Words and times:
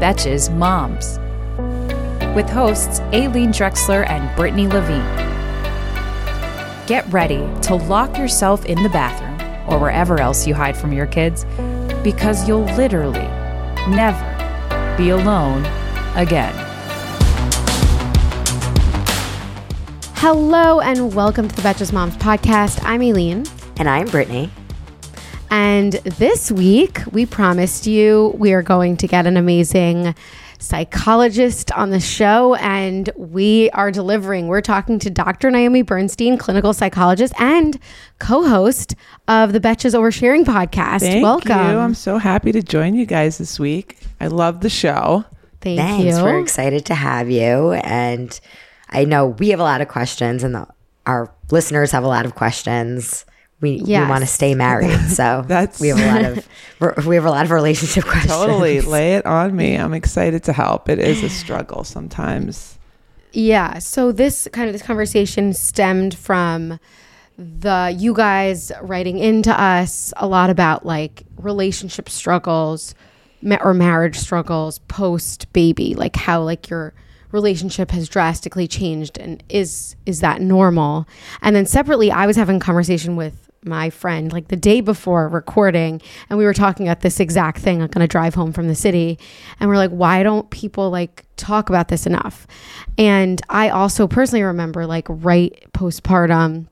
Betches 0.00 0.54
Moms 0.54 1.18
with 2.34 2.50
hosts 2.50 3.00
Aileen 3.12 3.50
Drexler 3.50 4.08
and 4.08 4.34
Brittany 4.36 4.66
Levine. 4.66 5.04
Get 6.86 7.06
ready 7.12 7.48
to 7.62 7.76
lock 7.76 8.18
yourself 8.18 8.64
in 8.66 8.82
the 8.82 8.88
bathroom 8.88 9.34
or 9.70 9.78
wherever 9.78 10.20
else 10.20 10.46
you 10.46 10.54
hide 10.54 10.76
from 10.76 10.92
your 10.92 11.06
kids 11.06 11.44
because 12.02 12.46
you'll 12.48 12.64
literally 12.76 13.26
never 13.88 14.94
be 14.98 15.10
alone 15.10 15.64
again. 16.16 16.52
Hello 20.16 20.80
and 20.80 21.14
welcome 21.14 21.48
to 21.48 21.54
the 21.54 21.62
Betches 21.62 21.92
Moms 21.92 22.16
podcast. 22.16 22.80
I'm 22.82 23.00
Aileen. 23.00 23.44
And 23.76 23.88
I'm 23.88 24.06
Brittany. 24.06 24.50
And 25.50 25.92
this 25.92 26.50
week, 26.50 27.00
we 27.12 27.26
promised 27.26 27.86
you 27.86 28.34
we 28.36 28.52
are 28.52 28.62
going 28.62 28.96
to 28.98 29.06
get 29.06 29.26
an 29.26 29.36
amazing 29.36 30.14
psychologist 30.58 31.70
on 31.72 31.90
the 31.90 32.00
show, 32.00 32.54
and 32.54 33.10
we 33.16 33.70
are 33.70 33.90
delivering. 33.90 34.48
We're 34.48 34.62
talking 34.62 34.98
to 35.00 35.10
Dr. 35.10 35.50
Naomi 35.50 35.82
Bernstein, 35.82 36.38
clinical 36.38 36.72
psychologist 36.72 37.34
and 37.38 37.78
co 38.18 38.48
host 38.48 38.94
of 39.28 39.52
the 39.52 39.60
Betches 39.60 39.94
Oversharing 39.94 40.44
podcast. 40.44 41.00
Thank 41.00 41.22
Welcome. 41.22 41.50
you. 41.50 41.78
I'm 41.78 41.94
so 41.94 42.18
happy 42.18 42.50
to 42.52 42.62
join 42.62 42.94
you 42.94 43.06
guys 43.06 43.38
this 43.38 43.60
week. 43.60 43.98
I 44.20 44.28
love 44.28 44.60
the 44.60 44.70
show. 44.70 45.24
Thank 45.60 45.78
Thanks. 45.78 46.16
you. 46.16 46.22
We're 46.22 46.40
excited 46.40 46.86
to 46.86 46.94
have 46.94 47.30
you. 47.30 47.72
And 47.72 48.38
I 48.90 49.04
know 49.04 49.28
we 49.28 49.50
have 49.50 49.60
a 49.60 49.64
lot 49.64 49.80
of 49.80 49.88
questions, 49.88 50.42
and 50.42 50.54
the, 50.54 50.66
our 51.06 51.32
listeners 51.50 51.90
have 51.92 52.04
a 52.04 52.08
lot 52.08 52.24
of 52.24 52.34
questions. 52.34 53.24
We, 53.60 53.82
Yes. 53.84 54.04
we 54.06 54.10
want 54.10 54.20
to 54.22 54.26
stay 54.26 54.54
married, 54.54 54.98
so 55.08 55.44
That's- 55.46 55.80
we 55.80 55.88
have 55.88 55.98
a 55.98 56.06
lot 56.06 56.24
of 56.24 57.06
we 57.06 57.14
have 57.14 57.24
a 57.24 57.30
lot 57.30 57.44
of 57.44 57.50
relationship 57.50 58.04
questions. 58.04 58.32
Totally 58.32 58.80
lay 58.82 59.14
it 59.14 59.24
on 59.24 59.54
me. 59.56 59.74
I'm 59.78 59.94
excited 59.94 60.42
to 60.44 60.52
help. 60.52 60.88
It 60.88 60.98
is 60.98 61.22
a 61.22 61.28
struggle 61.42 61.84
sometimes. 61.84 62.78
Yeah. 63.32 63.78
So 63.78 64.12
this 64.12 64.48
kind 64.52 64.68
of 64.68 64.74
this 64.74 64.82
conversation 64.82 65.52
stemmed 65.54 66.16
from 66.16 66.78
the 67.38 67.94
you 67.98 68.14
guys 68.14 68.70
writing 68.82 69.18
into 69.18 69.50
us 69.60 70.12
a 70.18 70.26
lot 70.26 70.50
about 70.50 70.86
like 70.86 71.24
relationship 71.36 72.08
struggles 72.08 72.94
ma- 73.42 73.58
or 73.60 73.74
marriage 73.74 74.16
struggles 74.16 74.78
post 74.88 75.52
baby, 75.52 75.94
like 75.94 76.14
how 76.16 76.42
like 76.42 76.68
your 76.70 76.92
relationship 77.32 77.90
has 77.90 78.08
drastically 78.08 78.68
changed 78.68 79.18
and 79.18 79.42
is 79.48 79.96
is 80.06 80.20
that 80.20 80.40
normal? 80.40 81.06
And 81.42 81.56
then 81.56 81.66
separately, 81.66 82.10
I 82.12 82.26
was 82.26 82.36
having 82.36 82.56
a 82.58 82.60
conversation 82.60 83.16
with 83.16 83.43
my 83.64 83.90
friend 83.90 84.32
like 84.32 84.48
the 84.48 84.56
day 84.56 84.80
before 84.80 85.28
recording 85.28 86.00
and 86.28 86.38
we 86.38 86.44
were 86.44 86.54
talking 86.54 86.86
about 86.86 87.00
this 87.00 87.20
exact 87.20 87.58
thing 87.58 87.80
like 87.80 87.96
on 87.96 88.02
a 88.02 88.08
drive 88.08 88.34
home 88.34 88.52
from 88.52 88.68
the 88.68 88.74
city 88.74 89.18
and 89.60 89.68
we're 89.68 89.76
like 89.76 89.90
why 89.90 90.22
don't 90.22 90.50
people 90.50 90.90
like 90.90 91.24
talk 91.36 91.68
about 91.68 91.88
this 91.88 92.06
enough? 92.06 92.46
And 92.98 93.40
i 93.48 93.68
also 93.68 94.06
personally 94.06 94.42
remember 94.42 94.86
like 94.86 95.06
right 95.08 95.66
postpartum 95.72 96.66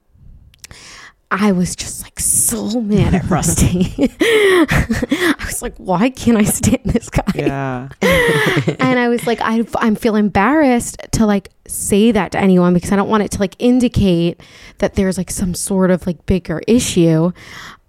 I 1.34 1.52
was 1.52 1.74
just 1.74 2.02
like 2.02 2.20
so 2.20 2.82
mad 2.82 3.14
at 3.14 3.24
Rusty. 3.30 4.10
I 4.20 5.34
was 5.46 5.62
like, 5.62 5.74
why 5.78 6.10
can't 6.10 6.36
I 6.36 6.44
stand 6.44 6.82
this 6.84 7.08
guy? 7.08 7.22
Yeah. 7.34 7.88
and 8.02 8.98
I 8.98 9.08
was 9.08 9.26
like, 9.26 9.40
I, 9.40 9.64
I'm 9.78 9.96
feel 9.96 10.14
embarrassed 10.14 10.98
to 11.12 11.24
like 11.24 11.48
say 11.66 12.12
that 12.12 12.32
to 12.32 12.38
anyone 12.38 12.74
because 12.74 12.92
I 12.92 12.96
don't 12.96 13.08
want 13.08 13.22
it 13.22 13.30
to 13.32 13.40
like 13.40 13.56
indicate 13.58 14.42
that 14.78 14.94
there's 14.94 15.16
like 15.16 15.30
some 15.30 15.54
sort 15.54 15.90
of 15.90 16.06
like 16.06 16.26
bigger 16.26 16.60
issue. 16.68 17.32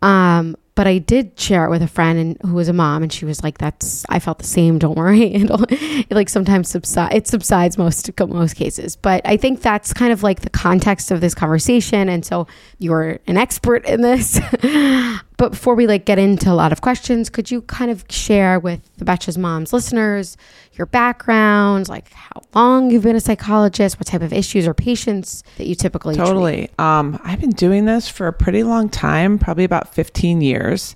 Um, 0.02 0.56
but 0.76 0.88
I 0.88 0.98
did 0.98 1.40
share 1.40 1.66
it 1.66 1.70
with 1.70 1.82
a 1.82 1.88
friend 1.88 2.18
and 2.20 2.38
who 2.50 2.56
was 2.56 2.68
a 2.68 2.74
mom, 2.74 3.04
and 3.04 3.14
she 3.14 3.26
was 3.26 3.44
like, 3.44 3.60
"That's 3.60 4.06
I 4.10 4.20
felt 4.20 4.40
the 4.40 4.46
same. 4.46 4.80
Don't 4.80 4.98
worry." 4.98 5.24
It'll, 5.34 5.64
it 5.70 6.12
like 6.12 6.30
sometimes 6.30 6.70
subside. 6.70 7.14
It 7.14 7.28
subsides 7.28 7.78
most 7.78 8.10
most 8.28 8.56
cases, 8.56 8.96
but 8.96 9.22
I 9.26 9.38
think 9.38 9.62
that's 9.62 9.94
kind 9.94 10.12
of 10.12 10.24
like 10.24 10.42
the 10.42 10.50
context 10.50 11.12
of 11.12 11.22
this 11.22 11.36
conversation. 11.36 12.10
And 12.10 12.26
so 12.26 12.48
you're 12.80 13.20
an 13.28 13.38
expert 13.38 13.86
in 13.86 14.02
this. 14.02 14.40
but 15.38 15.52
before 15.52 15.76
we 15.76 15.88
like 15.88 16.06
get 16.06 16.20
into 16.20 16.52
a 16.52 16.56
lot 16.56 16.72
of 16.72 16.82
questions, 16.82 17.30
could 17.30 17.52
you 17.52 17.62
kind 17.64 17.92
of 17.92 18.06
share 18.10 18.60
with 18.60 18.82
the 18.98 19.06
Betches 19.06 19.38
Moms 19.38 19.74
listeners 19.74 20.38
your 20.74 20.88
background, 20.88 21.88
like 21.88 22.12
how 22.12 22.42
long 22.56 22.90
you've 22.90 23.04
been 23.04 23.16
a 23.16 23.20
psychologist, 23.22 24.00
what 24.00 24.08
type 24.08 24.22
of 24.22 24.34
issues 24.34 24.68
or 24.68 24.74
patients 24.74 25.44
that 25.58 25.68
you 25.68 25.76
typically? 25.76 26.16
Totally. 26.16 26.70
Um, 26.80 27.20
I've 27.24 27.40
been 27.40 27.52
doing 27.52 27.86
this 27.86 28.08
for 28.08 28.28
a 28.28 28.34
pretty 28.34 28.64
long 28.64 28.90
time, 28.90 29.38
probably 29.38 29.64
about 29.64 29.94
15 29.94 30.42
years. 30.42 30.96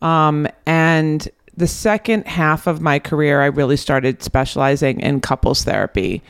Um, 0.00 0.46
and 0.66 1.28
the 1.56 1.66
second 1.66 2.26
half 2.26 2.66
of 2.66 2.80
my 2.80 2.98
career, 2.98 3.42
I 3.42 3.46
really 3.46 3.76
started 3.76 4.22
specializing 4.22 5.00
in 5.00 5.20
couples 5.20 5.64
therapy, 5.64 6.22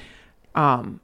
um, 0.55 1.01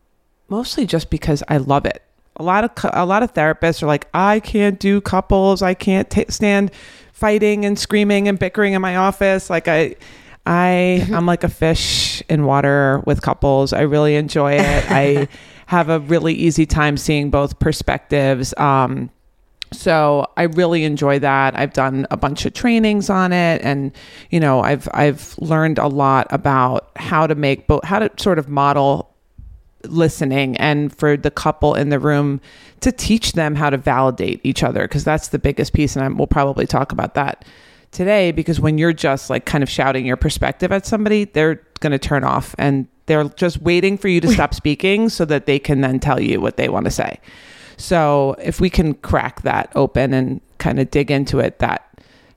mostly 0.49 0.87
just 0.87 1.11
because 1.11 1.43
I 1.49 1.59
love 1.59 1.87
it. 1.87 2.03
A 2.39 2.43
lot 2.43 2.65
of 2.65 2.91
a 2.93 3.07
lot 3.07 3.23
of 3.23 3.33
therapists 3.33 3.83
are 3.83 3.87
like, 3.87 4.09
I 4.13 4.41
can't 4.41 4.79
do 4.79 5.01
couples. 5.01 5.63
I 5.63 5.73
can't 5.73 6.11
ta 6.11 6.25
stand 6.29 6.71
fighting 7.13 7.65
and 7.65 7.79
screaming 7.79 8.29
and 8.29 8.39
bickering 8.39 8.75
in 8.75 8.83
my 8.83 8.97
office. 8.97 9.49
Like 9.49 9.69
I, 9.69 9.97
I 10.47 11.07
I'm 11.13 11.27
like 11.27 11.45
a 11.45 11.49
fish 11.49 12.23
in 12.29 12.45
water 12.45 13.03
with 13.05 13.23
couples. 13.23 13.73
I 13.73 13.83
really 13.83 14.17
enjoy 14.17 14.55
it. 14.55 14.91
I 14.91 15.29
have 15.67 15.89
a 15.89 15.99
really 16.01 16.35
easy 16.35 16.65
time 16.65 16.97
seeing 16.97 17.31
both 17.31 17.59
perspectives. 17.59 18.55
Um, 18.57 19.11
so 19.73 20.31
I 20.37 20.45
really 20.45 20.85
enjoy 20.85 21.19
that. 21.19 21.59
I've 21.59 21.73
done 21.73 22.07
a 22.11 22.17
bunch 22.17 22.47
of 22.47 22.55
trainings 22.55 23.11
on 23.11 23.33
it, 23.33 23.61
and 23.63 23.93
you 24.31 24.39
know, 24.39 24.61
I've 24.61 24.89
I've 24.95 25.37
learned 25.39 25.79
a 25.79 25.89
lot 25.89 26.29
about 26.31 26.91
how 26.97 27.27
to 27.27 27.35
make 27.35 27.67
both 27.67 27.85
how 27.85 27.99
to 27.99 28.11
sort 28.17 28.39
of 28.39 28.49
model 28.49 29.13
listening 29.89 30.57
and 30.57 30.97
for 30.97 31.17
the 31.17 31.31
couple 31.31 31.75
in 31.75 31.91
the 31.91 31.99
room 31.99 32.41
to 32.81 32.93
teach 32.93 33.33
them 33.33 33.55
how 33.55 33.71
to 33.71 33.77
validate 33.77 34.41
each 34.43 34.63
other 34.63 34.83
because 34.83 35.05
that's 35.05 35.29
the 35.29 35.39
biggest 35.39 35.73
piece 35.73 35.95
and 35.95 36.05
I, 36.05 36.09
we'll 36.09 36.27
probably 36.27 36.67
talk 36.67 36.91
about 36.91 37.15
that 37.15 37.45
today 37.97 38.31
because 38.31 38.61
when 38.61 38.77
you're 38.77 38.93
just 38.93 39.31
like 39.31 39.47
kind 39.47 39.65
of 39.65 39.71
shouting 39.71 40.05
your 40.05 40.17
perspective 40.17 40.71
at 40.71 40.85
somebody 40.85 41.25
they're 41.25 41.63
going 41.81 41.93
to 41.93 41.99
turn 41.99 42.25
off 42.25 42.55
and 42.59 42.87
they're 43.07 43.25
just 43.31 43.63
waiting 43.63 43.97
for 43.97 44.09
you 44.09 44.21
to 44.21 44.29
stop 44.29 44.53
speaking 44.63 45.09
so 45.09 45.25
that 45.25 45.47
they 45.47 45.59
can 45.59 45.81
then 45.81 45.99
tell 45.99 46.21
you 46.21 46.41
what 46.41 46.57
they 46.57 46.69
want 46.69 46.85
to 46.85 46.91
say. 46.91 47.19
So 47.77 48.37
if 48.43 48.61
we 48.61 48.69
can 48.69 48.95
crack 48.95 49.43
that 49.43 49.73
open 49.75 50.13
and 50.13 50.41
kind 50.59 50.79
of 50.79 50.91
dig 50.91 51.11
into 51.11 51.39
it 51.39 51.59
that 51.61 51.89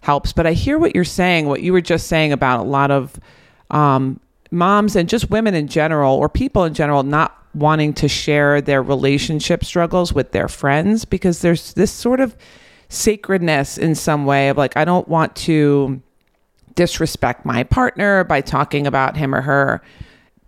helps. 0.01 0.31
But 0.31 0.47
i 0.47 0.53
hear 0.53 0.79
what 0.79 0.95
you're 0.95 1.03
saying 1.03 1.47
what 1.47 1.61
you 1.61 1.73
were 1.73 1.81
just 1.81 2.07
saying 2.07 2.31
about 2.31 2.61
a 2.61 2.63
lot 2.63 2.89
of 2.89 3.19
um, 3.69 4.19
moms 4.51 4.95
and 4.95 5.09
just 5.09 5.29
women 5.29 5.53
in 5.53 5.67
general 5.67 6.15
or 6.15 6.29
people 6.29 6.63
in 6.63 6.73
general 6.73 7.03
not 7.03 7.35
wanting 7.53 7.93
to 7.93 8.07
share 8.07 8.61
their 8.61 8.81
relationship 8.81 9.65
struggles 9.65 10.13
with 10.13 10.31
their 10.31 10.47
friends 10.47 11.03
because 11.03 11.41
there's 11.41 11.73
this 11.73 11.91
sort 11.91 12.19
of 12.19 12.35
sacredness 12.89 13.77
in 13.77 13.95
some 13.95 14.25
way 14.25 14.49
of 14.49 14.57
like 14.57 14.75
I 14.75 14.83
don't 14.83 15.07
want 15.07 15.35
to 15.37 16.01
disrespect 16.75 17.45
my 17.45 17.63
partner 17.63 18.23
by 18.23 18.41
talking 18.41 18.87
about 18.87 19.15
him 19.15 19.33
or 19.33 19.41
her 19.41 19.81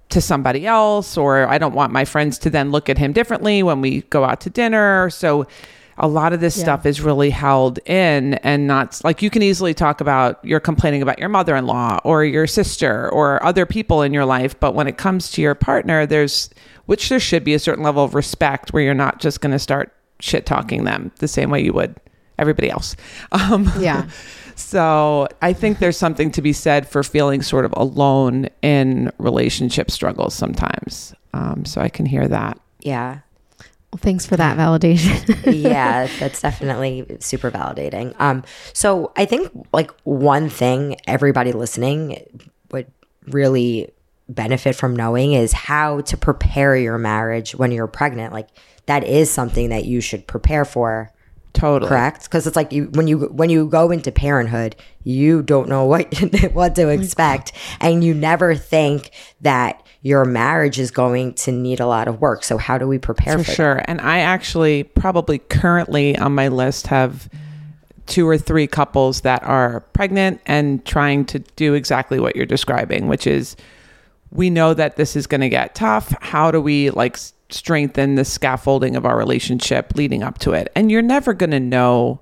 to 0.09 0.19
somebody 0.21 0.65
else 0.65 1.17
or 1.17 1.47
I 1.47 1.57
don't 1.57 1.73
want 1.75 1.93
my 1.93 2.03
friends 2.03 2.37
to 2.39 2.49
then 2.49 2.71
look 2.71 2.89
at 2.89 2.97
him 2.97 3.13
differently 3.13 3.63
when 3.63 3.79
we 3.79 4.01
go 4.03 4.23
out 4.23 4.41
to 4.41 4.49
dinner 4.49 5.09
so 5.09 5.45
a 5.97 6.07
lot 6.07 6.33
of 6.33 6.39
this 6.39 6.57
Yeah. 6.57 6.63
stuff 6.63 6.85
is 6.85 6.99
really 6.99 7.29
held 7.29 7.79
in 7.85 8.33
and 8.35 8.65
not 8.65 8.99
like 9.03 9.21
you 9.21 9.29
can 9.29 9.43
easily 9.43 9.73
talk 9.73 10.01
about 10.01 10.43
you're 10.43 10.59
complaining 10.59 11.01
about 11.01 11.19
your 11.19 11.29
mother-in-law 11.29 11.99
or 12.03 12.25
your 12.25 12.47
sister 12.47 13.09
or 13.11 13.43
other 13.45 13.65
people 13.65 14.01
in 14.01 14.13
your 14.13 14.25
life 14.25 14.59
but 14.59 14.73
when 14.73 14.87
it 14.87 14.97
comes 14.97 15.31
to 15.31 15.41
your 15.41 15.53
partner 15.55 16.05
there's 16.07 16.49
which 16.87 17.07
there 17.09 17.19
should 17.19 17.43
be 17.43 17.53
a 17.53 17.59
certain 17.59 17.83
level 17.83 18.03
of 18.03 18.15
respect 18.15 18.73
where 18.73 18.81
you're 18.83 18.93
not 18.93 19.19
just 19.19 19.41
going 19.41 19.51
to 19.51 19.59
start 19.59 19.93
shit 20.19 20.45
talking 20.45 20.85
them 20.85 21.11
the 21.19 21.27
same 21.27 21.49
way 21.49 21.61
you 21.61 21.71
would 21.73 21.95
everybody 22.41 22.69
else 22.69 22.95
um, 23.31 23.71
Yeah. 23.79 24.09
so 24.55 25.27
I 25.41 25.53
think 25.53 25.79
there's 25.79 25.97
something 25.97 26.31
to 26.31 26.41
be 26.41 26.53
said 26.53 26.87
for 26.87 27.03
feeling 27.03 27.41
sort 27.41 27.65
of 27.65 27.73
alone 27.77 28.49
in 28.61 29.11
relationship 29.17 29.89
struggles 29.89 30.33
sometimes. 30.33 31.13
Um, 31.33 31.63
so 31.65 31.79
I 31.81 31.89
can 31.89 32.05
hear 32.05 32.27
that. 32.27 32.59
Yeah. 32.81 33.19
Well, 33.91 33.99
thanks 34.01 34.25
for 34.25 34.37
that 34.37 34.57
validation. 34.57 35.37
yeah, 35.63 36.07
that's 36.19 36.41
definitely 36.41 37.05
super 37.19 37.51
validating. 37.51 38.15
Um, 38.19 38.43
so 38.73 39.11
I 39.17 39.25
think 39.25 39.51
like 39.73 39.91
one 40.03 40.49
thing 40.49 40.95
everybody 41.07 41.51
listening 41.51 42.49
would 42.71 42.89
really 43.27 43.91
benefit 44.29 44.75
from 44.75 44.95
knowing 44.95 45.33
is 45.33 45.51
how 45.51 46.01
to 46.01 46.15
prepare 46.15 46.75
your 46.75 46.97
marriage 46.97 47.53
when 47.53 47.71
you're 47.71 47.87
pregnant. 47.87 48.31
Like 48.31 48.47
that 48.85 49.03
is 49.03 49.29
something 49.29 49.69
that 49.69 49.85
you 49.85 49.99
should 49.99 50.25
prepare 50.25 50.63
for. 50.63 51.11
Totally. 51.53 51.89
Correct, 51.89 52.23
because 52.23 52.47
it's 52.47 52.55
like 52.55 52.71
you 52.71 52.85
when 52.93 53.07
you 53.07 53.25
when 53.27 53.49
you 53.49 53.67
go 53.67 53.91
into 53.91 54.11
parenthood, 54.11 54.75
you 55.03 55.41
don't 55.43 55.67
know 55.67 55.85
what 55.85 56.13
what 56.53 56.75
to 56.75 56.87
expect, 56.89 57.51
and 57.81 58.03
you 58.03 58.13
never 58.13 58.55
think 58.55 59.11
that 59.41 59.83
your 60.01 60.25
marriage 60.25 60.79
is 60.79 60.91
going 60.91 61.33
to 61.33 61.51
need 61.51 61.79
a 61.79 61.85
lot 61.85 62.07
of 62.07 62.21
work. 62.21 62.43
So 62.43 62.57
how 62.57 62.77
do 62.77 62.87
we 62.87 62.97
prepare 62.97 63.37
for, 63.37 63.43
for 63.43 63.51
sure? 63.51 63.81
And 63.85 64.01
I 64.01 64.19
actually 64.19 64.83
probably 64.83 65.39
currently 65.39 66.17
on 66.17 66.33
my 66.33 66.47
list 66.47 66.87
have 66.87 67.29
two 68.07 68.27
or 68.27 68.37
three 68.37 68.67
couples 68.67 69.21
that 69.21 69.43
are 69.43 69.81
pregnant 69.93 70.41
and 70.45 70.83
trying 70.85 71.25
to 71.25 71.39
do 71.39 71.73
exactly 71.73 72.19
what 72.19 72.35
you're 72.35 72.45
describing, 72.45 73.07
which 73.07 73.27
is 73.27 73.55
we 74.31 74.49
know 74.49 74.73
that 74.73 74.95
this 74.95 75.15
is 75.15 75.27
going 75.27 75.41
to 75.41 75.49
get 75.49 75.75
tough. 75.75 76.13
How 76.21 76.49
do 76.49 76.59
we 76.61 76.89
like 76.89 77.17
strengthen 77.53 78.15
the 78.15 78.25
scaffolding 78.25 78.95
of 78.95 79.05
our 79.05 79.17
relationship 79.17 79.93
leading 79.95 80.23
up 80.23 80.39
to 80.39 80.51
it? 80.51 80.71
And 80.75 80.91
you're 80.91 81.01
never 81.01 81.33
going 81.33 81.51
to 81.51 81.59
know 81.59 82.19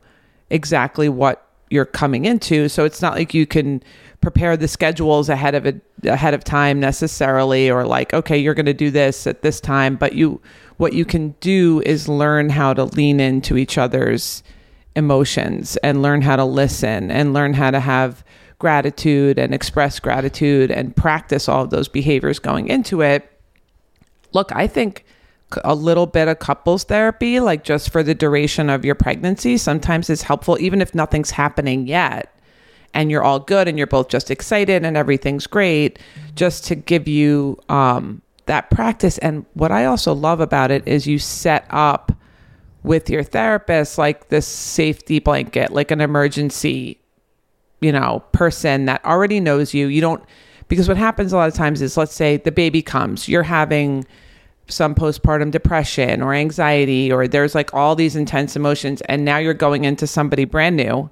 exactly 0.50 1.10
what 1.10 1.46
you're 1.70 1.86
coming 1.86 2.26
into. 2.26 2.68
So 2.70 2.86
it's 2.86 3.02
not 3.02 3.16
like 3.16 3.34
you 3.34 3.46
can 3.46 3.84
prepare 4.22 4.58
the 4.58 4.68
schedules 4.68 5.30
ahead 5.30 5.56
of 5.56 5.66
it 5.66 5.82
ahead 6.04 6.34
of 6.34 6.44
time 6.44 6.80
necessarily 6.80 7.70
or 7.70 7.86
like 7.86 8.14
okay 8.14 8.38
you're 8.38 8.54
going 8.54 8.66
to 8.66 8.74
do 8.74 8.92
this 8.92 9.26
at 9.26 9.42
this 9.42 9.62
time 9.62 9.96
but 9.96 10.14
you 10.14 10.42
what 10.78 10.94
you 10.94 11.06
can 11.06 11.30
do 11.40 11.82
is 11.86 12.08
learn 12.08 12.50
how 12.50 12.74
to 12.74 12.84
lean 12.84 13.20
into 13.20 13.58
each 13.58 13.78
other's 13.78 14.44
emotions 14.96 15.78
and 15.78 16.02
learn 16.02 16.22
how 16.22 16.36
to 16.36 16.44
listen 16.44 17.12
and 17.12 17.34
learn 17.34 17.54
how 17.54 17.72
to 17.72 17.80
have 17.80 18.24
gratitude 18.60 19.40
and 19.40 19.54
express 19.54 20.00
gratitude 20.00 20.70
and 20.70 20.96
practice 20.96 21.48
all 21.48 21.64
of 21.64 21.70
those 21.70 21.88
behaviors 21.88 22.40
going 22.40 22.68
into 22.68 23.02
it 23.02 23.30
look 24.34 24.54
i 24.54 24.68
think 24.68 25.06
a 25.64 25.76
little 25.76 26.06
bit 26.06 26.28
of 26.28 26.40
couples 26.40 26.84
therapy 26.84 27.40
like 27.40 27.64
just 27.64 27.92
for 27.92 28.04
the 28.04 28.16
duration 28.16 28.70
of 28.70 28.86
your 28.86 28.96
pregnancy. 28.96 29.58
Sometimes 29.58 30.10
is 30.10 30.24
helpful 30.24 30.58
even 30.60 30.82
if 30.82 30.94
nothing's 30.94 31.32
happening 31.32 31.88
yet 31.88 32.34
and 32.94 33.12
you're 33.12 33.24
all 33.24 33.40
good 33.40 33.68
and 33.68 33.78
you're 33.78 33.88
both 33.88 34.10
just 34.10 34.32
excited 34.32 34.84
and 34.84 34.98
everything's 34.98 35.48
great 35.48 36.00
just 36.36 36.64
to 36.66 36.76
give 36.76 37.08
you 37.08 37.58
um, 37.70 38.22
that 38.46 38.70
practice. 38.70 39.18
And 39.20 39.46
what 39.54 39.72
i 39.72 39.86
also 39.86 40.14
love 40.14 40.40
about 40.40 40.72
it 40.72 40.88
is 40.88 41.08
you 41.08 41.20
set 41.20 41.66
up 41.70 42.12
with 42.84 43.10
your 43.10 43.24
therapist 43.24 43.98
like 43.98 44.30
this 44.30 44.48
safety 44.48 45.20
blanket 45.20 45.72
like 45.72 45.92
an 45.92 46.00
emergency 46.00 46.98
you 47.82 47.92
know 47.92 48.24
person 48.32 48.86
that 48.86 49.04
already 49.06 49.40
knows 49.40 49.74
you. 49.74 49.88
You 49.88 50.02
don't 50.02 50.24
because 50.68 50.88
what 50.88 50.98
happens 50.98 51.34
a 51.34 51.38
lot 51.38 51.48
of 51.48 51.54
times 51.56 51.82
is 51.82 51.98
let's 51.98 52.14
say 52.14 52.38
the 52.38 52.52
baby 52.52 52.82
comes 52.82 53.28
you're 53.28 53.44
having 53.44 54.06
some 54.70 54.96
postpartum 54.96 55.52
depression 55.52 56.22
or 56.22 56.34
anxiety 56.34 57.12
or 57.12 57.28
there's 57.28 57.56
like 57.56 57.74
all 57.74 57.96
these 57.96 58.16
intense 58.16 58.56
emotions 58.56 59.02
and 59.02 59.26
now 59.26 59.38
you're 59.38 59.54
going 59.54 59.84
into 59.84 60.08
somebody 60.08 60.46
brand 60.46 60.78
new 60.78 61.10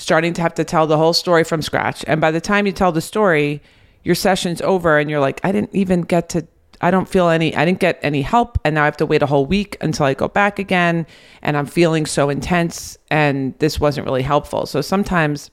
starting 0.00 0.32
to 0.32 0.40
have 0.40 0.54
to 0.54 0.64
tell 0.64 0.86
the 0.86 0.96
whole 0.96 1.12
story 1.12 1.44
from 1.44 1.60
scratch. 1.60 2.04
And 2.06 2.20
by 2.20 2.30
the 2.30 2.40
time 2.40 2.66
you 2.66 2.72
tell 2.72 2.90
the 2.90 3.02
story, 3.02 3.62
your 4.02 4.14
session's 4.14 4.62
over 4.62 4.98
and 4.98 5.10
you're 5.10 5.20
like, 5.20 5.40
I 5.44 5.52
didn't 5.52 5.74
even 5.74 6.02
get 6.02 6.30
to 6.30 6.46
I 6.82 6.90
don't 6.90 7.08
feel 7.08 7.28
any 7.28 7.54
I 7.54 7.66
didn't 7.66 7.80
get 7.80 7.98
any 8.02 8.22
help 8.22 8.58
and 8.64 8.74
now 8.74 8.82
I 8.82 8.84
have 8.86 8.96
to 8.98 9.06
wait 9.06 9.22
a 9.22 9.26
whole 9.26 9.44
week 9.44 9.76
until 9.82 10.06
I 10.06 10.14
go 10.14 10.28
back 10.28 10.58
again 10.58 11.06
and 11.42 11.56
I'm 11.56 11.66
feeling 11.66 12.06
so 12.06 12.30
intense 12.30 12.96
and 13.10 13.54
this 13.58 13.78
wasn't 13.78 14.06
really 14.06 14.22
helpful. 14.22 14.64
So 14.64 14.80
sometimes 14.80 15.50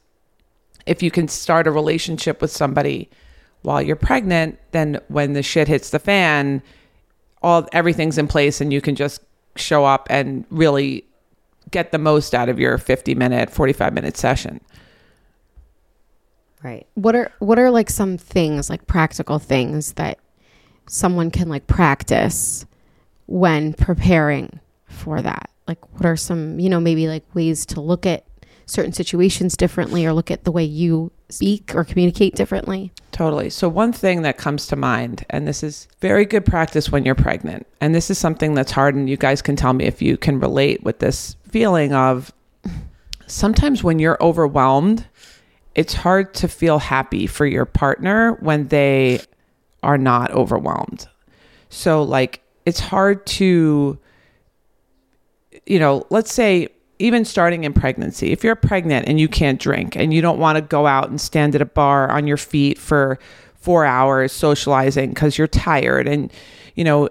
if 0.85 1.03
you 1.03 1.12
can 1.12 1.27
start 1.27 1.68
a 1.68 1.71
relationship 1.71 2.41
with 2.41 2.51
somebody 2.51 3.09
while 3.63 3.81
you're 3.81 3.97
pregnant, 3.97 4.57
then 4.71 5.01
when 5.09 5.33
the 5.33 5.44
shit 5.44 5.68
hits 5.68 5.89
the 5.89 6.00
fan, 6.00 6.63
all 7.41 7.67
everything's 7.71 8.17
in 8.17 8.27
place 8.27 8.61
and 8.61 8.73
you 8.73 8.81
can 8.81 8.95
just 8.95 9.21
show 9.55 9.85
up 9.85 10.07
and 10.09 10.45
really 10.49 11.05
get 11.71 11.91
the 11.91 11.97
most 11.97 12.33
out 12.33 12.49
of 12.49 12.59
your 12.59 12.77
50 12.77 13.15
minute 13.15 13.49
45 13.49 13.93
minute 13.93 14.17
session. 14.17 14.61
Right. 16.63 16.87
What 16.95 17.15
are 17.15 17.31
what 17.39 17.59
are 17.59 17.69
like 17.69 17.89
some 17.89 18.17
things 18.17 18.69
like 18.69 18.87
practical 18.87 19.39
things 19.39 19.93
that 19.93 20.17
someone 20.87 21.29
can 21.29 21.49
like 21.49 21.67
practice 21.67 22.65
when 23.27 23.73
preparing 23.73 24.59
for 24.87 25.21
that? 25.21 25.49
Like 25.67 25.93
what 25.93 26.05
are 26.05 26.15
some 26.15 26.59
you 26.59 26.69
know 26.69 26.79
maybe 26.79 27.07
like 27.07 27.23
ways 27.35 27.65
to 27.67 27.81
look 27.81 28.05
at 28.05 28.25
certain 28.65 28.93
situations 28.93 29.55
differently 29.55 30.05
or 30.05 30.13
look 30.13 30.31
at 30.31 30.43
the 30.43 30.51
way 30.51 30.63
you 30.63 31.11
speak 31.29 31.75
or 31.75 31.83
communicate 31.83 32.35
differently 32.35 32.91
Totally. 33.18 33.50
So, 33.50 33.68
one 33.68 33.94
thing 33.94 34.21
that 34.21 34.38
comes 34.38 34.68
to 34.68 34.75
mind, 34.75 35.25
and 35.31 35.47
this 35.47 35.63
is 35.63 35.88
very 36.01 36.24
good 36.24 36.45
practice 36.45 36.91
when 36.91 37.03
you're 37.03 37.15
pregnant, 37.15 37.65
and 37.81 37.95
this 37.95 38.12
is 38.12 38.19
something 38.19 38.53
that's 38.53 38.71
hard, 38.71 38.94
and 38.94 39.09
you 39.09 39.18
guys 39.18 39.41
can 39.41 39.56
tell 39.56 39.74
me 39.74 39.85
if 39.85 40.03
you 40.03 40.18
can 40.18 40.39
relate 40.39 40.83
with 40.83 41.00
this 41.00 41.35
feeling 41.50 41.94
of 41.94 42.31
sometimes 43.25 43.83
when 43.83 43.97
you're 43.97 44.21
overwhelmed, 44.21 45.07
it's 45.74 45.95
hard 45.95 46.35
to 46.35 46.47
feel 46.47 46.77
happy 46.77 47.25
for 47.25 47.47
your 47.47 47.65
partner 47.65 48.33
when 48.33 48.68
they 48.68 49.19
are 49.81 49.97
not 49.97 50.30
overwhelmed. 50.30 51.07
So, 51.69 52.03
like, 52.03 52.44
it's 52.68 52.80
hard 52.80 53.25
to, 53.25 53.97
you 55.65 55.80
know, 55.80 56.06
let's 56.12 56.31
say 56.31 56.68
even 56.99 57.25
starting 57.25 57.63
in 57.63 57.73
pregnancy, 57.73 58.31
if 58.31 58.44
you're 58.44 58.55
pregnant 58.55 59.07
and 59.07 59.19
you 59.19 59.27
can't 59.27 59.59
drink 59.59 59.95
and 59.95 60.13
you 60.13 60.21
don't 60.21 60.39
want 60.39 60.57
to 60.57 60.61
go 60.61 60.88
out 60.88 61.09
and 61.09 61.19
stand 61.19 61.55
at 61.55 61.61
a 61.61 61.65
bar 61.65 62.09
on 62.09 62.27
your 62.27 62.38
feet 62.38 62.77
for 62.77 63.19
four 63.55 63.85
hours 63.85 64.31
socializing 64.31 65.09
because 65.09 65.38
you're 65.38 65.47
tired 65.47 66.07
and, 66.07 66.31
you 66.75 66.83
know, 66.83 67.09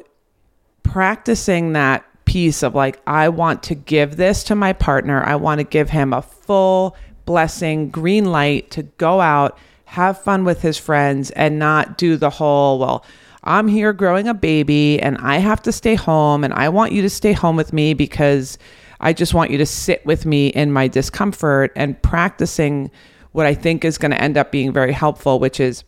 practicing 0.82 1.72
that 1.72 2.04
piece 2.24 2.62
of 2.62 2.74
like, 2.74 3.00
I 3.06 3.28
want 3.28 3.62
to 3.64 3.74
give 3.74 4.16
this 4.16 4.42
to 4.44 4.54
my 4.54 4.72
partner. 4.72 5.22
I 5.22 5.36
want 5.36 5.60
to 5.60 5.64
give 5.64 5.90
him 5.90 6.12
a 6.12 6.22
full 6.22 6.96
blessing, 7.24 7.90
green 7.90 8.26
light 8.26 8.70
to 8.72 8.84
go 8.84 9.20
out, 9.20 9.58
have 9.84 10.20
fun 10.22 10.44
with 10.44 10.62
his 10.62 10.78
friends, 10.78 11.30
and 11.32 11.58
not 11.58 11.98
do 11.98 12.16
the 12.16 12.30
whole, 12.30 12.78
well, 12.78 13.04
I'm 13.44 13.68
here 13.68 13.92
growing 13.92 14.26
a 14.26 14.34
baby 14.34 15.00
and 15.00 15.16
I 15.18 15.38
have 15.38 15.62
to 15.62 15.72
stay 15.72 15.94
home 15.94 16.42
and 16.42 16.52
I 16.52 16.68
want 16.68 16.92
you 16.92 17.02
to 17.02 17.10
stay 17.10 17.32
home 17.32 17.54
with 17.54 17.72
me 17.72 17.94
because 17.94 18.58
I 19.00 19.12
just 19.12 19.34
want 19.34 19.50
you 19.50 19.58
to 19.58 19.66
sit 19.66 20.04
with 20.06 20.26
me 20.26 20.48
in 20.48 20.72
my 20.72 20.88
discomfort 20.88 21.72
and 21.76 22.00
practicing 22.02 22.90
what 23.32 23.46
I 23.46 23.54
think 23.54 23.84
is 23.84 23.98
going 23.98 24.12
to 24.12 24.20
end 24.20 24.36
up 24.38 24.50
being 24.50 24.72
very 24.72 24.92
helpful, 24.92 25.38
which 25.38 25.60
is 25.60 25.84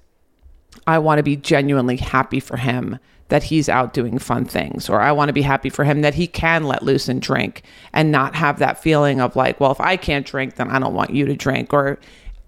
I 0.87 0.99
want 0.99 1.19
to 1.19 1.23
be 1.23 1.37
genuinely 1.37 1.97
happy 1.97 2.41
for 2.41 2.57
him 2.57 2.99
that 3.29 3.43
he's 3.43 3.69
out 3.69 3.93
doing 3.93 4.19
fun 4.19 4.45
things, 4.45 4.89
or 4.89 5.01
I 5.01 5.13
want 5.13 5.29
to 5.29 5.35
be 5.35 5.43
happy 5.43 5.69
for 5.69 5.85
him 5.85 6.01
that 6.01 6.15
he 6.15 6.27
can 6.27 6.65
let 6.65 6.83
loose 6.83 7.09
and 7.09 7.21
drink 7.21 7.63
and 7.93 8.11
not 8.11 8.35
have 8.35 8.59
that 8.59 8.83
feeling 8.83 9.21
of 9.21 9.37
like, 9.37 9.61
well, 9.61 9.71
if 9.71 9.81
I 9.81 9.97
can't 9.97 10.27
drink, 10.27 10.57
then 10.57 10.71
I 10.71 10.79
don't 10.79 10.95
want 10.95 11.11
you 11.11 11.27
to 11.27 11.37
drink, 11.37 11.73
or 11.73 11.99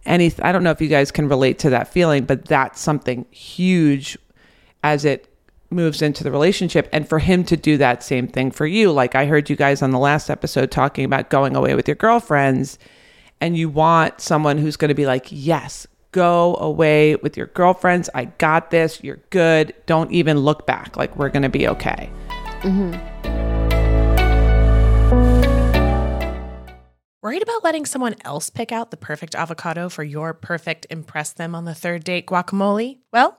any. 0.06 0.32
I 0.40 0.52
don't 0.52 0.64
know 0.64 0.70
if 0.70 0.80
you 0.80 0.88
guys 0.88 1.10
can 1.10 1.28
relate 1.28 1.58
to 1.60 1.70
that 1.70 1.88
feeling, 1.88 2.24
but 2.24 2.46
that's 2.46 2.80
something 2.80 3.26
huge 3.30 4.18
as 4.82 5.04
it 5.04 5.29
moves 5.70 6.02
into 6.02 6.24
the 6.24 6.30
relationship. 6.30 6.88
And 6.92 7.08
for 7.08 7.18
him 7.18 7.44
to 7.44 7.56
do 7.56 7.76
that 7.78 8.02
same 8.02 8.26
thing 8.26 8.50
for 8.50 8.66
you 8.66 8.90
like 8.92 9.14
i 9.14 9.26
heard 9.26 9.48
you 9.48 9.56
guys 9.56 9.82
on 9.82 9.90
the 9.90 9.98
last 9.98 10.30
episode 10.30 10.70
talking 10.70 11.04
about 11.04 11.30
going 11.30 11.54
away 11.56 11.74
with 11.74 11.86
your 11.86 11.94
girlfriends 11.94 12.78
and 13.40 13.56
you 13.56 13.68
want 13.68 14.20
someone 14.20 14.58
who's 14.58 14.76
going 14.76 14.88
to 14.88 14.94
be 14.94 15.06
like 15.06 15.26
yes 15.30 15.86
go 16.12 16.56
away 16.56 17.16
with 17.16 17.36
your 17.36 17.46
girlfriends. 17.46 18.10
I 18.14 18.26
got 18.26 18.70
this. 18.70 19.02
You're 19.02 19.20
good. 19.30 19.74
Don't 19.86 20.10
even 20.12 20.38
look 20.38 20.66
back. 20.66 20.96
Like 20.96 21.14
we're 21.16 21.28
going 21.28 21.42
to 21.42 21.48
be 21.48 21.68
okay. 21.68 22.10
Mm-hmm. 22.62 22.98
Worried 27.22 27.42
about 27.42 27.62
letting 27.62 27.84
someone 27.84 28.14
else 28.24 28.48
pick 28.48 28.72
out 28.72 28.90
the 28.90 28.96
perfect 28.96 29.34
avocado 29.34 29.90
for 29.90 30.02
your 30.02 30.32
perfect 30.32 30.86
impress 30.88 31.32
them 31.32 31.54
on 31.54 31.66
the 31.66 31.74
third 31.74 32.02
date 32.02 32.26
guacamole? 32.26 32.98
Well, 33.12 33.38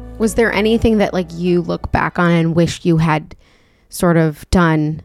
Was 0.21 0.35
there 0.35 0.53
anything 0.53 0.99
that 0.99 1.13
like 1.13 1.33
you 1.33 1.63
look 1.63 1.91
back 1.91 2.19
on 2.19 2.29
and 2.29 2.55
wish 2.55 2.85
you 2.85 2.97
had 2.97 3.35
sort 3.89 4.17
of 4.17 4.47
done 4.51 5.01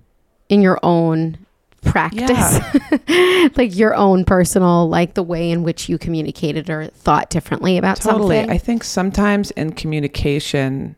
in 0.51 0.61
your 0.61 0.79
own 0.83 1.39
practice? 1.81 2.61
like 3.57 3.75
your 3.75 3.95
own 3.95 4.27
personal, 4.27 4.91
like 4.91 5.15
the 5.15 5.23
way 5.23 5.51
in 5.51 5.63
which 5.63 5.89
you 5.89 5.97
communicated 5.97 6.69
or 6.69 6.89
thought 6.89 7.31
differently 7.31 7.79
about 7.79 7.97
totally 7.97 8.37
something? 8.37 8.55
i 8.55 8.59
think 8.59 8.85
sometimes 8.85 9.53
in 9.53 9.73
communication 9.73 10.95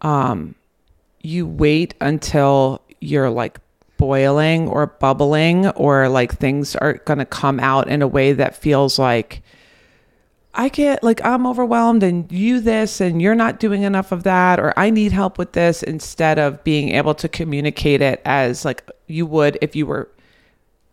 um 0.00 0.56
you 1.22 1.46
wait 1.46 1.94
until 2.00 2.82
you're 3.00 3.30
like 3.30 3.60
boiling 3.96 4.66
or 4.68 4.88
bubbling 4.88 5.68
or 5.68 6.08
like 6.08 6.36
things 6.36 6.74
are 6.74 6.94
going 6.94 7.20
to 7.20 7.24
come 7.24 7.60
out 7.60 7.86
in 7.86 8.02
a 8.02 8.08
way 8.08 8.32
that 8.32 8.56
feels 8.56 8.98
like 8.98 9.40
I 10.58 10.70
can't, 10.70 11.02
like 11.02 11.22
I'm 11.24 11.46
overwhelmed 11.46 12.02
and 12.02 12.30
you 12.32 12.60
this 12.60 13.00
and 13.00 13.20
you're 13.20 13.34
not 13.34 13.60
doing 13.60 13.82
enough 13.82 14.10
of 14.10 14.22
that 14.22 14.58
or 14.58 14.72
I 14.76 14.88
need 14.88 15.12
help 15.12 15.36
with 15.36 15.52
this 15.52 15.82
instead 15.82 16.38
of 16.38 16.64
being 16.64 16.88
able 16.90 17.14
to 17.16 17.28
communicate 17.28 18.00
it 18.00 18.22
as 18.24 18.64
like 18.64 18.90
you 19.06 19.26
would 19.26 19.58
if 19.60 19.76
you 19.76 19.86
were 19.86 20.10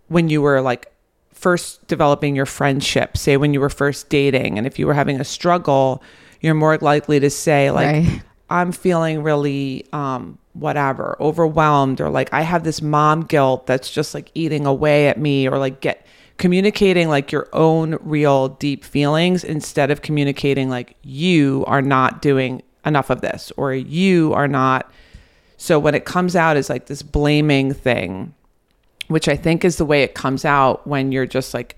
when 0.09 0.29
you 0.29 0.41
were 0.41 0.61
like 0.61 0.91
first 1.31 1.85
developing 1.87 2.35
your 2.35 2.45
friendship, 2.45 3.17
say 3.17 3.37
when 3.37 3.53
you 3.53 3.61
were 3.61 3.69
first 3.69 4.09
dating 4.09 4.57
and 4.57 4.67
if 4.67 4.77
you 4.77 4.85
were 4.85 4.93
having 4.93 5.19
a 5.19 5.25
struggle, 5.25 6.03
you're 6.41 6.53
more 6.53 6.77
likely 6.77 7.19
to 7.21 7.29
say 7.29 7.71
like 7.71 8.05
Right. 8.05 8.21
I'm 8.49 8.73
feeling 8.73 9.23
really 9.23 9.85
um 9.93 10.37
whatever, 10.51 11.15
overwhelmed 11.21 12.01
or 12.01 12.09
like 12.09 12.31
I 12.33 12.41
have 12.41 12.63
this 12.65 12.81
mom 12.81 13.21
guilt 13.23 13.65
that's 13.65 13.89
just 13.89 14.13
like 14.13 14.29
eating 14.35 14.65
away 14.65 15.07
at 15.07 15.17
me 15.17 15.47
or 15.47 15.57
like 15.57 15.79
get 15.79 16.05
communicating 16.37 17.09
like 17.09 17.31
your 17.31 17.47
own 17.53 17.97
real 18.01 18.49
deep 18.49 18.83
feelings 18.83 19.43
instead 19.43 19.91
of 19.91 20.01
communicating 20.01 20.69
like 20.69 20.95
you 21.03 21.63
are 21.67 21.81
not 21.81 22.21
doing 22.21 22.61
enough 22.85 23.09
of 23.09 23.21
this 23.21 23.51
or 23.55 23.73
you 23.73 24.33
are 24.33 24.47
not 24.47 24.91
so 25.57 25.79
when 25.79 25.95
it 25.95 26.05
comes 26.05 26.35
out 26.35 26.57
as 26.57 26.69
like 26.69 26.87
this 26.87 27.01
blaming 27.01 27.73
thing 27.73 28.33
which 29.07 29.27
I 29.27 29.35
think 29.35 29.63
is 29.63 29.77
the 29.77 29.85
way 29.85 30.03
it 30.03 30.15
comes 30.15 30.45
out 30.45 30.87
when 30.87 31.11
you're 31.11 31.25
just 31.25 31.53
like 31.53 31.77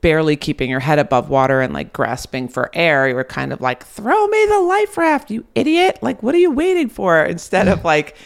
barely 0.00 0.36
keeping 0.36 0.68
your 0.68 0.80
head 0.80 0.98
above 0.98 1.30
water 1.30 1.60
and 1.60 1.72
like 1.72 1.92
grasping 1.92 2.48
for 2.48 2.70
air. 2.74 3.08
You're 3.08 3.24
kind 3.24 3.52
of 3.52 3.60
like, 3.60 3.84
throw 3.84 4.26
me 4.26 4.46
the 4.46 4.60
life 4.60 4.98
raft, 4.98 5.30
you 5.30 5.46
idiot. 5.54 5.98
Like, 6.02 6.22
what 6.22 6.34
are 6.34 6.38
you 6.38 6.50
waiting 6.50 6.88
for? 6.88 7.24
Instead 7.24 7.68
of 7.68 7.84
like, 7.84 8.16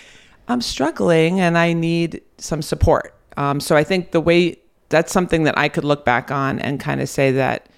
I'm 0.49 0.61
struggling 0.61 1.39
and 1.39 1.57
I 1.57 1.73
need 1.73 2.23
some 2.39 2.63
support. 2.63 3.15
Um, 3.37 3.61
so 3.61 3.77
I 3.77 3.85
think 3.85 4.11
the 4.11 4.21
way 4.21 4.57
that's 4.89 5.13
something 5.13 5.45
that 5.45 5.59
I 5.59 5.69
could 5.69 5.85
look 5.85 6.05
back 6.05 6.31
on 6.31 6.59
and 6.59 6.79
kind 6.79 7.01
of 7.01 7.09
say 7.09 7.33
that 7.33 7.69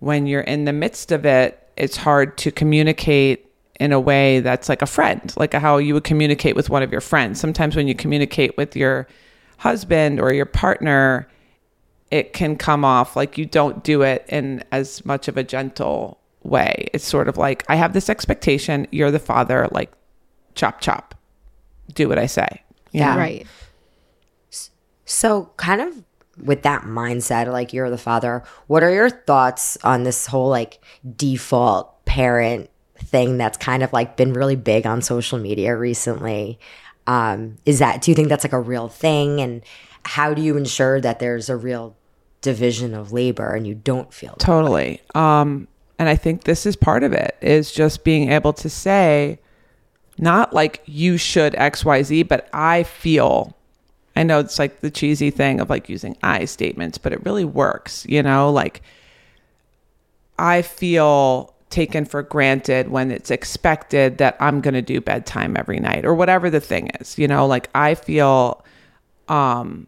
when 0.00 0.26
you're 0.26 0.40
in 0.42 0.64
the 0.64 0.72
midst 0.72 1.12
of 1.12 1.24
it, 1.24 1.62
it's 1.76 1.96
hard 1.96 2.36
to 2.38 2.50
communicate 2.50 3.46
in 3.78 3.92
a 3.92 4.00
way 4.00 4.40
that's 4.40 4.68
like 4.68 4.82
a 4.82 4.86
friend, 4.86 5.32
like 5.36 5.52
how 5.54 5.78
you 5.78 5.94
would 5.94 6.04
communicate 6.04 6.56
with 6.56 6.68
one 6.68 6.82
of 6.82 6.90
your 6.90 7.00
friends. 7.00 7.40
Sometimes 7.40 7.76
when 7.76 7.86
you 7.86 7.94
communicate 7.94 8.56
with 8.56 8.74
your 8.74 9.06
husband 9.58 10.18
or 10.20 10.32
your 10.32 10.46
partner, 10.46 11.28
it 12.10 12.32
can 12.32 12.56
come 12.56 12.84
off 12.84 13.14
like 13.14 13.38
you 13.38 13.46
don't 13.46 13.84
do 13.84 14.02
it 14.02 14.24
in 14.28 14.64
as 14.72 15.04
much 15.04 15.28
of 15.28 15.36
a 15.36 15.44
gentle 15.44 16.18
way. 16.42 16.88
It's 16.92 17.04
sort 17.04 17.28
of 17.28 17.36
like, 17.36 17.64
I 17.68 17.76
have 17.76 17.92
this 17.92 18.08
expectation, 18.08 18.86
you're 18.90 19.10
the 19.10 19.18
father, 19.18 19.68
like 19.70 19.92
chop 20.54 20.80
chop. 20.80 21.14
Do 21.94 22.08
what 22.08 22.18
I 22.18 22.26
say. 22.26 22.62
Yeah. 22.92 23.16
Right. 23.16 23.46
So, 25.04 25.50
kind 25.56 25.80
of 25.80 26.04
with 26.42 26.62
that 26.62 26.82
mindset, 26.82 27.50
like 27.52 27.72
you're 27.72 27.90
the 27.90 27.98
father, 27.98 28.42
what 28.66 28.82
are 28.82 28.90
your 28.90 29.10
thoughts 29.10 29.76
on 29.84 30.04
this 30.04 30.26
whole 30.26 30.48
like 30.48 30.82
default 31.16 32.04
parent 32.04 32.70
thing 32.96 33.38
that's 33.38 33.56
kind 33.56 33.82
of 33.82 33.92
like 33.92 34.16
been 34.16 34.32
really 34.32 34.56
big 34.56 34.86
on 34.86 35.02
social 35.02 35.38
media 35.38 35.76
recently? 35.76 36.58
Um, 37.06 37.56
is 37.64 37.78
that, 37.78 38.02
do 38.02 38.10
you 38.10 38.14
think 38.14 38.28
that's 38.28 38.44
like 38.44 38.52
a 38.52 38.60
real 38.60 38.88
thing? 38.88 39.40
And 39.40 39.62
how 40.04 40.34
do 40.34 40.42
you 40.42 40.56
ensure 40.56 41.00
that 41.00 41.18
there's 41.18 41.48
a 41.48 41.56
real 41.56 41.96
division 42.40 42.94
of 42.94 43.12
labor 43.12 43.54
and 43.54 43.66
you 43.66 43.74
don't 43.74 44.12
feel? 44.12 44.34
Totally. 44.38 45.00
Um, 45.14 45.68
and 45.98 46.08
I 46.08 46.16
think 46.16 46.44
this 46.44 46.66
is 46.66 46.76
part 46.76 47.02
of 47.02 47.12
it 47.12 47.36
is 47.40 47.72
just 47.72 48.04
being 48.04 48.30
able 48.30 48.52
to 48.54 48.70
say, 48.70 49.40
not 50.18 50.52
like 50.52 50.82
you 50.86 51.16
should 51.16 51.54
XYZ, 51.54 52.28
but 52.28 52.48
I 52.52 52.82
feel. 52.84 53.56
I 54.18 54.24
know 54.24 54.40
it's 54.40 54.58
like 54.58 54.80
the 54.80 54.90
cheesy 54.90 55.30
thing 55.30 55.60
of 55.60 55.70
like 55.70 55.88
using 55.88 56.16
I 56.24 56.44
statements, 56.44 56.98
but 56.98 57.12
it 57.12 57.24
really 57.24 57.44
works, 57.44 58.04
you 58.08 58.20
know, 58.20 58.50
like 58.50 58.82
I 60.38 60.62
feel 60.62 61.54
taken 61.70 62.04
for 62.04 62.22
granted 62.22 62.88
when 62.88 63.12
it's 63.12 63.30
expected 63.30 64.18
that 64.18 64.36
I'm 64.40 64.60
going 64.60 64.74
to 64.74 64.82
do 64.82 65.00
bedtime 65.00 65.56
every 65.56 65.78
night 65.78 66.04
or 66.04 66.14
whatever 66.14 66.50
the 66.50 66.60
thing 66.60 66.88
is, 67.00 67.16
you 67.16 67.28
know, 67.28 67.46
like 67.46 67.68
I 67.76 67.94
feel 67.94 68.64
um 69.28 69.86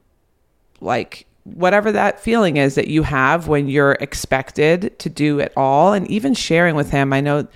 like 0.80 1.26
whatever 1.42 1.90
that 1.90 2.20
feeling 2.20 2.56
is 2.56 2.76
that 2.76 2.87
you 2.87 3.02
have 3.02 3.49
when 3.49 3.66
you're 3.66 3.96
expected 4.00 4.96
to 5.00 5.08
do 5.08 5.40
it 5.40 5.52
all 5.56 5.92
and 5.92 6.08
even 6.10 6.34
sharing 6.34 6.75
with 6.75 6.90
him 6.90 7.14
i 7.14 7.20
know 7.20 7.46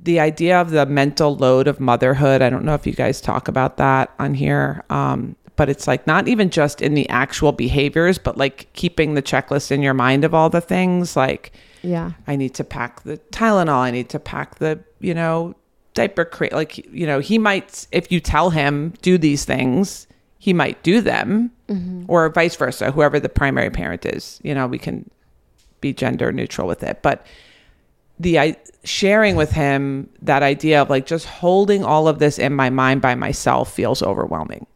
the 0.00 0.18
idea 0.18 0.60
of 0.60 0.70
the 0.70 0.84
mental 0.84 1.36
load 1.36 1.68
of 1.68 1.78
motherhood 1.78 2.42
i 2.42 2.50
don't 2.50 2.64
know 2.64 2.74
if 2.74 2.84
you 2.84 2.92
guys 2.92 3.20
talk 3.20 3.46
about 3.46 3.76
that 3.76 4.12
on 4.18 4.34
here 4.34 4.84
um, 4.90 5.36
but 5.56 5.68
it's 5.68 5.86
like 5.86 6.06
not 6.06 6.26
even 6.28 6.50
just 6.50 6.82
in 6.82 6.94
the 6.94 7.08
actual 7.08 7.52
behaviors 7.52 8.18
but 8.18 8.36
like 8.36 8.72
keeping 8.72 9.14
the 9.14 9.22
checklist 9.22 9.70
in 9.70 9.82
your 9.82 9.94
mind 9.94 10.24
of 10.24 10.34
all 10.34 10.50
the 10.50 10.60
things 10.60 11.16
like 11.16 11.52
Yeah. 11.84 12.12
I 12.26 12.36
need 12.36 12.54
to 12.54 12.64
pack 12.64 13.02
the 13.02 13.18
Tylenol. 13.30 13.76
I 13.76 13.90
need 13.90 14.08
to 14.10 14.18
pack 14.18 14.56
the, 14.56 14.80
you 15.00 15.14
know, 15.14 15.54
diaper 15.92 16.24
crate. 16.24 16.52
Like, 16.52 16.78
you 16.92 17.06
know, 17.06 17.20
he 17.20 17.38
might, 17.38 17.86
if 17.92 18.10
you 18.10 18.20
tell 18.20 18.50
him 18.50 18.94
do 19.02 19.18
these 19.18 19.44
things, 19.44 20.06
he 20.38 20.52
might 20.52 20.82
do 20.82 21.00
them 21.00 21.50
mm-hmm. 21.68 22.04
or 22.08 22.28
vice 22.30 22.56
versa, 22.56 22.90
whoever 22.90 23.20
the 23.20 23.28
primary 23.28 23.70
parent 23.70 24.04
is. 24.06 24.40
You 24.42 24.54
know, 24.54 24.66
we 24.66 24.78
can 24.78 25.08
be 25.80 25.92
gender 25.92 26.32
neutral 26.32 26.66
with 26.66 26.82
it. 26.82 27.02
But 27.02 27.26
the 28.18 28.38
I, 28.38 28.56
sharing 28.84 29.36
with 29.36 29.52
him 29.52 30.08
that 30.22 30.42
idea 30.42 30.80
of 30.82 30.90
like 30.90 31.06
just 31.06 31.26
holding 31.26 31.84
all 31.84 32.08
of 32.08 32.18
this 32.18 32.38
in 32.38 32.54
my 32.54 32.70
mind 32.70 33.02
by 33.02 33.14
myself 33.14 33.72
feels 33.72 34.02
overwhelming. 34.02 34.66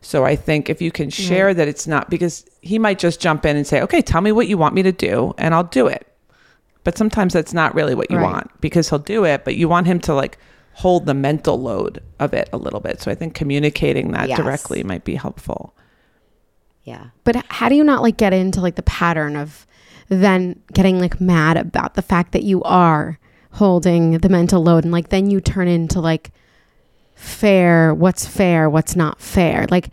So 0.00 0.24
I 0.24 0.36
think 0.36 0.70
if 0.70 0.80
you 0.80 0.90
can 0.90 1.10
share 1.10 1.52
that 1.54 1.66
it's 1.68 1.86
not 1.86 2.10
because 2.10 2.44
he 2.60 2.78
might 2.78 2.98
just 2.98 3.20
jump 3.20 3.44
in 3.44 3.56
and 3.56 3.66
say, 3.66 3.80
"Okay, 3.82 4.00
tell 4.02 4.20
me 4.20 4.32
what 4.32 4.46
you 4.48 4.56
want 4.58 4.74
me 4.74 4.82
to 4.82 4.92
do 4.92 5.34
and 5.38 5.54
I'll 5.54 5.64
do 5.64 5.86
it." 5.88 6.06
But 6.84 6.96
sometimes 6.96 7.32
that's 7.32 7.52
not 7.52 7.74
really 7.74 7.94
what 7.94 8.10
you 8.10 8.18
Right. 8.18 8.32
want 8.32 8.60
because 8.60 8.88
he'll 8.90 8.98
do 9.00 9.24
it, 9.24 9.44
but 9.44 9.56
you 9.56 9.68
want 9.68 9.86
him 9.88 9.98
to 10.00 10.14
like 10.14 10.38
hold 10.74 11.06
the 11.06 11.14
mental 11.14 11.60
load 11.60 12.00
of 12.20 12.32
it 12.34 12.48
a 12.52 12.56
little 12.56 12.80
bit. 12.80 13.00
So 13.00 13.10
I 13.10 13.14
think 13.14 13.34
communicating 13.34 14.12
that 14.12 14.28
Yes. 14.28 14.38
directly 14.38 14.82
might 14.84 15.04
be 15.04 15.14
helpful. 15.16 15.74
Yeah. 16.84 17.06
But 17.24 17.44
how 17.48 17.68
do 17.68 17.74
you 17.74 17.82
not 17.82 18.02
like 18.02 18.16
get 18.16 18.32
into 18.32 18.60
like 18.60 18.76
the 18.76 18.82
pattern 18.82 19.34
of 19.36 19.66
then 20.08 20.60
getting 20.72 21.00
like 21.00 21.20
mad 21.20 21.56
about 21.56 21.94
the 21.94 22.02
fact 22.02 22.30
that 22.32 22.44
you 22.44 22.62
are 22.62 23.18
holding 23.52 24.18
the 24.18 24.28
mental 24.28 24.62
load 24.62 24.84
and 24.84 24.92
like 24.92 25.08
then 25.08 25.30
you 25.30 25.40
turn 25.40 25.66
into 25.66 26.00
like 26.00 26.30
fair, 27.16 27.92
what's 27.92 28.26
fair, 28.26 28.70
what's 28.70 28.94
not 28.94 29.20
fair. 29.20 29.66
Like 29.70 29.88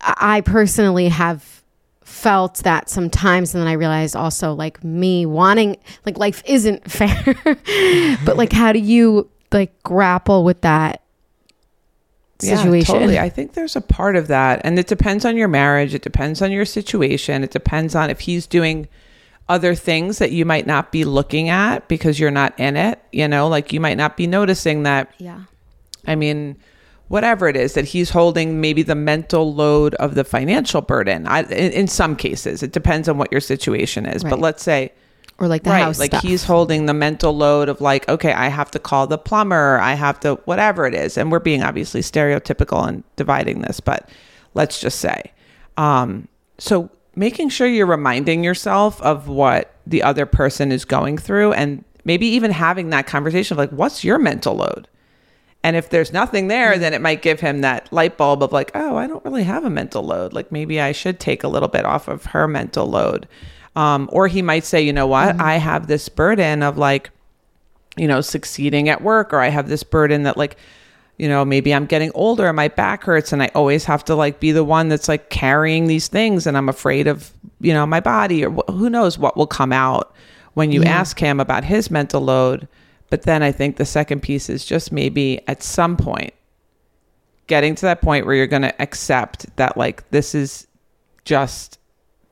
I 0.00 0.40
personally 0.40 1.08
have 1.08 1.62
felt 2.02 2.56
that 2.58 2.88
sometimes 2.88 3.54
and 3.54 3.62
then 3.62 3.68
I 3.68 3.74
realized 3.74 4.16
also 4.16 4.52
like 4.52 4.82
me 4.82 5.24
wanting 5.26 5.76
like 6.04 6.18
life 6.18 6.42
isn't 6.46 6.90
fair. 6.90 7.08
Mm-hmm. 7.08 8.24
but 8.24 8.36
like 8.36 8.52
how 8.52 8.72
do 8.72 8.78
you 8.78 9.28
like 9.52 9.82
grapple 9.82 10.44
with 10.44 10.62
that 10.62 11.02
situation? 12.40 12.94
Yeah, 12.94 13.00
totally. 13.00 13.18
I 13.18 13.28
think 13.28 13.54
there's 13.54 13.76
a 13.76 13.80
part 13.80 14.16
of 14.16 14.28
that. 14.28 14.60
And 14.64 14.78
it 14.78 14.86
depends 14.86 15.24
on 15.24 15.36
your 15.36 15.48
marriage. 15.48 15.94
It 15.94 16.02
depends 16.02 16.40
on 16.42 16.52
your 16.52 16.64
situation. 16.64 17.44
It 17.44 17.50
depends 17.50 17.94
on 17.94 18.10
if 18.10 18.20
he's 18.20 18.46
doing 18.46 18.88
other 19.48 19.74
things 19.74 20.18
that 20.18 20.30
you 20.30 20.44
might 20.44 20.66
not 20.66 20.92
be 20.92 21.04
looking 21.04 21.48
at 21.48 21.88
because 21.88 22.20
you're 22.20 22.30
not 22.30 22.58
in 22.58 22.76
it. 22.76 23.02
You 23.12 23.28
know, 23.28 23.48
like 23.48 23.72
you 23.72 23.80
might 23.80 23.96
not 23.96 24.16
be 24.16 24.26
noticing 24.26 24.84
that. 24.84 25.12
Yeah. 25.18 25.42
I 26.06 26.14
mean, 26.14 26.56
whatever 27.08 27.48
it 27.48 27.56
is 27.56 27.74
that 27.74 27.84
he's 27.84 28.10
holding, 28.10 28.60
maybe 28.60 28.82
the 28.82 28.94
mental 28.94 29.54
load 29.54 29.94
of 29.96 30.14
the 30.14 30.24
financial 30.24 30.80
burden. 30.80 31.26
I, 31.26 31.40
in, 31.42 31.72
in 31.72 31.88
some 31.88 32.16
cases, 32.16 32.62
it 32.62 32.72
depends 32.72 33.08
on 33.08 33.18
what 33.18 33.32
your 33.32 33.40
situation 33.40 34.06
is. 34.06 34.22
But 34.22 34.38
let's 34.38 34.62
say, 34.62 34.92
Or 35.38 35.48
like 35.48 35.64
the 35.64 35.70
right, 35.70 35.82
house 35.82 35.98
like 35.98 36.12
stuff. 36.12 36.22
he's 36.22 36.44
holding 36.44 36.86
the 36.86 36.94
mental 36.94 37.36
load 37.36 37.68
of 37.68 37.80
like, 37.80 38.08
okay, 38.08 38.32
I 38.32 38.48
have 38.48 38.70
to 38.72 38.78
call 38.78 39.06
the 39.06 39.18
plumber, 39.18 39.78
I 39.78 39.94
have 39.94 40.20
to 40.20 40.34
whatever 40.44 40.86
it 40.86 40.94
is, 40.94 41.18
and 41.18 41.32
we're 41.32 41.40
being 41.40 41.62
obviously 41.62 42.00
stereotypical 42.02 42.86
and 42.86 43.02
dividing 43.16 43.62
this, 43.62 43.80
but 43.80 44.08
let's 44.54 44.80
just 44.80 45.00
say, 45.00 45.32
um, 45.76 46.28
so 46.58 46.90
making 47.16 47.48
sure 47.48 47.66
you're 47.66 47.86
reminding 47.86 48.44
yourself 48.44 49.00
of 49.02 49.28
what 49.28 49.74
the 49.86 50.02
other 50.02 50.26
person 50.26 50.70
is 50.70 50.84
going 50.84 51.18
through, 51.18 51.52
and 51.54 51.84
maybe 52.04 52.26
even 52.26 52.50
having 52.50 52.90
that 52.90 53.06
conversation 53.06 53.54
of 53.54 53.58
like, 53.58 53.70
what's 53.70 54.04
your 54.04 54.18
mental 54.18 54.54
load? 54.56 54.86
And 55.62 55.76
if 55.76 55.90
there's 55.90 56.12
nothing 56.12 56.48
there, 56.48 56.78
then 56.78 56.94
it 56.94 57.02
might 57.02 57.20
give 57.22 57.40
him 57.40 57.60
that 57.60 57.92
light 57.92 58.16
bulb 58.16 58.42
of 58.42 58.52
like, 58.52 58.70
oh, 58.74 58.96
I 58.96 59.06
don't 59.06 59.24
really 59.24 59.44
have 59.44 59.64
a 59.64 59.70
mental 59.70 60.02
load. 60.02 60.32
Like 60.32 60.50
maybe 60.50 60.80
I 60.80 60.92
should 60.92 61.20
take 61.20 61.44
a 61.44 61.48
little 61.48 61.68
bit 61.68 61.84
off 61.84 62.08
of 62.08 62.26
her 62.26 62.48
mental 62.48 62.86
load. 62.86 63.28
Um, 63.76 64.08
or 64.12 64.26
he 64.26 64.42
might 64.42 64.64
say, 64.64 64.80
you 64.80 64.92
know 64.92 65.06
what, 65.06 65.38
I 65.40 65.56
have 65.56 65.86
this 65.86 66.08
burden 66.08 66.62
of 66.62 66.78
like, 66.78 67.10
you 67.96 68.08
know, 68.08 68.20
succeeding 68.20 68.88
at 68.88 69.02
work, 69.02 69.32
or 69.32 69.40
I 69.40 69.48
have 69.48 69.68
this 69.68 69.82
burden 69.82 70.22
that 70.24 70.36
like, 70.36 70.56
you 71.18 71.28
know, 71.28 71.44
maybe 71.44 71.74
I'm 71.74 71.84
getting 71.84 72.10
older 72.14 72.46
and 72.46 72.56
my 72.56 72.68
back 72.68 73.04
hurts 73.04 73.32
and 73.32 73.42
I 73.42 73.50
always 73.54 73.84
have 73.84 74.04
to 74.06 74.14
like 74.14 74.40
be 74.40 74.52
the 74.52 74.64
one 74.64 74.88
that's 74.88 75.08
like 75.08 75.28
carrying 75.28 75.86
these 75.86 76.08
things 76.08 76.46
and 76.46 76.56
I'm 76.56 76.68
afraid 76.70 77.06
of, 77.06 77.32
you 77.60 77.74
know, 77.74 77.84
my 77.84 78.00
body 78.00 78.44
or 78.44 78.50
wh- 78.50 78.70
who 78.72 78.88
knows 78.88 79.18
what 79.18 79.36
will 79.36 79.46
come 79.46 79.72
out 79.72 80.14
when 80.54 80.72
you 80.72 80.82
ask 80.82 81.18
him 81.18 81.38
about 81.38 81.64
his 81.64 81.90
mental 81.90 82.22
load. 82.22 82.66
But 83.10 83.22
then 83.22 83.42
I 83.42 83.52
think 83.52 83.76
the 83.76 83.84
second 83.84 84.22
piece 84.22 84.48
is 84.48 84.64
just 84.64 84.92
maybe 84.92 85.46
at 85.48 85.62
some 85.62 85.96
point 85.96 86.32
getting 87.46 87.74
to 87.74 87.82
that 87.82 88.00
point 88.00 88.26
where 88.26 88.34
you're 88.34 88.46
going 88.46 88.62
to 88.62 88.82
accept 88.82 89.54
that 89.56 89.76
like 89.76 90.08
this 90.10 90.34
is 90.34 90.68
just 91.24 91.78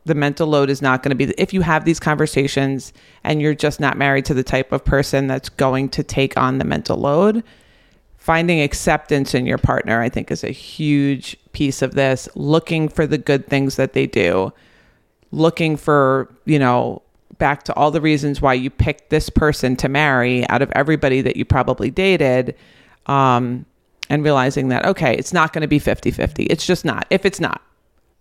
the 0.04 0.14
mental 0.14 0.46
load 0.46 0.70
is 0.70 0.80
not 0.80 1.02
going 1.02 1.10
to 1.10 1.16
be 1.16 1.32
if 1.36 1.52
you 1.52 1.60
have 1.60 1.84
these 1.84 2.00
conversations 2.00 2.92
and 3.24 3.42
you're 3.42 3.54
just 3.54 3.80
not 3.80 3.98
married 3.98 4.24
to 4.24 4.32
the 4.32 4.44
type 4.44 4.72
of 4.72 4.84
person 4.84 5.26
that's 5.26 5.48
going 5.48 5.88
to 5.88 6.02
take 6.02 6.36
on 6.38 6.58
the 6.58 6.64
mental 6.64 6.96
load 6.96 7.42
finding 8.16 8.60
acceptance 8.60 9.34
in 9.34 9.44
your 9.44 9.58
partner 9.58 10.00
i 10.00 10.08
think 10.08 10.30
is 10.30 10.44
a 10.44 10.50
huge 10.50 11.36
piece 11.58 11.82
of 11.82 11.94
this. 11.94 12.28
Looking 12.36 12.88
for 12.88 13.04
the 13.04 13.18
good 13.18 13.48
things 13.48 13.74
that 13.74 13.92
they 13.92 14.06
do. 14.06 14.52
Looking 15.32 15.76
for 15.76 16.32
you 16.44 16.60
know 16.60 17.02
back 17.38 17.62
to 17.64 17.74
all 17.74 17.90
the 17.90 18.00
reasons 18.00 18.40
why 18.40 18.54
you 18.54 18.70
picked 18.70 19.10
this 19.10 19.30
person 19.30 19.76
to 19.76 19.88
marry 19.88 20.48
out 20.48 20.62
of 20.62 20.70
everybody 20.72 21.20
that 21.20 21.36
you 21.36 21.44
probably 21.44 21.90
dated 21.90 22.54
um, 23.06 23.64
and 24.10 24.22
realizing 24.24 24.68
that 24.68 24.84
okay 24.84 25.14
it's 25.16 25.32
not 25.32 25.52
going 25.52 25.62
to 25.62 25.68
be 25.68 25.80
50-50 25.80 26.46
it's 26.50 26.66
just 26.66 26.84
not 26.84 27.06
if 27.10 27.24
it's 27.24 27.40
not 27.40 27.62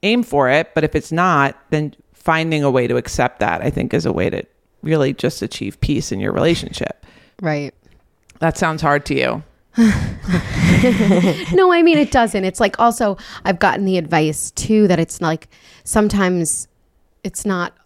aim 0.03 0.23
for 0.23 0.49
it 0.49 0.73
but 0.75 0.83
if 0.83 0.95
it's 0.95 1.11
not 1.11 1.57
then 1.71 1.93
finding 2.13 2.63
a 2.63 2.69
way 2.69 2.87
to 2.87 2.97
accept 2.97 3.39
that 3.39 3.61
i 3.61 3.69
think 3.69 3.93
is 3.93 4.05
a 4.05 4.13
way 4.13 4.29
to 4.29 4.43
really 4.83 5.13
just 5.13 5.41
achieve 5.41 5.79
peace 5.81 6.11
in 6.11 6.19
your 6.19 6.31
relationship 6.31 7.05
right. 7.41 7.73
that 8.39 8.57
sounds 8.57 8.81
hard 8.81 9.05
to 9.05 9.15
you 9.15 9.43
no, 9.77 11.71
I 11.71 11.83
mean 11.83 11.99
it 11.99 12.09
doesn't. 12.09 12.43
It's 12.43 12.59
like 12.59 12.79
also 12.79 13.15
I've 13.45 13.59
gotten 13.59 13.85
the 13.85 13.99
advice 13.99 14.49
too 14.49 14.87
that 14.87 14.97
it's 14.97 15.21
like 15.21 15.47
sometimes 15.83 16.67
it's 17.23 17.45
not 17.45 17.76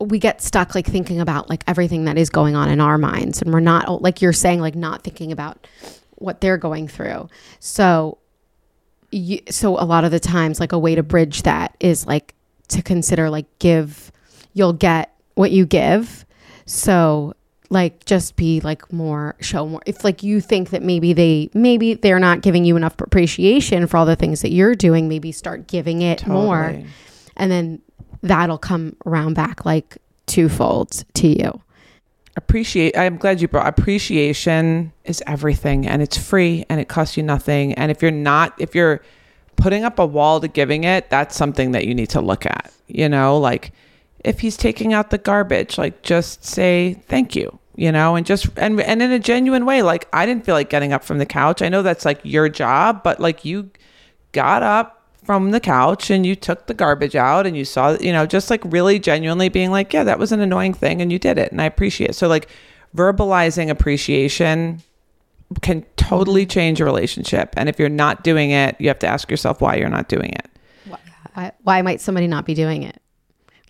we 0.00 0.18
get 0.18 0.42
stuck 0.42 0.74
like 0.74 0.86
thinking 0.86 1.20
about 1.20 1.48
like 1.48 1.62
everything 1.66 2.04
that 2.04 2.18
is 2.18 2.30
going 2.30 2.56
on 2.56 2.68
in 2.68 2.80
our 2.80 2.98
minds 2.98 3.40
and 3.40 3.52
we're 3.52 3.60
not 3.60 4.02
like 4.02 4.20
you're 4.20 4.32
saying 4.32 4.60
like 4.60 4.74
not 4.74 5.02
thinking 5.02 5.32
about 5.32 5.66
what 6.16 6.40
they're 6.40 6.58
going 6.58 6.88
through. 6.88 7.28
So 7.60 8.18
you, 9.10 9.40
so 9.48 9.78
a 9.78 9.84
lot 9.84 10.04
of 10.04 10.10
the 10.10 10.20
times 10.20 10.60
like 10.60 10.72
a 10.72 10.78
way 10.78 10.94
to 10.94 11.02
bridge 11.02 11.42
that 11.42 11.76
is 11.80 12.06
like 12.06 12.34
to 12.68 12.82
consider 12.82 13.30
like 13.30 13.46
give 13.58 14.10
you'll 14.52 14.72
get 14.72 15.14
what 15.34 15.50
you 15.50 15.66
give. 15.66 16.24
So 16.66 17.34
like 17.70 18.04
just 18.04 18.36
be 18.36 18.60
like 18.60 18.92
more 18.92 19.34
show 19.40 19.66
more 19.66 19.82
if 19.86 20.04
like 20.04 20.22
you 20.22 20.40
think 20.40 20.70
that 20.70 20.82
maybe 20.82 21.12
they 21.12 21.50
maybe 21.54 21.94
they're 21.94 22.18
not 22.18 22.40
giving 22.40 22.64
you 22.64 22.76
enough 22.76 23.00
appreciation 23.00 23.86
for 23.86 23.96
all 23.96 24.06
the 24.06 24.16
things 24.16 24.42
that 24.42 24.50
you're 24.50 24.74
doing 24.74 25.08
maybe 25.08 25.32
start 25.32 25.66
giving 25.66 26.02
it 26.02 26.26
more 26.26 26.78
and 27.36 27.50
then 27.50 27.80
that'll 28.24 28.58
come 28.58 28.96
around 29.06 29.34
back 29.34 29.64
like 29.64 29.98
twofold 30.26 31.04
to 31.14 31.28
you. 31.28 31.60
Appreciate 32.36 32.98
i'm 32.98 33.16
glad 33.16 33.40
you 33.40 33.46
brought 33.46 33.68
appreciation 33.68 34.92
is 35.04 35.22
everything 35.24 35.86
and 35.86 36.02
it's 36.02 36.16
free 36.16 36.66
and 36.68 36.80
it 36.80 36.88
costs 36.88 37.16
you 37.16 37.22
nothing 37.22 37.74
and 37.74 37.92
if 37.92 38.02
you're 38.02 38.10
not 38.10 38.52
if 38.58 38.74
you're 38.74 39.02
putting 39.54 39.84
up 39.84 40.00
a 40.00 40.06
wall 40.06 40.40
to 40.40 40.48
giving 40.48 40.82
it 40.82 41.08
that's 41.10 41.36
something 41.36 41.70
that 41.70 41.86
you 41.86 41.94
need 41.94 42.08
to 42.08 42.20
look 42.20 42.44
at 42.44 42.72
you 42.88 43.08
know? 43.08 43.38
Like 43.38 43.72
if 44.24 44.40
he's 44.40 44.56
taking 44.56 44.92
out 44.92 45.10
the 45.10 45.18
garbage 45.18 45.78
like 45.78 46.02
just 46.02 46.44
say 46.44 46.94
thank 47.06 47.36
you 47.36 47.56
you 47.76 47.92
know? 47.92 48.16
And 48.16 48.26
just 48.26 48.48
and 48.56 48.80
and 48.80 49.00
in 49.00 49.12
a 49.12 49.20
genuine 49.20 49.64
way 49.64 49.82
like 49.82 50.08
i 50.12 50.26
didn't 50.26 50.44
feel 50.44 50.56
like 50.56 50.70
getting 50.70 50.92
up 50.92 51.04
from 51.04 51.18
the 51.18 51.26
couch. 51.26 51.62
I 51.62 51.68
know 51.68 51.82
that's 51.82 52.04
like 52.04 52.18
your 52.24 52.48
job 52.48 53.04
but 53.04 53.20
like 53.20 53.44
you 53.44 53.70
got 54.32 54.64
up 54.64 55.03
from 55.24 55.50
the 55.50 55.60
couch 55.60 56.10
and 56.10 56.26
you 56.26 56.36
took 56.36 56.66
the 56.66 56.74
garbage 56.74 57.16
out 57.16 57.46
and 57.46 57.56
you 57.56 57.64
saw 57.64 57.96
you 58.00 58.12
know 58.12 58.26
just 58.26 58.50
like 58.50 58.60
really 58.64 58.98
genuinely 58.98 59.48
being 59.48 59.70
like 59.70 59.92
yeah 59.92 60.04
that 60.04 60.18
was 60.18 60.32
an 60.32 60.40
annoying 60.40 60.74
thing 60.74 61.00
and 61.00 61.10
you 61.10 61.18
did 61.18 61.38
it 61.38 61.50
and 61.50 61.60
i 61.60 61.64
appreciate 61.64 62.10
it. 62.10 62.14
So 62.14 62.28
like 62.28 62.48
verbalizing 62.94 63.70
appreciation 63.70 64.82
can 65.62 65.84
totally 65.96 66.42
mm-hmm. 66.42 66.50
change 66.50 66.80
a 66.80 66.84
relationship 66.84 67.54
and 67.56 67.68
if 67.68 67.78
you're 67.78 67.88
not 67.88 68.22
doing 68.22 68.50
it 68.50 68.76
you 68.78 68.88
have 68.88 68.98
to 68.98 69.06
ask 69.06 69.30
yourself 69.30 69.60
why 69.60 69.76
you're 69.76 69.88
not 69.88 70.08
doing 70.08 70.32
it. 70.32 70.50
Why, 71.34 71.52
why 71.62 71.82
might 71.82 72.00
somebody 72.00 72.26
not 72.26 72.44
be 72.44 72.54
doing 72.54 72.82
it? 72.82 73.00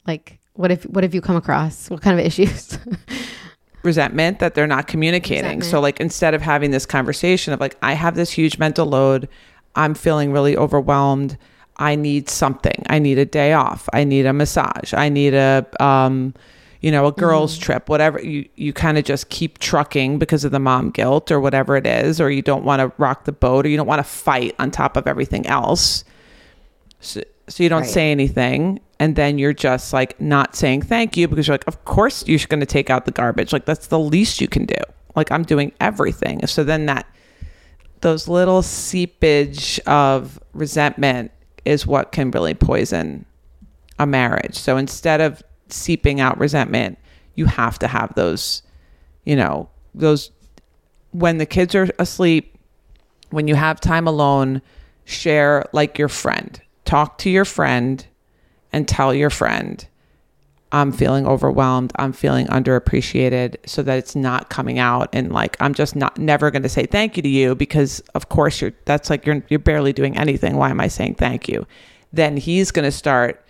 Like 0.07 0.39
what 0.55 0.71
if 0.71 0.85
what 0.85 1.05
have 1.05 1.15
you 1.15 1.21
come 1.21 1.37
across? 1.37 1.91
What 1.91 2.03
kind 2.03 2.19
of 2.19 2.25
issues? 2.25 2.79
Resentment 3.83 4.39
that 4.39 4.55
they're 4.55 4.67
not 4.67 4.87
communicating. 4.87 5.61
So 5.63 5.79
like 5.79 6.01
instead 6.01 6.33
of 6.33 6.41
having 6.41 6.71
this 6.71 6.87
conversation 6.87 7.53
of 7.53 7.61
like 7.61 7.77
I 7.83 7.93
have 7.93 8.15
this 8.15 8.31
huge 8.31 8.59
mental 8.59 8.87
load, 8.87 9.29
I'm 9.77 9.95
feeling 9.95 10.33
really 10.33 10.57
overwhelmed. 10.57 11.37
I 11.77 11.97
need 11.97 12.29
something. 12.29 12.83
I 12.87 12.99
need 13.01 13.19
a 13.19 13.25
day 13.25 13.53
off. 13.53 13.89
I 13.93 14.05
need 14.05 14.27
a 14.27 14.33
massage. 14.33 14.95
I 14.95 15.09
need 15.09 15.35
a 15.35 15.67
um 15.81 16.35
you 16.81 16.91
know, 16.91 17.07
a 17.07 17.13
girls 17.13 17.57
trip, 17.57 17.89
whatever 17.89 18.21
you 18.21 18.47
you 18.57 18.73
kind 18.75 18.99
of 18.99 19.05
just 19.05 19.31
keep 19.31 19.59
trucking 19.59 20.19
because 20.19 20.45
of 20.45 20.53
the 20.53 20.59
mom 20.61 20.91
guilt 20.91 21.31
or 21.31 21.41
whatever 21.41 21.77
it 21.77 21.87
is 21.87 22.21
or 22.21 22.31
you 22.31 22.43
don't 22.43 22.63
want 22.65 22.81
to 22.81 22.93
rock 22.99 23.25
the 23.25 23.33
boat 23.33 23.65
or 23.65 23.71
you 23.71 23.77
don't 23.79 23.87
want 23.87 24.01
to 24.01 24.05
fight 24.05 24.55
on 24.59 24.71
top 24.71 24.97
of 24.99 25.07
everything 25.07 25.47
else. 25.47 26.05
So, 27.01 27.23
so 27.49 27.63
you 27.63 27.69
don't 27.69 27.83
Right. 27.83 27.91
say 27.91 28.11
anything 28.11 28.81
and 29.01 29.17
then 29.17 29.39
you're 29.39 29.53
just 29.53 29.93
like 29.93 30.19
not 30.21 30.55
saying 30.55 30.83
thank 30.83 31.17
you 31.17 31.27
because 31.29 31.47
you're 31.49 31.55
like 31.55 31.67
of 31.67 31.85
course 31.85 32.27
you're 32.27 32.39
going 32.49 32.61
to 32.61 32.67
take 32.67 32.89
out 32.91 33.05
the 33.07 33.11
garbage 33.11 33.53
like 33.53 33.65
that's 33.67 33.89
the 33.89 33.99
least 33.99 34.41
you 34.41 34.49
can 34.49 34.65
do 34.65 34.77
like 35.17 35.31
i'm 35.31 35.43
doing 35.43 35.71
everything 35.81 36.47
so 36.47 36.65
then 36.65 36.87
that 36.87 37.07
those 38.05 38.29
little 38.29 38.63
seepage 38.63 39.81
of 39.87 40.39
resentment 40.53 41.33
is 41.65 41.87
what 41.87 42.13
can 42.13 42.31
really 42.31 42.55
poison 42.55 43.25
a 43.99 44.07
marriage 44.07 44.57
so 44.57 44.77
instead 44.77 45.21
of 45.21 45.43
seeping 45.69 46.21
out 46.21 46.39
resentment 46.39 46.99
you 47.35 47.47
have 47.47 47.79
to 47.79 47.89
have 47.89 48.15
those 48.15 48.63
you 49.25 49.35
know 49.35 49.69
those 49.95 50.31
when 51.13 51.39
the 51.39 51.47
kids 51.47 51.75
are 51.75 51.89
asleep 51.99 52.55
when 53.35 53.49
you 53.49 53.57
have 53.57 53.81
time 53.81 54.07
alone, 54.07 54.63
share 55.05 55.65
like 55.73 55.99
your 55.99 56.09
friend. 56.09 56.61
Talk 56.85 57.19
to 57.19 57.31
your 57.31 57.45
friend 57.45 58.07
and 58.73 58.87
tell 58.87 59.13
your 59.13 59.31
friend, 59.31 59.87
I'm 60.75 60.91
feeling 60.91 61.25
overwhelmed. 61.25 61.93
I'm 62.01 62.13
feeling 62.13 62.49
underappreciated 62.49 63.59
so 63.65 63.81
that 63.85 63.97
it's 63.97 64.17
not 64.17 64.51
coming 64.51 64.81
out 64.81 65.09
and 65.13 65.31
like 65.31 65.57
I'm 65.61 65.73
just 65.73 65.95
not 65.95 66.19
never 66.19 66.51
going 66.51 66.65
to 66.65 66.69
say 66.69 66.85
thank 66.85 67.17
you 67.17 67.23
to 67.23 67.29
you 67.29 67.55
because 67.55 68.01
of 68.17 68.29
course 68.29 68.61
you're 68.61 68.73
that's 68.85 69.09
like 69.09 69.25
you're 69.25 69.41
you're 69.49 69.61
barely 69.61 69.93
doing 69.93 70.19
anything. 70.19 70.57
Why 70.57 70.71
am 70.71 70.81
I 70.81 70.89
saying 70.89 71.15
thank 71.15 71.49
you? 71.49 71.65
Then 72.13 72.37
he's 72.37 72.73
going 72.73 72.85
to 72.85 72.91
start 72.91 73.41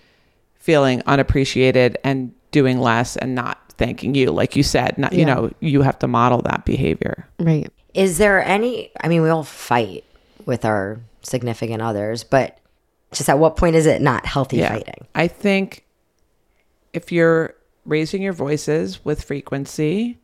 feeling 0.58 1.02
unappreciated 1.06 1.96
and 2.04 2.34
doing 2.50 2.78
less 2.78 3.16
and 3.16 3.34
not 3.34 3.72
thanking 3.78 4.14
you 4.14 4.30
like 4.30 4.54
you 4.54 4.62
said. 4.62 4.98
Not 4.98 5.14
you 5.14 5.24
know, 5.24 5.50
you 5.60 5.80
have 5.80 5.98
to 6.00 6.06
model 6.06 6.42
that 6.42 6.66
behavior. 6.66 7.26
Right. 7.38 7.72
Is 7.94 8.18
there 8.18 8.44
any? 8.44 8.90
I 9.00 9.08
mean, 9.08 9.22
we 9.22 9.30
all 9.30 9.44
fight 9.44 10.04
with 10.44 10.66
our 10.66 11.00
significant 11.22 11.80
others, 11.80 12.22
but 12.22 12.58
just 13.12 13.30
at 13.30 13.38
what 13.38 13.56
point 13.56 13.76
is 13.76 13.86
it 13.86 14.02
not 14.02 14.26
healthy 14.26 14.60
fighting? 14.60 15.06
I 15.14 15.26
think 15.28 15.83
if 16.94 17.12
you're 17.12 17.54
raising 17.84 18.22
your 18.22 18.32
voices 18.32 19.04
with 19.04 19.22
frequency, 19.22 20.18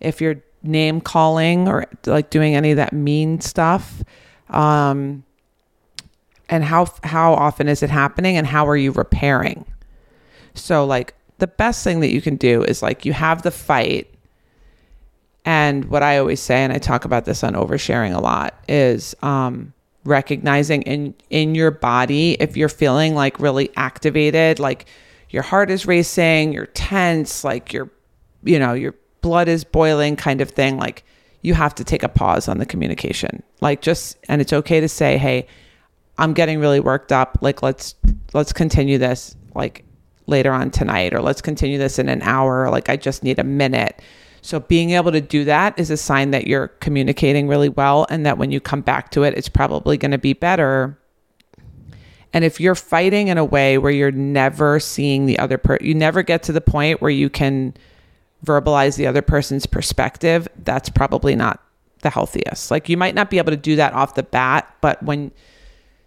if 0.00 0.20
you're 0.20 0.42
name 0.62 1.00
calling 1.00 1.68
or 1.68 1.86
like 2.06 2.30
doing 2.30 2.54
any 2.54 2.70
of 2.70 2.76
that 2.76 2.92
mean 2.92 3.40
stuff, 3.40 4.02
um, 4.48 5.24
and 6.48 6.64
how 6.64 6.86
how 7.04 7.34
often 7.34 7.68
is 7.68 7.82
it 7.82 7.90
happening, 7.90 8.36
and 8.36 8.46
how 8.46 8.66
are 8.66 8.76
you 8.76 8.92
repairing? 8.92 9.66
So, 10.54 10.84
like 10.84 11.14
the 11.38 11.46
best 11.46 11.82
thing 11.82 12.00
that 12.00 12.12
you 12.12 12.22
can 12.22 12.36
do 12.36 12.62
is 12.62 12.82
like 12.82 13.04
you 13.04 13.12
have 13.12 13.42
the 13.42 13.50
fight. 13.50 14.08
And 15.44 15.86
what 15.86 16.04
I 16.04 16.18
always 16.18 16.38
say, 16.40 16.62
and 16.62 16.72
I 16.72 16.78
talk 16.78 17.04
about 17.04 17.24
this 17.24 17.42
on 17.42 17.54
oversharing 17.54 18.14
a 18.14 18.20
lot, 18.20 18.54
is 18.68 19.16
um, 19.22 19.72
recognizing 20.04 20.82
in 20.82 21.14
in 21.30 21.56
your 21.56 21.72
body 21.72 22.36
if 22.38 22.56
you're 22.56 22.68
feeling 22.68 23.16
like 23.16 23.40
really 23.40 23.70
activated, 23.76 24.60
like 24.60 24.86
your 25.32 25.42
heart 25.42 25.70
is 25.70 25.86
racing, 25.86 26.52
you're 26.52 26.66
tense, 26.66 27.42
like 27.42 27.72
your 27.72 27.90
you 28.44 28.58
know 28.58 28.74
your 28.74 28.94
blood 29.22 29.48
is 29.48 29.64
boiling, 29.64 30.14
kind 30.14 30.40
of 30.40 30.50
thing. 30.50 30.76
Like 30.76 31.04
you 31.40 31.54
have 31.54 31.74
to 31.76 31.84
take 31.84 32.02
a 32.02 32.08
pause 32.08 32.48
on 32.48 32.58
the 32.58 32.66
communication, 32.66 33.42
like 33.60 33.80
just 33.80 34.18
and 34.28 34.40
it's 34.40 34.52
okay 34.52 34.78
to 34.78 34.88
say, 34.88 35.18
hey, 35.18 35.48
I'm 36.18 36.34
getting 36.34 36.60
really 36.60 36.80
worked 36.80 37.10
up. 37.12 37.38
Like 37.40 37.62
let's 37.62 37.94
let's 38.34 38.52
continue 38.52 38.98
this 38.98 39.34
like 39.54 39.84
later 40.26 40.52
on 40.52 40.70
tonight 40.70 41.14
or 41.14 41.20
let's 41.22 41.40
continue 41.40 41.78
this 41.78 41.98
in 41.98 42.08
an 42.08 42.22
hour. 42.22 42.70
Like 42.70 42.88
I 42.88 42.96
just 42.96 43.24
need 43.24 43.38
a 43.38 43.44
minute. 43.44 44.00
So 44.42 44.60
being 44.60 44.90
able 44.90 45.12
to 45.12 45.20
do 45.20 45.44
that 45.44 45.78
is 45.78 45.90
a 45.90 45.96
sign 45.96 46.32
that 46.32 46.46
you're 46.46 46.68
communicating 46.68 47.48
really 47.48 47.68
well 47.68 48.06
and 48.10 48.26
that 48.26 48.38
when 48.38 48.50
you 48.50 48.60
come 48.60 48.80
back 48.80 49.10
to 49.12 49.22
it 49.22 49.34
it's 49.34 49.48
probably 49.48 49.96
going 49.96 50.10
to 50.10 50.18
be 50.18 50.34
better. 50.34 50.98
And 52.32 52.44
if 52.44 52.60
you're 52.60 52.74
fighting 52.74 53.28
in 53.28 53.38
a 53.38 53.44
way 53.44 53.78
where 53.78 53.92
you're 53.92 54.10
never 54.10 54.80
seeing 54.80 55.26
the 55.26 55.38
other 55.38 55.58
person, 55.58 55.86
you 55.86 55.94
never 55.94 56.22
get 56.22 56.42
to 56.44 56.52
the 56.52 56.60
point 56.60 57.02
where 57.02 57.10
you 57.10 57.28
can 57.28 57.74
verbalize 58.44 58.96
the 58.96 59.06
other 59.06 59.22
person's 59.22 59.66
perspective, 59.66 60.48
that's 60.64 60.88
probably 60.88 61.36
not 61.36 61.62
the 62.02 62.10
healthiest. 62.10 62.70
Like 62.70 62.88
you 62.88 62.96
might 62.96 63.14
not 63.14 63.30
be 63.30 63.38
able 63.38 63.52
to 63.52 63.56
do 63.56 63.76
that 63.76 63.92
off 63.92 64.14
the 64.14 64.22
bat, 64.22 64.74
but 64.80 65.02
when 65.02 65.30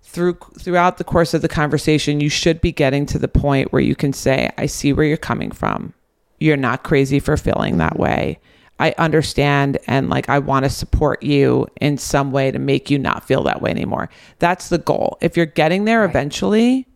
through 0.04 0.38
throughout 0.60 0.98
the 0.98 1.04
course 1.04 1.34
of 1.34 1.42
the 1.42 1.48
conversation, 1.48 2.20
you 2.20 2.30
should 2.30 2.62
be 2.62 2.72
getting 2.72 3.06
to 3.08 3.20
the 3.20 3.28
point 3.28 3.72
where 3.72 3.82
you 3.82 3.96
can 3.96 4.14
say, 4.14 4.52
"I 4.58 4.66
see 4.66 4.94
where 4.94 5.06
you're 5.06 5.18
coming 5.18 5.52
from. 5.52 5.94
You're 6.40 6.58
not 6.58 6.84
crazy 6.84 7.20
for 7.20 7.38
feeling 7.38 7.78
that 7.78 7.98
way. 7.98 8.40
I 8.80 8.94
understand 8.98 9.78
and 9.88 10.10
like 10.10 10.30
I 10.30 10.40
want 10.40 10.66
to 10.66 10.70
support 10.70 11.24
you 11.24 11.68
in 11.80 11.98
some 11.98 12.32
way 12.32 12.52
to 12.52 12.60
make 12.60 12.90
you 12.90 13.00
not 13.00 13.26
feel 13.26 13.44
that 13.44 13.62
way 13.62 13.72
anymore." 13.72 14.10
That's 14.40 14.70
the 14.70 14.78
goal. 14.78 15.18
If 15.22 15.38
you're 15.38 15.46
getting 15.46 15.86
there 15.86 16.06
eventually, 16.06 16.88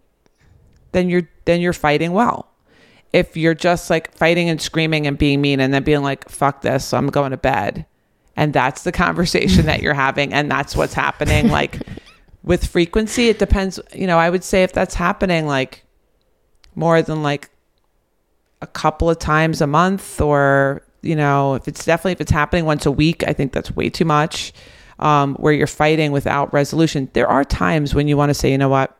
then 0.91 1.09
you're 1.09 1.29
then 1.45 1.61
you're 1.61 1.73
fighting 1.73 2.11
well. 2.11 2.47
If 3.11 3.35
you're 3.35 3.55
just 3.55 3.89
like 3.89 4.15
fighting 4.15 4.49
and 4.49 4.61
screaming 4.61 5.07
and 5.07 5.17
being 5.17 5.41
mean 5.41 5.59
and 5.59 5.73
then 5.73 5.83
being 5.83 6.03
like, 6.03 6.29
"Fuck 6.29 6.61
this, 6.61 6.85
so 6.85 6.97
I'm 6.97 7.07
going 7.07 7.31
to 7.31 7.37
bed." 7.37 7.85
And 8.35 8.53
that's 8.53 8.83
the 8.83 8.93
conversation 8.93 9.65
that 9.65 9.81
you're 9.81 9.93
having 9.93 10.33
and 10.33 10.49
that's 10.49 10.75
what's 10.75 10.93
happening 10.93 11.49
like 11.59 11.79
with 12.43 12.65
frequency 12.65 13.27
it 13.27 13.37
depends 13.37 13.79
you 13.93 14.07
know 14.07 14.17
i 14.17 14.29
would 14.29 14.43
say 14.43 14.63
if 14.63 14.71
that's 14.71 14.95
happening 14.95 15.45
like 15.45 15.83
more 16.73 17.01
than 17.01 17.21
like 17.21 17.49
a 18.61 18.67
couple 18.67 19.09
of 19.09 19.19
times 19.19 19.61
a 19.61 19.67
month 19.67 20.21
or 20.21 20.81
you 21.01 21.15
know 21.15 21.55
if 21.55 21.67
it's 21.67 21.85
definitely 21.85 22.11
if 22.11 22.21
it's 22.21 22.31
happening 22.31 22.65
once 22.65 22.85
a 22.85 22.91
week 22.91 23.23
i 23.27 23.33
think 23.33 23.51
that's 23.53 23.75
way 23.75 23.89
too 23.89 24.05
much 24.05 24.53
um, 24.99 25.35
where 25.35 25.53
you're 25.53 25.67
fighting 25.67 26.11
without 26.11 26.53
resolution. 26.53 27.09
There 27.13 27.27
are 27.27 27.43
times 27.43 27.95
when 27.95 28.07
you 28.07 28.17
want 28.17 28.29
to 28.29 28.33
say 28.33 28.51
you 28.51 28.57
know 28.57 28.69
what? 28.69 28.95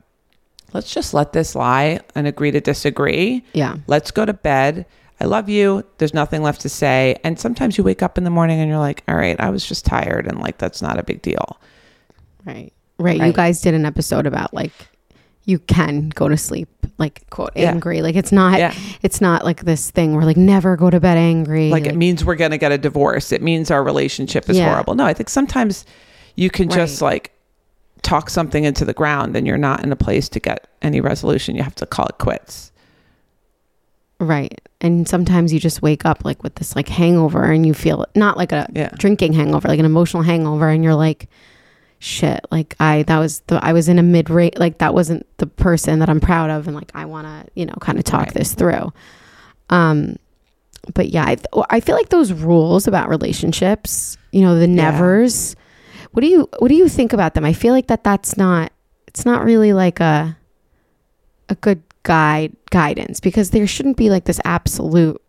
Let's 0.74 0.94
just 0.94 1.14
let 1.14 1.34
this 1.34 1.56
lie 1.56 2.00
and 2.16 2.28
agree 2.28 2.52
to 2.52 2.62
disagree. 2.62 3.44
Yeah. 3.54 3.78
let's 3.88 4.12
go 4.12 4.26
to 4.26 4.34
bed. 4.34 4.86
I 5.22 5.26
love 5.26 5.50
you. 5.50 5.84
There's 5.98 6.14
nothing 6.14 6.44
left 6.44 6.62
to 6.62 6.70
say. 6.70 7.18
And 7.24 7.40
sometimes 7.40 7.78
you 7.78 7.84
wake 7.84 8.02
up 8.02 8.18
in 8.18 8.24
the 8.24 8.30
morning 8.30 8.60
and 8.60 8.70
you're 8.70 8.80
like 8.80 9.04
all 9.08 9.16
right 9.16 9.40
i 9.40 9.50
was 9.50 9.66
just 9.66 9.86
tired 9.86 10.28
and 10.28 10.40
like 10.40 10.58
that's 10.58 10.82
not 10.82 10.98
a 10.98 11.04
big 11.04 11.22
deal. 11.22 11.60
Right. 12.46 12.72
Right. 12.98 13.22
You 13.22 13.34
guys 13.34 13.62
did 13.62 13.74
an 13.74 13.86
episode 13.86 14.26
about 14.26 14.54
like 14.54 14.72
you 15.50 15.58
can 15.60 16.10
go 16.10 16.28
to 16.30 16.38
sleep 16.38 16.70
like 17.00 17.28
quote 17.32 17.52
Yeah. 17.56 17.72
angry. 17.72 18.02
Like 18.02 18.16
it's 18.16 18.32
not 18.32 18.60
Yeah. 18.60 18.74
it's 19.02 19.20
not 19.20 19.44
like 19.44 19.64
this 19.66 19.90
thing 19.90 20.16
where 20.16 20.24
like 20.26 20.38
never 20.38 20.78
go 20.78 20.90
to 20.90 21.00
bed 21.00 21.18
angry. 21.18 21.70
like 21.72 21.86
it 21.86 21.96
means 21.96 22.24
we're 22.24 22.36
going 22.36 22.52
to 22.52 22.58
get 22.58 22.72
a 22.72 22.78
divorce 22.78 23.32
it 23.32 23.42
means 23.42 23.72
our 23.72 23.84
relationship 23.84 24.50
is 24.50 24.58
Yeah. 24.58 24.70
horrible 24.70 24.96
no 24.96 25.06
i 25.06 25.14
think 25.14 25.30
sometimes 25.30 25.86
you 26.36 26.50
can 26.50 26.70
just 26.70 27.02
like 27.02 27.32
talk 28.02 28.30
something 28.30 28.64
into 28.64 28.86
the 28.86 28.94
ground 28.94 29.36
and 29.36 29.48
you're 29.48 29.58
not 29.58 29.84
in 29.84 29.92
a 29.92 29.96
place 29.96 30.30
to 30.30 30.40
get 30.40 30.68
any 30.82 31.02
resolution 31.02 31.56
you 31.56 31.64
have 31.64 31.76
to 31.76 31.86
call 31.86 32.06
it 32.06 32.18
quits 32.20 32.72
Right. 34.22 34.60
And 34.82 35.08
sometimes 35.08 35.54
you 35.54 35.62
just 35.62 35.82
wake 35.82 36.06
up 36.06 36.26
like 36.26 36.44
with 36.44 36.56
this 36.56 36.76
like 36.76 36.90
hangover 36.90 37.46
and 37.46 37.66
you 37.66 37.74
feel 37.74 38.06
not 38.16 38.36
like 38.38 38.52
a 38.52 38.68
drinking 38.98 39.32
hangover, 39.32 39.70
like 39.70 39.80
an 39.80 39.86
emotional 39.86 40.24
hangover 40.24 40.68
and 40.70 40.84
you're 40.84 40.96
like 40.96 41.30
shit, 42.00 42.40
like 42.52 42.76
I 42.80 43.04
that 43.04 43.20
was 43.20 43.42
the 43.48 43.64
I 43.64 43.74
was 43.74 43.90
in 43.90 44.00
a 44.00 44.04
mid 44.04 44.30
rate 44.30 44.58
like 44.60 44.78
that 44.80 44.94
wasn't 44.94 45.26
the 45.38 45.46
person 45.48 46.00
that 46.00 46.10
I'm 46.10 46.20
proud 46.22 46.50
of 46.50 46.66
and 46.68 46.76
like 46.76 46.92
I 46.96 47.06
want 47.06 47.28
to, 47.28 47.52
you 47.56 47.66
know, 47.66 47.76
kind 47.82 47.98
of 47.98 48.04
talk 48.06 48.28
Right. 48.28 48.34
this 48.34 48.54
through. 48.54 48.92
Um 49.70 50.16
but 50.96 51.10
yeah, 51.10 51.24
I, 51.26 51.36
th- 51.36 51.66
I 51.70 51.82
feel 51.82 51.96
like 51.96 52.10
those 52.10 52.32
rules 52.32 52.88
about 52.88 53.10
relationships, 53.10 54.18
you 54.32 54.42
know, 54.42 54.56
the 54.56 54.62
Yeah. 54.68 54.92
nevers. 54.92 55.56
What 56.12 56.22
do 56.22 56.28
you 56.28 56.50
what 56.60 56.70
do 56.70 56.76
you 56.76 56.88
think 56.88 57.12
about 57.14 57.34
them? 57.34 57.44
I 57.46 57.54
feel 57.54 57.74
like 57.74 57.88
that 57.88 58.04
that's 58.04 58.38
not 58.38 58.72
it's 59.08 59.26
not 59.26 59.44
really 59.44 59.74
like 59.74 60.00
a 60.00 60.38
a 61.50 61.56
good 61.56 61.82
guide 62.04 62.56
guidance 62.72 63.20
because 63.20 63.50
there 63.50 63.68
shouldn't 63.68 63.98
be 63.98 64.10
like 64.10 64.24
this 64.24 64.40
absolute 64.46 65.22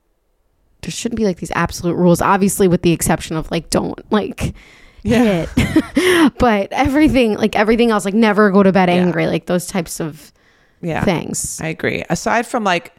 there 0.83 0.91
shouldn't 0.91 1.17
be 1.19 1.25
like 1.25 1.39
these 1.39 1.53
absolute 1.55 1.95
rules 1.95 2.23
obviously 2.23 2.69
with 2.69 2.83
the 2.83 2.93
exception 2.93 3.37
of 3.37 3.51
like 3.51 3.69
don't 3.71 4.01
like 4.13 4.55
Yeah. 5.03 5.47
hit. 5.47 6.33
But 6.39 6.73
everything 6.73 7.35
like 7.35 7.57
everything 7.57 7.91
else 7.91 8.05
like 8.05 8.15
never 8.15 8.51
go 8.51 8.63
to 8.63 8.73
bed 8.73 8.91
angry 8.91 9.27
like 9.27 9.47
those 9.47 9.67
types 9.67 10.01
of 10.01 10.33
yeah. 10.83 11.05
things. 11.05 11.61
I 11.61 11.69
agree. 11.69 12.05
Aside 12.09 12.47
from 12.47 12.65
like 12.65 12.95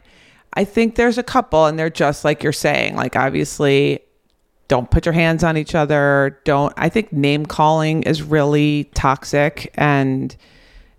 i 0.54 0.64
think 0.64 0.94
there's 0.94 1.18
a 1.18 1.22
couple 1.22 1.66
and 1.66 1.78
they're 1.78 1.90
just 1.90 2.24
like 2.24 2.42
you're 2.42 2.52
saying 2.52 2.94
like 2.96 3.16
obviously 3.16 4.00
don't 4.68 4.90
put 4.90 5.04
your 5.06 5.12
hands 5.12 5.44
on 5.44 5.56
each 5.56 5.74
other 5.74 6.40
don't 6.44 6.72
i 6.76 6.88
think 6.88 7.12
name 7.12 7.46
calling 7.46 8.02
is 8.02 8.22
really 8.22 8.84
toxic 8.94 9.70
and 9.74 10.36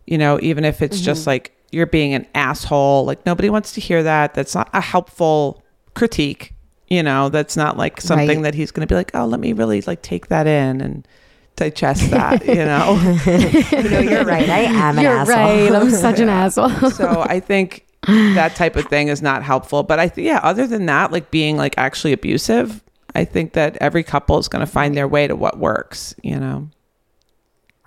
you 0.06 0.18
know 0.18 0.40
even 0.42 0.66
if 0.66 0.82
it's 0.82 1.00
just 1.00 1.22
mm-hmm. 1.22 1.30
like 1.30 1.56
you're 1.72 1.88
being 1.88 2.14
an 2.14 2.26
asshole 2.36 3.06
like 3.06 3.26
nobody 3.26 3.50
wants 3.50 3.74
to 3.74 3.82
hear 3.82 4.04
that 4.04 4.34
that's 4.34 4.56
not 4.56 4.70
a 4.74 4.82
helpful 4.82 5.64
critique 5.96 6.53
you 6.94 7.02
know 7.04 7.30
that's 7.30 7.56
not 7.58 7.78
like 7.78 8.00
something 8.02 8.38
Right. 8.40 8.44
that 8.44 8.56
he's 8.56 8.72
going 8.72 8.88
to 8.88 8.92
be 8.92 8.96
like 8.96 9.12
oh 9.14 9.26
let 9.26 9.40
me 9.40 9.54
really 9.54 9.82
like 9.82 10.02
take 10.02 10.28
that 10.28 10.48
in 10.48 10.82
and 10.82 11.08
digest 11.56 12.10
that 12.12 12.46
you 12.46 12.56
know 12.56 13.00
You 13.26 13.90
know, 13.90 14.00
you're 14.00 14.26
right. 14.26 14.50
I 14.50 14.60
am 14.88 14.98
an 14.98 15.04
you're 15.04 15.14
asshole. 15.14 15.36
right 15.36 15.72
i'm 15.72 15.90
such 15.92 16.20
an 16.20 16.30
asshole 16.42 16.90
so 16.92 17.24
I 17.28 17.40
think 17.40 17.86
that 18.06 18.56
type 18.56 18.76
of 18.76 18.86
thing 18.88 19.08
is 19.08 19.22
not 19.22 19.44
helpful. 19.44 19.82
But 19.84 19.98
I 19.98 20.10
think, 20.10 20.28
yeah, 20.28 20.42
other 20.44 20.68
than 20.68 20.88
that, 20.88 21.14
like 21.14 21.32
being 21.32 21.56
like 21.56 21.78
actually 21.78 22.12
abusive, 22.12 22.84
I 23.16 23.24
think 23.24 23.54
that 23.54 23.78
every 23.80 24.04
couple 24.04 24.38
is 24.40 24.50
going 24.50 24.60
to 24.66 24.70
find 24.70 24.94
their 24.98 25.08
way 25.08 25.26
to 25.26 25.38
what 25.38 25.58
works, 25.58 26.14
you 26.22 26.38
know? 26.38 26.68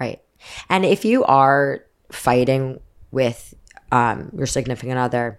Right. 0.00 0.22
And 0.70 0.86
if 0.86 1.04
you 1.04 1.22
are 1.24 1.84
fighting 2.10 2.80
with 3.10 3.52
um, 3.92 4.30
your 4.34 4.46
significant 4.46 4.96
other 4.98 5.38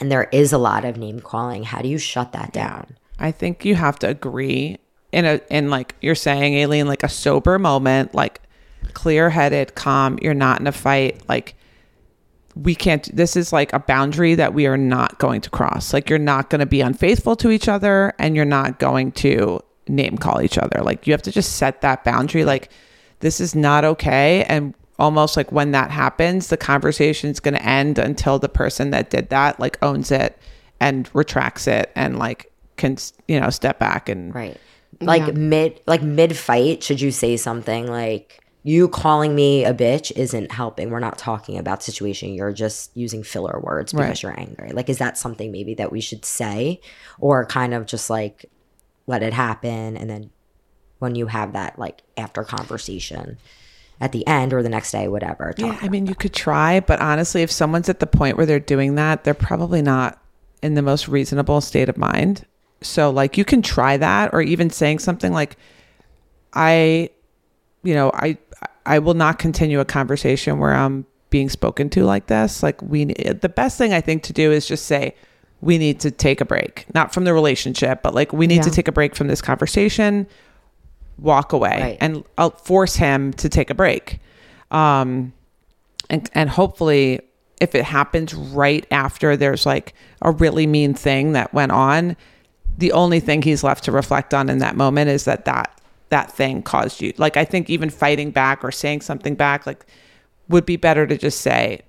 and 0.00 0.10
there 0.10 0.28
is 0.32 0.52
a 0.52 0.58
lot 0.58 0.84
of 0.84 0.96
name 0.96 1.20
calling, 1.20 1.64
how 1.64 1.80
do 1.80 1.88
you 1.88 1.98
shut 1.98 2.32
that 2.32 2.52
down? 2.52 2.96
I 3.18 3.32
think 3.32 3.64
you 3.64 3.74
have 3.74 3.98
to 4.00 4.08
agree 4.08 4.78
in 5.12 5.24
a, 5.24 5.40
in 5.50 5.70
like 5.70 5.94
you're 6.00 6.14
saying, 6.14 6.54
Aileen, 6.54 6.86
like 6.86 7.02
a 7.02 7.08
sober 7.08 7.58
moment, 7.58 8.14
like 8.14 8.40
clear 8.92 9.30
headed, 9.30 9.74
calm, 9.74 10.18
you're 10.22 10.34
not 10.34 10.60
in 10.60 10.66
a 10.66 10.72
fight. 10.72 11.22
Like, 11.28 11.54
we 12.54 12.74
can't 12.74 13.14
this 13.14 13.36
is 13.36 13.52
like 13.52 13.72
a 13.72 13.78
boundary 13.78 14.34
that 14.34 14.52
we 14.52 14.66
are 14.66 14.76
not 14.76 15.18
going 15.18 15.40
to 15.40 15.48
cross 15.50 15.92
like 15.92 16.10
you're 16.10 16.18
not 16.18 16.50
going 16.50 16.58
to 16.58 16.66
be 16.66 16.80
unfaithful 16.80 17.36
to 17.36 17.50
each 17.50 17.68
other 17.68 18.12
and 18.18 18.34
you're 18.34 18.44
not 18.44 18.78
going 18.78 19.12
to 19.12 19.60
name 19.86 20.18
call 20.18 20.42
each 20.42 20.58
other 20.58 20.82
like 20.82 21.06
you 21.06 21.12
have 21.12 21.22
to 21.22 21.30
just 21.30 21.56
set 21.56 21.82
that 21.82 22.02
boundary 22.04 22.44
like 22.44 22.70
this 23.20 23.40
is 23.40 23.54
not 23.54 23.84
okay 23.84 24.44
and 24.44 24.74
almost 24.98 25.36
like 25.36 25.52
when 25.52 25.70
that 25.72 25.90
happens 25.90 26.48
the 26.48 26.56
conversation's 26.56 27.38
going 27.40 27.54
to 27.54 27.62
end 27.62 27.98
until 27.98 28.38
the 28.38 28.48
person 28.48 28.90
that 28.90 29.10
did 29.10 29.28
that 29.30 29.58
like 29.60 29.78
owns 29.82 30.10
it 30.10 30.36
and 30.80 31.08
retracts 31.14 31.66
it 31.66 31.90
and 31.94 32.18
like 32.18 32.52
can 32.76 32.96
you 33.26 33.38
know 33.40 33.50
step 33.50 33.78
back 33.78 34.08
and 34.08 34.34
Right. 34.34 34.56
Like 35.00 35.26
Yeah. 35.26 35.32
mid 35.34 35.80
like 35.86 36.02
mid 36.02 36.36
fight, 36.36 36.82
should 36.82 37.00
you 37.00 37.10
say 37.12 37.36
something 37.36 37.86
like 37.86 38.40
you 38.64 38.88
calling 38.88 39.34
me 39.34 39.64
a 39.64 39.72
bitch 39.72 40.10
isn't 40.16 40.50
helping. 40.50 40.90
We're 40.90 40.98
not 40.98 41.16
talking 41.16 41.56
about 41.58 41.82
situation. 41.82 42.34
You're 42.34 42.52
just 42.52 42.90
using 42.96 43.22
filler 43.22 43.60
words 43.62 43.92
because 43.92 44.08
Right. 44.08 44.22
you're 44.22 44.38
angry. 44.40 44.70
Like 44.72 44.88
is 44.88 44.98
that 44.98 45.16
something 45.16 45.52
maybe 45.52 45.74
that 45.74 45.92
we 45.92 46.00
should 46.00 46.24
say 46.24 46.80
or 47.20 47.44
kind 47.46 47.72
of 47.74 47.86
just 47.86 48.10
like 48.10 48.46
let 49.06 49.22
it 49.22 49.32
happen 49.32 49.96
and 49.96 50.10
then 50.10 50.30
when 50.98 51.14
you 51.14 51.26
have 51.28 51.52
that 51.52 51.78
like 51.78 52.02
after 52.16 52.42
conversation 52.44 53.38
at 54.00 54.12
the 54.12 54.26
end 54.26 54.52
or 54.52 54.62
the 54.62 54.68
next 54.68 54.92
day 54.92 55.08
whatever. 55.08 55.52
Yeah, 55.58 55.78
I 55.82 55.88
mean, 55.88 56.06
you 56.06 56.14
could 56.14 56.32
try, 56.32 56.80
but 56.80 57.00
honestly, 57.00 57.42
if 57.42 57.50
someone's 57.50 57.88
at 57.88 58.00
the 58.00 58.06
point 58.06 58.36
where 58.36 58.46
they're 58.46 58.60
doing 58.60 58.94
that, 58.94 59.24
they're 59.24 59.34
probably 59.34 59.82
not 59.82 60.22
in 60.62 60.74
the 60.74 60.82
most 60.82 61.08
reasonable 61.08 61.60
state 61.60 61.88
of 61.88 61.96
mind. 61.96 62.44
So, 62.80 63.10
like, 63.10 63.36
you 63.36 63.44
can 63.44 63.60
try 63.60 63.96
that, 63.96 64.32
or 64.32 64.40
even 64.40 64.70
saying 64.70 65.00
something 65.00 65.32
like, 65.32 65.56
"I, 66.52 67.10
you 67.82 67.94
know, 67.94 68.12
I, 68.14 68.38
I 68.86 69.00
will 69.00 69.14
not 69.14 69.40
continue 69.40 69.80
a 69.80 69.84
conversation 69.84 70.60
where 70.60 70.74
I'm 70.74 71.04
being 71.30 71.48
spoken 71.48 71.90
to 71.90 72.04
like 72.04 72.28
this." 72.28 72.62
Like, 72.62 72.80
we, 72.80 73.06
the 73.06 73.48
best 73.48 73.78
thing 73.78 73.92
I 73.92 74.00
think 74.00 74.22
to 74.24 74.32
do 74.32 74.52
is 74.52 74.64
just 74.64 74.86
say, 74.86 75.16
"We 75.60 75.76
need 75.76 75.98
to 76.00 76.12
take 76.12 76.40
a 76.40 76.44
break, 76.44 76.86
not 76.94 77.12
from 77.12 77.24
the 77.24 77.34
relationship, 77.34 78.00
but 78.04 78.14
like, 78.14 78.32
we 78.32 78.46
need 78.46 78.62
to 78.62 78.70
take 78.70 78.86
a 78.86 78.92
break 78.92 79.16
from 79.16 79.26
this 79.26 79.42
conversation." 79.42 80.28
Walk 81.18 81.52
away 81.52 81.80
Right. 81.80 81.98
and 82.00 82.24
I'll 82.36 82.50
force 82.50 82.96
him 82.96 83.32
to 83.34 83.48
take 83.48 83.70
a 83.70 83.74
break. 83.74 84.20
Um, 84.70 85.32
and, 86.10 86.28
and 86.34 86.48
hopefully 86.48 87.20
if 87.60 87.74
it 87.74 87.84
happens 87.84 88.34
right 88.34 88.86
after 88.90 89.36
there's 89.36 89.66
like 89.66 89.94
a 90.22 90.30
really 90.30 90.66
mean 90.66 90.94
thing 90.94 91.32
that 91.32 91.52
went 91.52 91.72
on, 91.72 92.16
the 92.76 92.92
only 92.92 93.18
thing 93.18 93.42
he's 93.42 93.64
left 93.64 93.84
to 93.84 93.92
reflect 93.92 94.32
on 94.32 94.48
in 94.48 94.58
that 94.58 94.76
moment 94.76 95.10
is 95.10 95.24
that 95.24 95.44
that, 95.46 95.80
that 96.10 96.30
thing 96.30 96.62
caused 96.62 97.00
you. 97.02 97.12
Like, 97.18 97.36
I 97.36 97.44
think 97.44 97.68
even 97.68 97.90
fighting 97.90 98.30
back 98.30 98.62
or 98.62 98.70
saying 98.70 99.00
something 99.00 99.34
back, 99.34 99.66
like 99.66 99.84
would 100.48 100.64
be 100.64 100.76
better 100.76 101.06
to 101.06 101.18
just 101.18 101.40
say, 101.40 101.80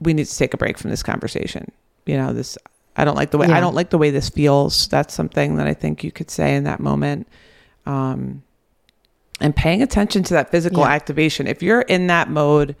we 0.00 0.12
need 0.12 0.26
to 0.26 0.36
take 0.36 0.52
a 0.52 0.56
break 0.56 0.76
from 0.76 0.90
this 0.90 1.02
conversation. 1.02 1.70
You 2.04 2.16
know, 2.16 2.32
this, 2.32 2.58
I 2.96 3.04
don't 3.04 3.14
like 3.14 3.30
the 3.30 3.38
way, 3.38 3.46
Yeah. 3.46 3.56
I 3.56 3.60
don't 3.60 3.74
like 3.74 3.90
the 3.90 3.98
way 3.98 4.10
this 4.10 4.28
feels. 4.28 4.88
That's 4.88 5.14
something 5.14 5.56
that 5.56 5.66
I 5.68 5.74
think 5.74 6.02
you 6.02 6.10
could 6.10 6.30
say 6.30 6.56
in 6.56 6.64
that 6.64 6.80
moment 6.80 7.28
um, 7.86 8.42
and 9.40 9.54
paying 9.54 9.82
attention 9.82 10.22
to 10.24 10.34
that 10.34 10.50
physical 10.50 10.80
Yeah. 10.82 10.90
activation. 10.90 11.46
If 11.46 11.62
you're 11.62 11.82
in 11.82 12.06
that 12.08 12.28
mode, 12.30 12.74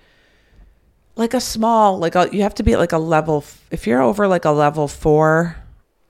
like 1.16 1.34
a 1.34 1.40
small, 1.40 1.98
like 1.98 2.14
a, 2.14 2.28
you 2.32 2.42
have 2.42 2.54
to 2.56 2.62
be 2.62 2.72
at 2.72 2.78
like 2.78 2.92
a 2.92 2.98
level, 2.98 3.44
if 3.70 3.86
you're 3.86 4.02
over 4.02 4.26
like 4.28 4.44
a 4.44 4.50
level 4.50 4.88
four, 4.88 5.56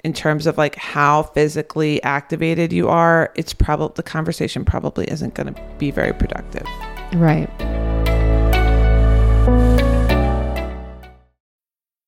in 0.05 0.13
terms 0.13 0.47
of 0.47 0.57
like 0.57 0.77
how 0.77 1.25
physically 1.25 2.01
activated 2.05 2.73
you 2.73 2.89
are, 2.89 3.33
it's 3.35 3.53
probably 3.53 3.93
the 3.97 4.03
conversation 4.05 4.65
probably 4.65 5.11
isn't 5.11 5.35
going 5.35 5.53
to 5.53 5.61
be 5.79 5.91
very 5.91 6.13
productive. 6.13 6.67
Right. 7.15 7.51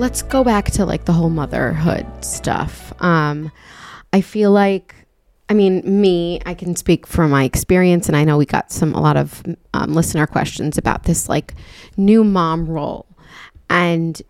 Let's 0.00 0.22
go 0.22 0.42
back 0.42 0.70
to 0.70 0.86
like 0.86 1.04
the 1.04 1.12
whole 1.12 1.28
motherhood 1.28 2.06
stuff. 2.24 2.92
Um, 3.02 3.52
I 4.14 4.22
feel 4.22 4.50
like, 4.50 4.94
I 5.50 5.54
mean, 5.54 5.82
me, 5.84 6.40
I 6.46 6.54
can 6.54 6.74
speak 6.74 7.06
from 7.06 7.30
my 7.30 7.44
experience, 7.44 8.08
and 8.08 8.16
I 8.16 8.24
know 8.24 8.38
we 8.38 8.46
got 8.46 8.72
some 8.72 8.94
a 8.94 9.00
lot 9.00 9.18
of 9.18 9.42
um, 9.74 9.92
listener 9.92 10.26
questions 10.26 10.78
about 10.78 11.04
this 11.04 11.28
like 11.28 11.54
new 11.98 12.24
mom 12.24 12.66
role 12.66 13.06
and 13.68 14.20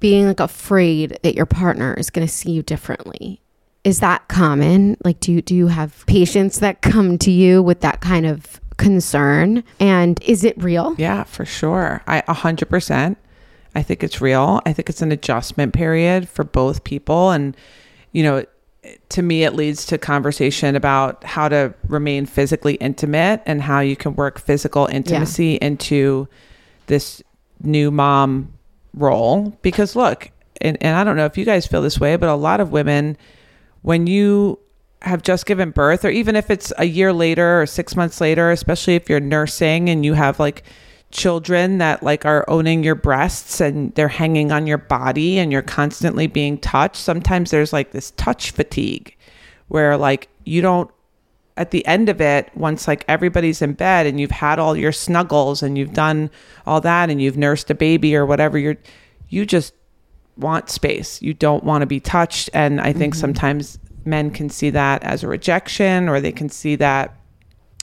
being 0.00 0.26
like 0.26 0.40
afraid 0.40 1.18
that 1.22 1.34
your 1.34 1.46
partner 1.46 1.92
is 1.94 2.08
going 2.08 2.26
to 2.26 2.32
see 2.32 2.50
you 2.52 2.62
differently. 2.62 3.42
Is 3.84 4.00
that 4.00 4.26
common? 4.28 4.96
Like, 5.04 5.20
do 5.20 5.30
you, 5.30 5.42
do 5.42 5.54
you 5.54 5.66
have 5.68 6.04
patients 6.06 6.58
that 6.60 6.80
come 6.80 7.18
to 7.18 7.30
you 7.30 7.62
with 7.62 7.82
that 7.82 8.00
kind 8.00 8.24
of 8.24 8.60
concern? 8.78 9.62
And 9.78 10.20
is 10.22 10.42
it 10.42 10.60
real? 10.60 10.94
Yeah, 10.96 11.24
for 11.24 11.44
sure. 11.44 12.02
I 12.06 12.22
a 12.26 12.32
hundred 12.32 12.68
percent. 12.70 13.18
I 13.76 13.82
think 13.82 14.02
it's 14.02 14.20
real. 14.20 14.60
I 14.64 14.72
think 14.72 14.88
it's 14.88 15.02
an 15.02 15.12
adjustment 15.12 15.74
period 15.74 16.28
for 16.28 16.44
both 16.44 16.82
people, 16.82 17.30
and 17.30 17.56
you 18.12 18.22
know, 18.22 18.44
to 19.10 19.22
me, 19.22 19.44
it 19.44 19.54
leads 19.54 19.84
to 19.86 19.98
conversation 19.98 20.74
about 20.76 21.22
how 21.24 21.48
to 21.48 21.74
remain 21.86 22.24
physically 22.26 22.74
intimate 22.76 23.42
and 23.44 23.60
how 23.60 23.80
you 23.80 23.94
can 23.94 24.14
work 24.16 24.40
physical 24.40 24.86
intimacy 24.86 25.56
into 25.56 26.26
this 26.86 27.22
new 27.62 27.90
mom 27.90 28.52
role. 28.94 29.56
Because 29.62 29.94
look, 29.94 30.30
and, 30.60 30.78
and 30.80 30.96
I 30.96 31.04
don't 31.04 31.16
know 31.16 31.26
if 31.26 31.36
you 31.36 31.44
guys 31.44 31.66
feel 31.66 31.82
this 31.82 32.00
way, 32.00 32.16
but 32.16 32.28
a 32.28 32.34
lot 32.34 32.60
of 32.60 32.72
women, 32.72 33.16
when 33.82 34.06
you 34.06 34.58
have 35.02 35.22
just 35.22 35.46
given 35.46 35.70
birth, 35.70 36.04
or 36.04 36.10
even 36.10 36.34
if 36.34 36.50
it's 36.50 36.72
a 36.78 36.84
year 36.86 37.12
later 37.12 37.60
or 37.60 37.66
six 37.66 37.94
months 37.94 38.20
later, 38.20 38.50
especially 38.50 38.94
if 38.94 39.08
you're 39.10 39.20
nursing 39.20 39.90
and 39.90 40.04
you 40.04 40.14
have 40.14 40.40
like 40.40 40.62
children 41.16 41.78
that 41.78 42.02
like 42.02 42.26
are 42.26 42.44
owning 42.48 42.84
your 42.84 42.94
breasts 42.94 43.60
and 43.60 43.94
they're 43.94 44.06
hanging 44.06 44.52
on 44.52 44.66
your 44.66 44.78
body 44.78 45.38
and 45.38 45.50
you're 45.50 45.62
constantly 45.62 46.26
being 46.26 46.58
touched, 46.58 46.96
sometimes 46.96 47.50
there's 47.50 47.72
like 47.72 47.92
this 47.92 48.10
touch 48.12 48.50
fatigue 48.50 49.16
where 49.68 49.96
like 49.96 50.28
you 50.44 50.60
don't 50.60 50.90
at 51.56 51.70
the 51.70 51.86
end 51.86 52.10
of 52.10 52.20
it, 52.20 52.50
once 52.54 52.86
like 52.86 53.02
everybody's 53.08 53.62
in 53.62 53.72
bed 53.72 54.06
and 54.06 54.20
you've 54.20 54.30
had 54.30 54.58
all 54.58 54.76
your 54.76 54.92
snuggles 54.92 55.62
and 55.62 55.78
you've 55.78 55.94
done 55.94 56.30
all 56.66 56.82
that 56.82 57.08
and 57.08 57.22
you've 57.22 57.38
nursed 57.38 57.70
a 57.70 57.74
baby 57.74 58.14
or 58.14 58.26
whatever, 58.26 58.58
you're 58.58 58.76
you 59.30 59.46
just 59.46 59.72
want 60.36 60.68
space. 60.68 61.22
You 61.22 61.32
don't 61.32 61.64
want 61.64 61.80
to 61.80 61.86
be 61.86 61.98
touched. 61.98 62.50
And 62.52 62.78
I 62.78 62.92
think 62.92 63.14
mm-hmm. 63.14 63.20
sometimes 63.20 63.78
men 64.04 64.30
can 64.30 64.50
see 64.50 64.68
that 64.70 65.02
as 65.02 65.22
a 65.22 65.28
rejection 65.28 66.10
or 66.10 66.20
they 66.20 66.30
can 66.30 66.50
see 66.50 66.76
that, 66.76 67.16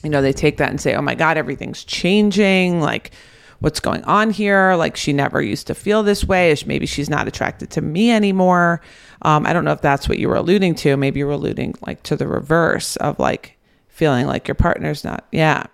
you 0.04 0.10
know, 0.10 0.22
they 0.22 0.34
take 0.34 0.58
that 0.58 0.70
and 0.70 0.80
say, 0.80 0.96
oh 0.96 1.02
my 1.02 1.16
God, 1.16 1.38
everything's 1.38 1.84
changing. 1.84 2.82
Like, 2.82 3.12
what's 3.60 3.80
going 3.80 4.04
on 4.04 4.32
here? 4.32 4.76
Like, 4.76 4.98
she 4.98 5.14
never 5.14 5.42
used 5.42 5.68
to 5.68 5.76
feel 5.76 6.04
this 6.04 6.26
way. 6.26 6.56
Maybe 6.66 6.86
she's 6.86 7.10
not 7.10 7.28
attracted 7.28 7.70
to 7.72 7.82
me 7.82 8.12
anymore. 8.12 8.82
Um, 9.22 9.46
I 9.46 9.54
don't 9.54 9.64
know 9.64 9.72
if 9.72 9.82
that's 9.82 10.10
what 10.10 10.20
you 10.20 10.28
were 10.28 10.36
alluding 10.36 10.76
to. 10.76 10.98
Maybe 10.98 11.20
you 11.20 11.26
were 11.26 11.32
alluding 11.32 11.76
like 11.88 12.04
to 12.04 12.16
the 12.18 12.28
reverse 12.28 12.98
of 12.98 13.18
like 13.20 13.58
feeling 13.88 14.28
like 14.28 14.48
your 14.48 14.56
partner's 14.56 15.04
not. 15.04 15.26
Yeah. 15.32 15.66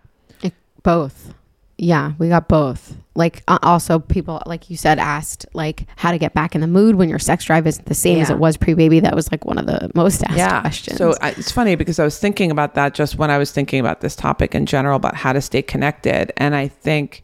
Both. 0.84 1.34
Yeah, 1.82 2.12
we 2.20 2.28
got 2.28 2.50
both. 2.50 2.96
Like 3.16 3.42
uh, 3.48 3.58
also 3.64 4.00
people 4.00 4.42
like 4.46 4.70
you 4.70 4.78
said 4.78 5.00
asked 5.00 5.46
like 5.54 5.88
how 5.96 6.12
to 6.12 6.18
get 6.18 6.34
back 6.34 6.56
in 6.56 6.62
the 6.62 6.68
mood 6.68 6.96
when 6.96 7.10
your 7.10 7.20
sex 7.20 7.46
drive 7.46 7.66
isn't 7.68 7.86
the 7.86 7.94
same 7.94 8.20
as 8.20 8.30
it 8.30 8.38
was 8.38 8.58
pre-baby. 8.58 9.00
That 9.00 9.16
was 9.16 9.32
like 9.32 9.46
one 9.46 9.58
of 9.58 9.66
the 9.66 9.90
most 9.96 10.24
asked 10.24 10.62
questions. 10.62 10.98
So 10.98 11.16
I, 11.22 11.32
it's 11.32 11.52
funny 11.52 11.76
because 11.76 12.00
I 12.00 12.04
was 12.04 12.20
thinking 12.20 12.52
about 12.52 12.76
that 12.76 12.94
just 12.94 13.18
when 13.18 13.32
I 13.32 13.38
was 13.38 13.52
thinking 13.52 13.80
about 13.80 14.02
this 14.02 14.16
topic 14.16 14.56
in 14.56 14.66
general 14.66 14.96
about 14.96 15.16
how 15.16 15.34
to 15.34 15.42
stay 15.42 15.62
connected. 15.62 16.32
And 16.38 16.56
I 16.56 16.68
think 16.68 17.24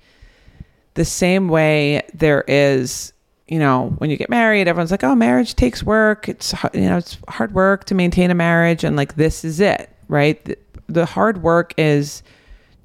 the 0.95 1.05
same 1.05 1.49
way 1.49 2.01
there 2.13 2.43
is, 2.47 3.13
you 3.47 3.59
know, 3.59 3.93
when 3.97 4.09
you 4.09 4.17
get 4.17 4.29
married, 4.29 4.67
everyone's 4.67 4.91
like, 4.91 5.03
oh, 5.03 5.15
marriage 5.15 5.55
takes 5.55 5.83
work. 5.83 6.27
It's, 6.27 6.53
you 6.73 6.89
know, 6.89 6.97
it's 6.97 7.17
hard 7.27 7.53
work 7.53 7.83
to 7.85 7.95
maintain 7.95 8.31
a 8.31 8.35
marriage. 8.35 8.83
And 8.83 8.95
like, 8.95 9.15
this 9.15 9.45
is 9.45 9.59
it, 9.59 9.89
right? 10.07 10.43
The, 10.45 10.57
the 10.87 11.05
hard 11.05 11.43
work 11.43 11.73
is 11.77 12.23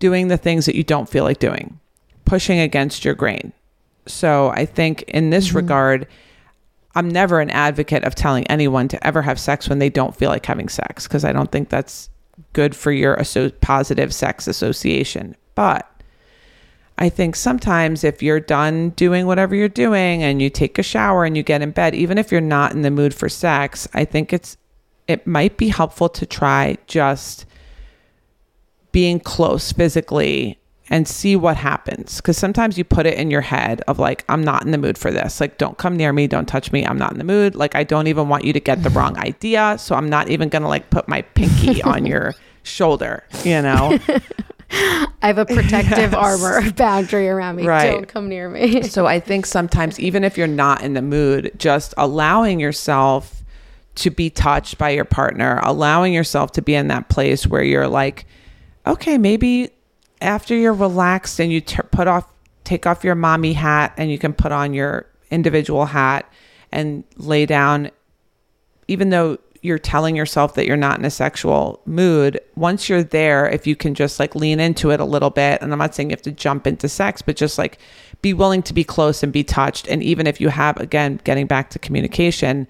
doing 0.01 0.27
the 0.27 0.37
things 0.37 0.67
that 0.67 0.75
you 0.75 0.83
don't 0.83 1.09
feel 1.09 1.23
like 1.23 1.39
doing, 1.39 1.79
pushing 2.25 2.59
against 2.59 3.05
your 3.05 3.15
grain. 3.15 3.53
So 4.07 4.49
I 4.49 4.67
think 4.67 5.03
in 5.03 5.31
this 5.31 5.49
mm-hmm. 5.49 5.59
regard, 5.59 6.09
I'm 6.97 7.09
never 7.09 7.41
an 7.41 7.51
advocate 7.51 8.03
of 8.03 8.17
telling 8.17 8.47
anyone 8.49 8.89
to 8.89 9.07
ever 9.07 9.23
have 9.23 9.39
sex 9.39 9.69
when 9.69 9.79
they 9.79 9.91
don't 9.91 10.17
feel 10.17 10.31
like 10.31 10.45
having 10.45 10.69
sex 10.69 11.07
because 11.07 11.25
I 11.25 11.33
don't 11.33 11.53
think 11.53 11.69
that's 11.69 12.11
good 12.53 12.75
for 12.75 12.91
your 12.91 13.19
asso- 13.21 13.51
positive 13.51 14.13
sex 14.13 14.49
association. 14.49 15.37
But 15.55 15.87
I 16.99 17.09
think 17.09 17.37
sometimes 17.37 18.03
if 18.03 18.23
you're 18.23 18.41
done 18.41 18.91
doing 18.91 19.27
whatever 19.27 19.55
you're 19.55 19.69
doing 19.69 20.23
and 20.23 20.43
you 20.43 20.51
take 20.51 20.79
a 20.79 20.83
shower 20.83 21.25
and 21.25 21.37
you 21.37 21.43
get 21.43 21.63
in 21.63 21.71
bed, 21.71 21.95
even 21.95 22.19
if 22.19 22.33
you're 22.33 22.41
not 22.41 22.73
in 22.73 22.83
the 22.83 22.91
mood 22.91 23.15
for 23.15 23.29
sex, 23.29 23.87
I 23.95 24.05
think 24.05 24.33
it's 24.33 24.57
it 25.07 25.27
might 25.27 25.57
be 25.57 25.69
helpful 25.69 26.09
to 26.09 26.27
try 26.27 26.77
just 26.87 27.47
being 28.93 29.21
close 29.21 29.73
physically 29.73 30.59
and 30.91 31.07
see 31.07 31.37
what 31.37 31.57
happens. 31.57 32.17
Because 32.17 32.37
sometimes 32.37 32.77
you 32.77 32.85
put 32.85 33.07
it 33.07 33.17
in 33.17 33.31
your 33.31 33.41
head 33.41 33.81
of 33.87 33.99
like, 33.99 34.25
I'm 34.29 34.43
not 34.43 34.65
in 34.65 34.73
the 34.73 34.79
mood 34.79 34.99
for 34.99 35.11
this. 35.11 35.41
Like, 35.41 35.57
don't 35.57 35.79
come 35.79 35.97
near 35.97 36.13
me. 36.13 36.27
Don't 36.27 36.47
touch 36.47 36.73
me. 36.73 36.85
I'm 36.85 36.99
not 36.99 37.13
in 37.13 37.19
the 37.19 37.25
mood. 37.25 37.55
Like, 37.55 37.77
I 37.77 37.85
don't 37.85 38.09
even 38.09 38.29
want 38.29 38.45
you 38.45 38.53
to 38.53 38.61
get 38.61 38.83
the 38.83 38.91
wrong 38.91 39.17
idea. 39.25 39.77
So 39.79 39.95
I'm 39.95 40.09
not 40.09 40.29
even 40.29 40.49
going 40.49 40.63
to 40.63 40.69
like 40.69 40.91
put 40.91 41.09
my 41.09 41.23
pinky 41.23 41.81
on 41.85 42.05
your 42.07 42.35
shoulder, 42.65 43.25
you 43.45 43.63
know? 43.63 43.99
I 44.73 45.27
have 45.27 45.39
a 45.39 45.47
protective 45.47 46.15
armor 46.15 46.71
boundary 46.73 47.29
around 47.29 47.57
me. 47.57 47.67
Right. 47.67 47.91
Don't 47.91 48.07
come 48.07 48.29
near 48.29 48.49
me. 48.49 48.83
So 48.85 49.07
I 49.07 49.19
think 49.19 49.47
sometimes, 49.47 49.99
even 49.99 50.23
if 50.23 50.39
you're 50.39 50.47
not 50.47 50.83
in 50.83 50.95
the 50.95 51.03
mood, 51.03 51.51
just 51.57 51.93
allowing 51.97 52.61
yourself 52.61 53.43
to 53.97 54.11
be 54.11 54.31
touched 54.31 54.79
by 54.79 54.91
your 54.91 55.05
partner, 55.05 55.61
allowing 55.65 56.15
yourself 56.15 56.53
to 56.53 56.63
be 56.63 56.75
in 56.75 56.89
that 56.89 57.09
place 57.09 57.47
where 57.47 57.63
you're 57.63 57.89
like, 57.89 58.27
okay, 58.91 59.19
maybe 59.19 59.71
after 60.21 60.55
you're 60.55 60.75
relaxed 60.75 61.39
and 61.41 61.53
you 61.53 61.61
t- 61.61 61.79
put 61.91 62.07
off, 62.07 62.31
take 62.65 62.87
off 62.87 63.05
your 63.05 63.15
mommy 63.15 63.53
hat 63.53 63.95
and 63.97 64.11
you 64.11 64.19
can 64.19 64.33
put 64.33 64.53
on 64.53 64.75
your 64.75 65.07
individual 65.31 65.87
hat 65.87 66.31
and 66.73 67.05
lay 67.17 67.47
down, 67.47 67.91
even 68.89 69.11
though 69.11 69.39
you're 69.63 69.79
telling 69.79 70.17
yourself 70.17 70.55
that 70.55 70.67
you're 70.67 70.77
not 70.77 70.99
in 70.99 71.05
a 71.05 71.11
sexual 71.11 71.81
mood, 71.85 72.41
once 72.57 72.89
you're 72.89 73.03
there, 73.03 73.49
if 73.49 73.67
you 73.67 73.77
can 73.77 73.95
just 73.95 74.19
like 74.19 74.35
lean 74.35 74.59
into 74.59 74.91
it 74.91 75.01
a 75.01 75.05
little 75.05 75.31
bit, 75.31 75.61
and 75.61 75.73
I'm 75.73 75.79
not 75.79 75.95
saying 75.95 76.11
you 76.11 76.15
have 76.15 76.23
to 76.23 76.33
jump 76.33 76.67
into 76.67 76.89
sex, 76.89 77.21
but 77.23 77.37
just 77.37 77.59
like 77.59 77.79
be 78.23 78.33
willing 78.33 78.63
to 78.63 78.75
be 78.75 78.85
close 78.85 79.23
and 79.23 79.33
be 79.33 79.45
touched. 79.45 79.87
And 79.89 80.03
even 80.03 80.27
if 80.27 80.41
you 80.41 80.49
have, 80.49 80.79
again, 80.79 81.21
getting 81.25 81.47
back 81.47 81.71
to 81.71 81.79
communication, 81.79 82.67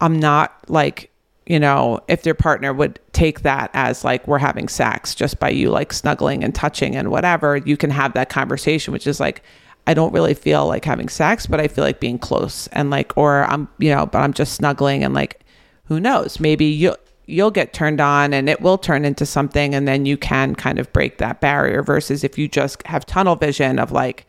I'm 0.00 0.18
not 0.18 0.68
like, 0.68 1.10
you 1.46 1.60
know, 1.60 2.00
if 2.08 2.24
your 2.24 2.34
partner 2.34 2.72
would 2.72 2.98
take 3.12 3.42
that 3.42 3.70
as 3.74 4.02
like 4.02 4.26
we're 4.26 4.38
having 4.38 4.68
sex 4.68 5.14
just 5.14 5.38
by 5.38 5.50
you 5.50 5.70
like 5.70 5.92
snuggling 5.92 6.42
and 6.42 6.54
touching 6.54 6.96
and 6.96 7.10
whatever, 7.10 7.58
you 7.58 7.76
can 7.76 7.90
have 7.90 8.14
that 8.14 8.30
conversation, 8.30 8.92
which 8.92 9.06
is 9.06 9.20
like, 9.20 9.42
I 9.86 9.92
don't 9.92 10.14
really 10.14 10.32
feel 10.32 10.66
like 10.66 10.86
having 10.86 11.10
sex, 11.10 11.46
but 11.46 11.60
I 11.60 11.68
feel 11.68 11.84
like 11.84 12.00
being 12.00 12.18
close 12.18 12.66
and 12.68 12.88
like, 12.88 13.16
or 13.18 13.44
I'm, 13.44 13.68
you 13.78 13.90
know, 13.90 14.06
but 14.06 14.20
I'm 14.20 14.32
just 14.32 14.54
snuggling 14.54 15.04
and 15.04 15.12
like, 15.12 15.40
who 15.84 16.00
knows? 16.00 16.40
Maybe 16.40 16.64
you'll 16.64 16.96
you'll 17.26 17.50
get 17.50 17.72
turned 17.72 18.00
on 18.00 18.34
and 18.34 18.50
it 18.50 18.60
will 18.60 18.76
turn 18.76 19.04
into 19.04 19.24
something 19.24 19.74
and 19.74 19.88
then 19.88 20.04
you 20.04 20.16
can 20.16 20.54
kind 20.54 20.78
of 20.78 20.92
break 20.92 21.16
that 21.18 21.40
barrier 21.40 21.82
versus 21.82 22.22
if 22.22 22.36
you 22.36 22.46
just 22.46 22.86
have 22.86 23.06
tunnel 23.06 23.34
vision 23.34 23.78
of 23.78 23.92
like 23.92 24.26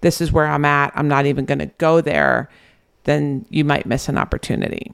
this 0.00 0.20
is 0.20 0.32
where 0.32 0.46
I'm 0.46 0.64
at, 0.64 0.92
I'm 0.94 1.08
not 1.08 1.26
even 1.26 1.44
going 1.44 1.58
to 1.58 1.66
go 1.66 2.00
there, 2.00 2.48
then 3.04 3.44
you 3.50 3.64
might 3.64 3.84
miss 3.84 4.08
an 4.08 4.16
opportunity 4.16 4.92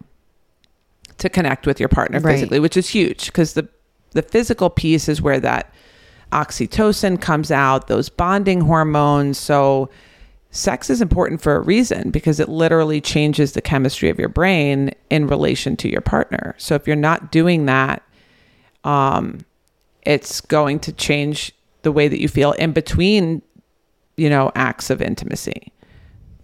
to 1.19 1.29
connect 1.29 1.67
with 1.67 1.79
your 1.81 1.89
partner 1.89 2.21
Right. 2.21 2.33
physically, 2.35 2.61
which 2.61 2.77
is 2.77 2.89
huge 2.89 3.27
because 3.27 3.55
the 3.55 3.69
the 4.13 4.23
physical 4.23 4.71
piece 4.71 5.09
is 5.09 5.21
where 5.21 5.41
that 5.41 5.73
oxytocin 6.33 7.21
comes 7.21 7.51
out, 7.51 7.89
those 7.89 8.09
bonding 8.09 8.61
hormones. 8.63 9.39
So 9.39 9.91
sex 10.51 10.89
is 10.89 11.01
important 11.03 11.41
for 11.43 11.57
a 11.57 11.61
reason 11.61 12.11
because 12.11 12.39
it 12.39 12.49
literally 12.49 13.01
changes 13.01 13.53
the 13.53 13.61
chemistry 13.61 14.09
of 14.11 14.19
your 14.19 14.29
brain 14.29 14.93
in 15.11 15.27
relation 15.27 15.77
to 15.79 15.89
your 15.91 16.01
partner. 16.01 16.55
So 16.59 16.77
if 16.77 16.87
you're 16.87 16.95
not 16.97 17.33
doing 17.33 17.67
that, 17.67 18.03
um, 18.85 19.41
it's 20.03 20.41
going 20.41 20.79
to 20.81 20.93
change 20.93 21.53
the 21.83 21.91
way 21.91 22.07
that 22.07 22.21
you 22.21 22.29
feel 22.29 22.53
in 22.53 22.73
between, 22.73 23.43
you 24.17 24.31
know, 24.31 24.53
acts 24.55 24.91
of 24.91 25.03
intimacy. 25.03 25.73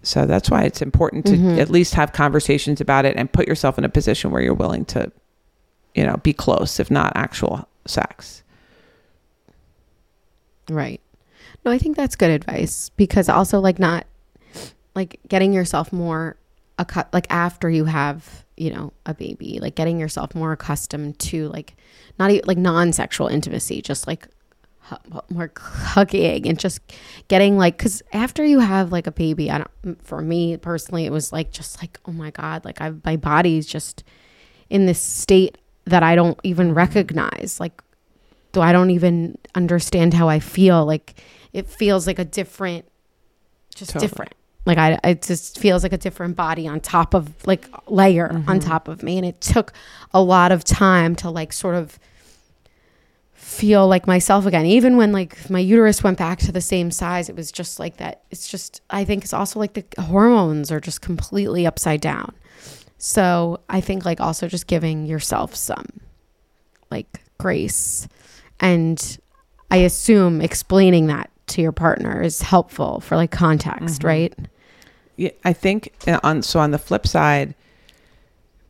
So 0.02 0.26
that's 0.26 0.50
why 0.50 0.62
it's 0.62 0.80
important 0.80 1.26
to 1.26 1.32
mm-hmm. 1.32 1.58
at 1.58 1.70
least 1.70 1.94
have 1.94 2.12
conversations 2.12 2.80
about 2.80 3.04
it 3.04 3.16
and 3.16 3.30
put 3.30 3.46
yourself 3.46 3.76
in 3.78 3.84
a 3.84 3.88
position 3.88 4.30
where 4.30 4.40
you're 4.40 4.54
willing 4.54 4.84
to, 4.86 5.12
you 5.94 6.04
know, 6.04 6.16
be 6.18 6.32
close, 6.32 6.80
if 6.80 6.90
not 6.90 7.12
actual 7.14 7.68
sex. 7.86 8.42
Right. 10.68 11.00
No, 11.64 11.70
I 11.70 11.78
think 11.78 11.96
that's 11.96 12.16
good 12.16 12.30
advice 12.30 12.90
because 12.96 13.28
also 13.28 13.60
like 13.60 13.78
not 13.78 14.06
like 14.94 15.20
getting 15.28 15.52
yourself 15.52 15.92
more 15.92 16.36
accu- 16.78 17.08
like 17.12 17.26
after 17.30 17.68
you 17.68 17.84
have, 17.84 18.44
you 18.56 18.72
know, 18.72 18.92
a 19.04 19.14
baby, 19.14 19.58
like 19.60 19.74
getting 19.74 20.00
yourself 20.00 20.34
more 20.34 20.52
accustomed 20.52 21.18
to 21.18 21.48
like 21.48 21.76
not 22.18 22.30
even 22.30 22.46
like 22.46 22.58
non-sexual 22.58 23.28
intimacy, 23.28 23.82
just 23.82 24.06
like 24.06 24.28
more 25.28 25.52
hugging 25.56 26.48
and 26.48 26.58
just 26.58 26.80
getting 27.28 27.56
like 27.56 27.78
cuz 27.78 28.02
after 28.12 28.44
you 28.44 28.58
have 28.60 28.90
like 28.92 29.06
a 29.06 29.12
baby, 29.12 29.50
I 29.50 29.58
don't 29.58 30.04
for 30.06 30.20
me 30.20 30.56
personally 30.56 31.06
it 31.06 31.12
was 31.12 31.32
like 31.32 31.52
just 31.52 31.80
like 31.82 32.00
oh 32.06 32.12
my 32.12 32.30
god, 32.30 32.64
like 32.64 32.80
I 32.80 32.92
my 33.04 33.16
body's 33.16 33.66
just 33.66 34.04
in 34.68 34.86
this 34.86 35.00
state 35.00 35.58
that 35.84 36.02
I 36.02 36.14
don't 36.14 36.38
even 36.42 36.74
recognize. 36.74 37.58
Like 37.60 37.82
do 38.52 38.60
I 38.60 38.72
don't 38.72 38.90
even 38.90 39.38
understand 39.54 40.14
how 40.14 40.28
I 40.28 40.40
feel. 40.40 40.84
Like 40.84 41.22
it 41.52 41.66
feels 41.66 42.06
like 42.06 42.18
a 42.18 42.24
different, 42.24 42.84
just 43.74 43.92
Totally. 43.92 44.08
different. 44.08 44.34
Like 44.66 44.78
I, 44.78 44.98
it 45.04 45.22
just 45.22 45.58
feels 45.58 45.82
like 45.82 45.92
a 45.92 45.98
different 45.98 46.36
body 46.36 46.68
on 46.68 46.80
top 46.80 47.14
of 47.14 47.34
like 47.46 47.68
layer 47.88 48.30
on 48.30 48.42
mm-hmm. 48.42 48.58
top 48.58 48.88
of 48.88 49.02
me, 49.02 49.16
and 49.16 49.26
it 49.26 49.40
took 49.40 49.72
a 50.12 50.22
lot 50.22 50.52
of 50.52 50.64
time 50.64 51.16
to 51.16 51.30
like 51.30 51.52
sort 51.52 51.74
of 51.74 51.98
feel 53.50 53.88
like 53.88 54.06
myself 54.06 54.46
again. 54.46 54.64
Even 54.64 54.96
when 54.96 55.12
like 55.12 55.50
my 55.50 55.58
uterus 55.58 56.04
went 56.04 56.18
back 56.18 56.38
to 56.38 56.52
the 56.52 56.60
same 56.60 56.90
size, 56.90 57.28
it 57.28 57.36
was 57.36 57.50
just 57.50 57.78
like 57.78 57.96
that. 57.96 58.22
It's 58.30 58.48
just 58.48 58.80
I 58.90 59.04
think 59.04 59.24
it's 59.24 59.32
also 59.32 59.58
like 59.58 59.74
the 59.74 59.84
hormones 60.02 60.70
are 60.70 60.80
just 60.80 61.02
completely 61.02 61.66
upside 61.66 62.00
down. 62.00 62.34
So 62.98 63.60
I 63.68 63.80
think 63.80 64.04
like 64.04 64.20
also 64.20 64.46
just 64.46 64.66
giving 64.66 65.04
yourself 65.06 65.54
some 65.54 65.86
like 66.90 67.22
grace 67.38 68.06
and 68.60 69.18
I 69.70 69.78
assume 69.78 70.40
explaining 70.40 71.06
that 71.06 71.30
to 71.48 71.62
your 71.62 71.72
partner 71.72 72.22
is 72.22 72.42
helpful 72.42 73.00
for 73.00 73.16
like 73.16 73.30
context, 73.30 74.04
right? 74.04 74.34
yeah, 75.16 75.30
I 75.44 75.52
think 75.52 75.92
uh, 76.06 76.20
on 76.22 76.42
so 76.42 76.60
on 76.60 76.70
the 76.70 76.78
flip 76.78 77.06
side, 77.06 77.54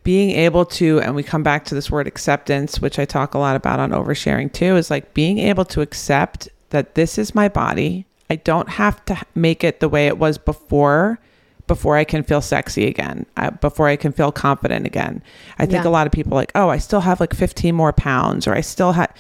being 0.03 0.31
able 0.31 0.65
to, 0.65 1.01
and 1.01 1.15
we 1.15 1.23
come 1.23 1.43
back 1.43 1.65
to 1.67 1.75
this 1.75 1.91
word 1.91 2.07
acceptance, 2.07 2.81
which 2.81 2.99
I 2.99 3.05
talk 3.05 3.35
a 3.35 3.39
lot 3.39 3.57
about 3.57 3.81
on 3.81 3.91
oversharing 3.91 4.53
too, 4.53 4.77
is 4.77 4.91
like 4.91 5.13
being 5.15 5.39
able 5.39 5.65
to 5.67 5.81
accept 5.83 6.49
that 6.71 6.95
this 6.95 7.19
is 7.19 7.35
my 7.35 7.49
body. 7.49 8.07
I 8.31 8.37
don't 8.37 8.69
have 8.69 9.05
to 9.07 9.19
make 9.35 9.63
it 9.65 9.81
the 9.81 9.89
way 9.89 10.07
it 10.07 10.17
was 10.19 10.39
before, 10.39 11.19
before 11.67 11.97
I 11.97 12.05
can 12.05 12.23
feel 12.23 12.41
sexy 12.41 12.87
again, 12.87 13.27
uh, 13.37 13.51
before 13.51 13.89
I 13.89 13.97
can 13.97 14.13
feel 14.13 14.33
confident 14.33 14.87
again. 14.87 15.23
I 15.59 15.67
think 15.67 15.85
Yeah. 15.85 15.89
a 15.89 15.93
lot 15.93 16.07
of 16.07 16.13
people 16.13 16.33
are 16.33 16.37
like, 16.37 16.53
oh, 16.55 16.69
I 16.69 16.79
still 16.79 17.01
have 17.01 17.21
like 17.21 17.35
15 17.35 17.75
more 17.75 17.93
pounds, 17.93 18.47
or 18.47 18.55
I 18.55 18.61
still 18.61 18.93
have. 18.93 19.13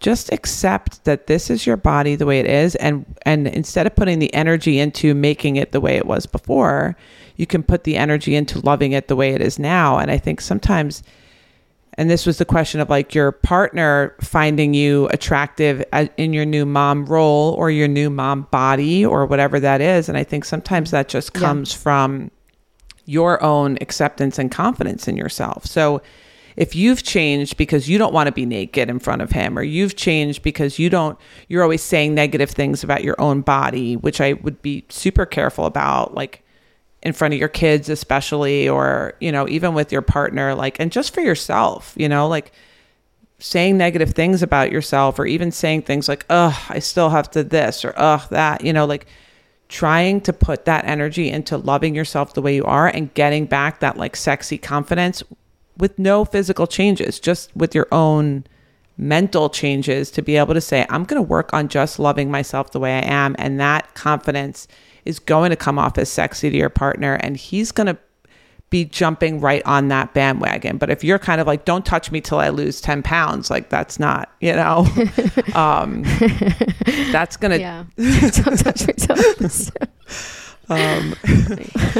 Just 0.00 0.30
accept 0.32 1.04
that 1.04 1.28
this 1.28 1.48
is 1.48 1.66
your 1.66 1.78
body 1.78 2.14
the 2.14 2.26
way 2.26 2.38
it 2.38 2.46
is, 2.46 2.74
and 2.74 3.06
and 3.24 3.46
instead 3.48 3.86
of 3.86 3.96
putting 3.96 4.18
the 4.18 4.32
energy 4.34 4.78
into 4.78 5.14
making 5.14 5.56
it 5.56 5.72
the 5.72 5.80
way 5.80 5.96
it 5.96 6.04
was 6.04 6.26
before, 6.26 6.94
you 7.36 7.46
can 7.46 7.62
put 7.62 7.84
the 7.84 7.96
energy 7.96 8.34
into 8.34 8.60
loving 8.60 8.92
it 8.92 9.08
the 9.08 9.16
way 9.16 9.32
it 9.34 9.40
is 9.40 9.58
now. 9.58 9.98
And 9.98 10.10
I 10.10 10.18
think 10.18 10.40
sometimes 10.40 11.02
and 11.96 12.10
this 12.10 12.26
was 12.26 12.38
the 12.38 12.44
question 12.44 12.80
of 12.80 12.90
like 12.90 13.14
your 13.14 13.30
partner 13.32 14.16
finding 14.20 14.74
you 14.74 15.06
attractive 15.08 15.84
in 16.16 16.32
your 16.32 16.44
new 16.44 16.66
mom 16.66 17.06
role 17.06 17.54
or 17.54 17.70
your 17.70 17.88
new 17.88 18.10
mom 18.10 18.48
body 18.50 19.06
or 19.06 19.26
whatever 19.26 19.60
that 19.60 19.80
is 19.80 20.08
and 20.08 20.18
i 20.18 20.24
think 20.24 20.44
sometimes 20.44 20.90
that 20.90 21.08
just 21.08 21.30
Yeah. 21.34 21.40
comes 21.40 21.72
from 21.72 22.30
your 23.04 23.42
own 23.42 23.78
acceptance 23.80 24.38
and 24.38 24.50
confidence 24.50 25.06
in 25.06 25.16
yourself 25.16 25.66
so 25.66 26.02
if 26.56 26.74
you've 26.74 27.02
changed 27.02 27.56
because 27.56 27.88
you 27.88 27.98
don't 27.98 28.12
want 28.12 28.26
to 28.26 28.32
be 28.32 28.46
naked 28.46 28.88
in 28.90 28.98
front 28.98 29.22
of 29.22 29.30
him 29.30 29.58
or 29.58 29.62
you've 29.62 29.94
changed 29.96 30.42
because 30.42 30.78
you 30.80 30.90
don't 30.90 31.18
you're 31.48 31.62
always 31.62 31.82
saying 31.82 32.14
negative 32.14 32.50
things 32.50 32.82
about 32.82 33.04
your 33.04 33.20
own 33.20 33.40
body 33.40 33.96
which 33.96 34.20
i 34.20 34.32
would 34.32 34.60
be 34.62 34.84
super 34.88 35.26
careful 35.26 35.64
about 35.64 36.14
like 36.14 36.43
in 37.04 37.12
front 37.12 37.34
of 37.34 37.40
your 37.40 37.48
kids 37.48 37.88
especially 37.88 38.68
or 38.68 39.14
you 39.20 39.30
know 39.30 39.46
even 39.48 39.74
with 39.74 39.92
your 39.92 40.02
partner 40.02 40.54
like 40.54 40.80
and 40.80 40.90
just 40.90 41.14
for 41.14 41.20
yourself 41.20 41.94
you 41.96 42.08
know 42.08 42.26
like 42.26 42.52
saying 43.38 43.76
negative 43.76 44.12
things 44.12 44.42
about 44.42 44.72
yourself 44.72 45.18
or 45.18 45.26
even 45.26 45.50
saying 45.50 45.82
things 45.82 46.08
like 46.08 46.24
ugh 46.30 46.56
i 46.70 46.78
still 46.78 47.10
have 47.10 47.30
to 47.30 47.44
this 47.44 47.84
or 47.84 47.92
ugh 47.96 48.22
that 48.30 48.64
you 48.64 48.72
know 48.72 48.86
like 48.86 49.06
trying 49.68 50.20
to 50.20 50.32
put 50.32 50.64
that 50.64 50.84
energy 50.84 51.30
into 51.30 51.56
loving 51.56 51.94
yourself 51.94 52.34
the 52.34 52.42
way 52.42 52.54
you 52.54 52.64
are 52.64 52.88
and 52.88 53.12
getting 53.14 53.44
back 53.44 53.80
that 53.80 53.96
like 53.96 54.16
sexy 54.16 54.56
confidence 54.56 55.22
with 55.76 55.98
no 55.98 56.24
physical 56.24 56.66
changes 56.66 57.20
just 57.20 57.54
with 57.56 57.74
your 57.74 57.88
own 57.92 58.44
mental 58.96 59.50
changes 59.50 60.10
to 60.10 60.22
be 60.22 60.36
able 60.36 60.54
to 60.54 60.60
say 60.60 60.86
i'm 60.88 61.04
going 61.04 61.20
to 61.20 61.28
work 61.28 61.52
on 61.52 61.68
just 61.68 61.98
loving 61.98 62.30
myself 62.30 62.70
the 62.70 62.78
way 62.80 62.94
i 62.94 63.04
am 63.04 63.34
and 63.38 63.58
that 63.60 63.92
confidence 63.94 64.68
is 65.04 65.18
going 65.18 65.50
to 65.50 65.56
come 65.56 65.78
off 65.78 65.98
as 65.98 66.08
sexy 66.08 66.50
to 66.50 66.56
your 66.56 66.70
partner 66.70 67.14
and 67.14 67.36
he's 67.36 67.72
going 67.72 67.86
to 67.86 67.98
be 68.70 68.84
jumping 68.84 69.40
right 69.40 69.62
on 69.66 69.88
that 69.88 70.14
bandwagon. 70.14 70.78
But 70.78 70.90
if 70.90 71.04
you're 71.04 71.18
kind 71.18 71.40
of 71.40 71.46
like, 71.46 71.64
don't 71.64 71.86
touch 71.86 72.10
me 72.10 72.20
till 72.20 72.40
I 72.40 72.48
lose 72.48 72.80
10 72.80 73.02
pounds, 73.02 73.48
like 73.50 73.68
that's 73.68 74.00
not, 74.00 74.32
you 74.40 74.52
know, 74.52 74.86
um, 75.54 76.02
that's 77.12 77.36
going 77.36 77.52
to, 77.52 77.58
Yeah. 77.60 77.84
Don't 77.96 78.58
touch 78.58 78.86
me 78.86 78.94
till 78.94 79.16
I 79.16 79.34
lose- 79.38 79.70
um, 80.68 81.14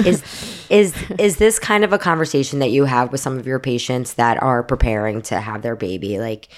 is 0.04 0.66
is 0.70 0.94
is 1.18 1.36
this 1.36 1.58
kind 1.58 1.84
of 1.84 1.92
a 1.92 1.98
conversation 1.98 2.58
that 2.60 2.70
you 2.70 2.86
have 2.86 3.12
with 3.12 3.20
some 3.20 3.38
of 3.38 3.46
your 3.46 3.58
patients 3.58 4.14
that 4.14 4.42
are 4.42 4.62
preparing 4.62 5.20
to 5.22 5.38
have 5.38 5.62
their 5.62 5.76
baby 5.76 6.18
like 6.18 6.48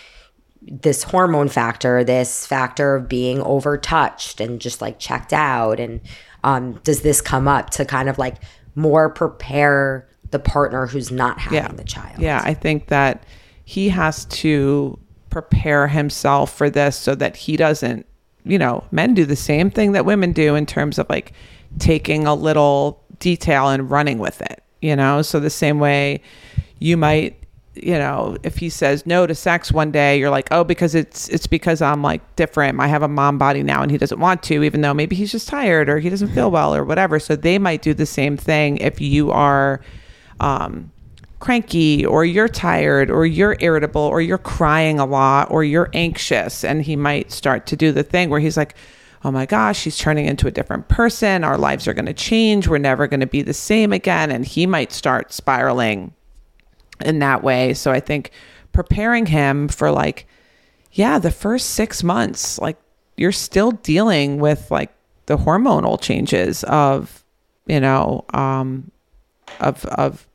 this 0.63 1.03
hormone 1.03 1.49
factor 1.49 2.05
this 2.05 2.47
factor 2.47 2.95
of 2.95 3.09
being 3.09 3.39
overtouched 3.39 4.39
and 4.45 4.61
just 4.61 4.81
like 4.81 4.99
checked 4.99 5.33
out 5.33 5.81
and 5.81 6.01
um, 6.47 6.75
does 6.85 7.03
this 7.03 7.21
come 7.21 7.49
up 7.49 7.71
to 7.71 7.85
kind 7.85 8.09
of 8.09 8.19
like 8.19 8.37
more 8.77 9.11
prepare 9.11 10.09
the 10.31 10.39
partner 10.39 10.87
who's 10.87 11.11
not 11.11 11.39
having 11.39 11.59
yeah. 11.59 11.69
the 11.73 11.85
child 11.85 12.21
Yeah, 12.21 12.41
I 12.43 12.55
think 12.55 12.87
that 12.87 13.25
he 13.65 13.89
has 13.89 14.25
to 14.27 14.99
prepare 15.29 15.89
himself 15.89 16.57
for 16.57 16.71
this 16.71 16.97
so 16.97 17.17
that 17.17 17.37
he 17.37 17.57
doesn't, 17.57 18.07
you 18.45 18.59
know, 18.59 18.85
men 18.93 19.13
do 19.13 19.25
the 19.25 19.37
same 19.37 19.71
thing 19.71 19.93
that 19.93 20.05
women 20.05 20.33
do 20.33 20.55
in 20.55 20.67
terms 20.67 21.01
of 21.01 21.09
like 21.11 21.33
taking 21.81 22.29
a 22.29 22.35
little 22.35 23.03
detail 23.19 23.69
and 23.69 23.91
running 23.91 24.19
with 24.19 24.41
it, 24.41 24.63
you 24.81 24.95
know? 24.95 25.23
So 25.23 25.41
the 25.41 25.51
same 25.51 25.81
way 25.81 26.23
you 26.79 26.97
might 26.97 27.37
you 27.83 27.93
know 27.99 28.37
if 28.43 28.59
he 28.59 28.69
says 28.69 29.05
no 29.07 29.27
to 29.27 29.35
sex 29.35 29.71
one 29.71 29.91
day 29.91 30.19
you're 30.19 30.31
like 30.31 30.49
oh 30.51 30.65
because 30.65 30.95
it's 30.95 31.29
it's 31.29 31.47
because 31.47 31.83
i'm 31.83 32.03
like 32.03 32.23
different. 32.37 32.79
I 32.79 32.87
have 32.87 33.03
a 33.03 33.09
mom 33.09 33.39
body 33.39 33.63
now 33.63 33.83
and 33.83 33.91
he 33.91 33.99
doesn't 33.99 34.21
want 34.21 34.43
to 34.45 34.63
even 34.63 34.81
though 34.83 34.95
maybe 34.95 35.17
he's 35.17 35.33
just 35.33 35.49
tired 35.49 35.89
or 35.89 35.99
he 35.99 36.09
doesn't 36.09 36.29
feel 36.29 36.51
well 36.51 36.75
or 36.75 36.85
whatever. 36.85 37.19
So 37.19 37.35
they 37.35 37.59
might 37.59 37.83
do 37.83 37.95
the 37.95 38.07
same 38.07 38.37
thing 38.37 38.77
if 38.79 39.01
you 39.01 39.31
are 39.31 39.81
um 40.41 40.93
cranky 41.41 42.05
or 42.07 42.25
you're 42.25 42.49
tired 42.49 43.11
or 43.11 43.27
you're 43.27 43.57
irritable 43.61 44.01
or 44.01 44.21
you're 44.21 44.39
crying 44.39 44.99
a 44.99 45.05
lot 45.05 45.51
or 45.51 45.65
you're 45.65 45.91
anxious. 45.93 46.65
And 46.65 46.83
he 46.83 46.97
might 46.97 47.33
start 47.33 47.67
to 47.67 47.77
do 47.77 47.93
the 47.93 48.03
thing 48.03 48.31
where 48.31 48.41
he's 48.41 48.57
like 48.57 48.75
oh 49.25 49.31
my 49.33 49.45
gosh 49.45 49.81
she's 49.81 49.99
turning 49.99 50.27
into 50.27 50.47
a 50.47 50.53
different 50.53 50.89
person. 50.89 51.43
Our 51.43 51.59
lives 51.59 51.89
are 51.89 51.95
going 51.95 52.07
to 52.07 52.15
change. 52.15 52.69
We're 52.69 52.79
never 52.79 53.09
going 53.09 53.21
to 53.21 53.27
be 53.27 53.43
the 53.43 53.55
same 53.55 53.93
again. 53.93 54.31
And 54.31 54.47
he 54.47 54.67
might 54.67 54.93
start 54.93 55.33
spiraling 55.33 56.13
in 57.01 57.19
that 57.21 57.43
way. 57.43 57.75
So 57.75 57.93
i 57.93 58.01
think 58.01 58.31
preparing 58.73 59.27
him 59.27 59.69
for 59.69 59.91
like 59.91 60.27
yeah 60.93 61.19
the 61.19 61.31
first 61.31 61.71
6 61.71 62.03
months 62.03 62.59
like 62.59 62.79
you're 63.17 63.33
still 63.33 63.71
dealing 63.71 64.39
with 64.39 64.71
like 64.71 64.93
the 65.27 65.37
hormonal 65.37 66.01
changes 66.01 66.63
of 66.65 67.25
you 67.67 67.81
know 67.81 68.25
um 68.35 68.91
of 69.61 69.85
of 69.87 70.27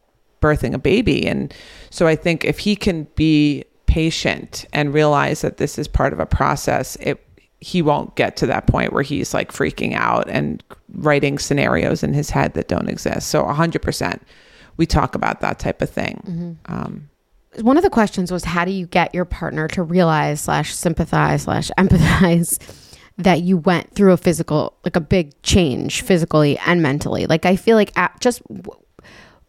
birthing 0.41 0.74
a 0.74 0.80
baby. 0.80 1.28
And 1.28 1.53
so 1.89 2.07
i 2.07 2.16
think 2.16 2.45
if 2.45 2.59
he 2.59 2.76
can 2.76 3.07
be 3.16 3.64
patient 3.86 4.66
and 4.72 4.93
realize 4.93 5.41
that 5.41 5.57
this 5.57 5.78
is 5.78 5.88
part 5.88 6.14
of 6.14 6.20
a 6.20 6.26
process 6.26 6.95
it 6.97 7.24
he 7.62 7.82
won't 7.82 8.16
get 8.16 8.36
to 8.38 8.47
that 8.47 8.66
point 8.66 8.91
where 8.91 9.03
he's 9.03 9.34
like 9.34 9.51
freaking 9.51 9.93
out 9.93 10.28
and 10.28 10.64
writing 10.93 11.38
scenarios 11.38 12.01
in 12.03 12.12
his 12.12 12.32
head 12.32 12.55
that 12.55 12.68
don't 12.68 12.89
exist. 12.89 13.30
So 13.30 13.43
100% 13.43 14.20
we 14.78 14.86
talk 14.86 15.15
about 15.15 15.41
that 15.41 15.59
type 15.59 15.82
of 15.82 15.89
thing. 15.89 16.57
Um, 16.65 17.09
one 17.59 17.78
of 17.78 17.84
the 17.84 17.89
questions 17.89 18.32
was 18.32 18.43
how 18.45 18.63
do 18.65 18.72
you 18.72 18.88
get 18.88 19.13
your 19.13 19.26
partner 19.26 19.67
to 19.69 19.84
realize 19.84 20.41
slash 20.41 20.74
sympathize 20.74 21.43
slash 21.43 21.69
empathize 21.78 22.57
that 23.17 23.41
you 23.41 23.57
went 23.57 23.93
through 23.93 24.13
a 24.13 24.17
physical 24.17 24.78
like 24.86 24.95
a 24.95 25.01
big 25.01 25.39
change 25.43 26.01
physically 26.01 26.57
and 26.59 26.82
mentally? 26.82 27.26
Like 27.28 27.45
i 27.45 27.55
feel 27.57 27.76
like 27.76 27.91
a- 27.97 28.09
just 28.22 28.41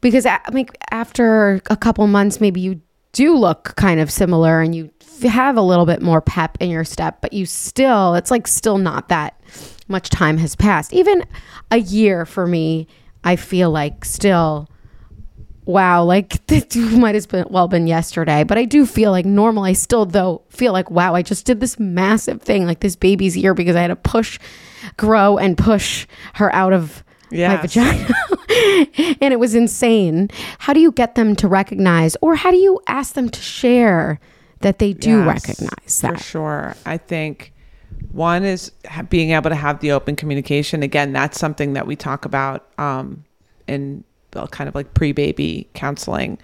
because 0.00 0.26
I 0.26 0.40
mean, 0.52 0.66
after 0.90 1.60
a 1.70 1.76
couple 1.76 2.06
months 2.08 2.40
maybe 2.40 2.60
you 2.60 2.80
do 3.12 3.36
look 3.36 3.74
kind 3.76 4.00
of 4.00 4.10
similar 4.10 4.60
and 4.60 4.74
you 4.74 4.90
have 5.22 5.56
a 5.56 5.62
little 5.62 5.86
bit 5.86 6.02
more 6.02 6.20
pep 6.20 6.56
in 6.58 6.70
your 6.70 6.82
step 6.84 7.20
but 7.20 7.32
you 7.32 7.46
still 7.46 8.16
it's 8.16 8.32
like 8.32 8.48
still 8.48 8.78
not 8.78 9.08
that 9.10 9.40
much 9.86 10.10
time 10.10 10.38
has 10.38 10.56
passed. 10.56 10.92
Even 10.92 11.24
a 11.70 11.76
year 11.78 12.26
for 12.26 12.46
me 12.48 12.88
i 13.22 13.36
feel 13.36 13.70
like 13.70 14.04
still 14.04 14.68
wow, 15.64 16.04
like 16.04 16.44
this 16.48 16.74
might 16.76 17.14
have 17.14 17.28
been 17.28 17.46
well 17.50 17.68
been 17.68 17.86
yesterday, 17.86 18.44
but 18.44 18.58
I 18.58 18.64
do 18.64 18.86
feel 18.86 19.10
like 19.10 19.24
normal. 19.26 19.64
I 19.64 19.72
still 19.72 20.04
though 20.06 20.42
feel 20.48 20.72
like 20.72 20.90
wow, 20.90 21.14
I 21.14 21.22
just 21.22 21.46
did 21.46 21.60
this 21.60 21.78
massive 21.78 22.42
thing, 22.42 22.66
like 22.66 22.80
this 22.80 22.96
baby's 22.96 23.36
ear 23.36 23.54
because 23.54 23.76
I 23.76 23.82
had 23.82 23.88
to 23.88 23.96
push, 23.96 24.38
grow, 24.96 25.38
and 25.38 25.56
push 25.58 26.06
her 26.34 26.54
out 26.54 26.72
of 26.72 27.04
my 27.30 27.38
Yes. 27.38 27.74
vagina, 27.74 28.14
and 29.22 29.32
it 29.32 29.40
was 29.40 29.54
insane. 29.54 30.28
How 30.58 30.72
do 30.74 30.80
you 30.80 30.92
get 30.92 31.14
them 31.14 31.34
to 31.36 31.48
recognize, 31.48 32.16
or 32.20 32.34
how 32.36 32.50
do 32.50 32.58
you 32.58 32.78
ask 32.86 33.14
them 33.14 33.30
to 33.30 33.40
share 33.40 34.20
that 34.60 34.78
they 34.78 34.92
do 34.92 35.18
Yes, 35.18 35.26
recognize 35.26 36.00
for 36.00 36.06
that? 36.08 36.20
sure. 36.20 36.74
I 36.84 36.98
think 36.98 37.52
one 38.12 38.44
is 38.44 38.70
being 39.08 39.30
able 39.30 39.48
to 39.48 39.56
have 39.56 39.80
the 39.80 39.92
open 39.92 40.14
communication. 40.14 40.82
Again, 40.82 41.12
that's 41.14 41.38
something 41.40 41.72
that 41.72 41.86
we 41.86 41.96
talk 41.96 42.26
about 42.26 42.68
um, 42.78 43.24
in 43.66 44.04
kind 44.50 44.68
of 44.68 44.74
like 44.74 44.94
pre-baby 44.94 45.68
counseling. 45.74 46.38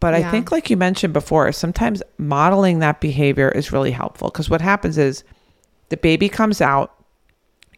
But 0.00 0.14
I 0.14 0.30
think, 0.30 0.50
like 0.50 0.70
you 0.70 0.78
mentioned 0.78 1.12
before, 1.12 1.52
sometimes 1.52 2.02
modeling 2.16 2.78
that 2.78 3.02
behavior 3.02 3.50
is 3.50 3.70
really 3.70 3.90
helpful 3.90 4.30
because 4.30 4.48
what 4.48 4.62
happens 4.62 4.96
is 4.96 5.24
the 5.90 5.98
baby 5.98 6.30
comes 6.30 6.62
out, 6.62 6.94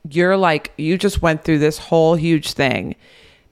you're 0.08 0.36
like, 0.36 0.72
you 0.78 0.96
just 0.96 1.20
went 1.20 1.42
through 1.42 1.58
this 1.58 1.78
whole 1.78 2.14
huge 2.14 2.52
thing. 2.52 2.94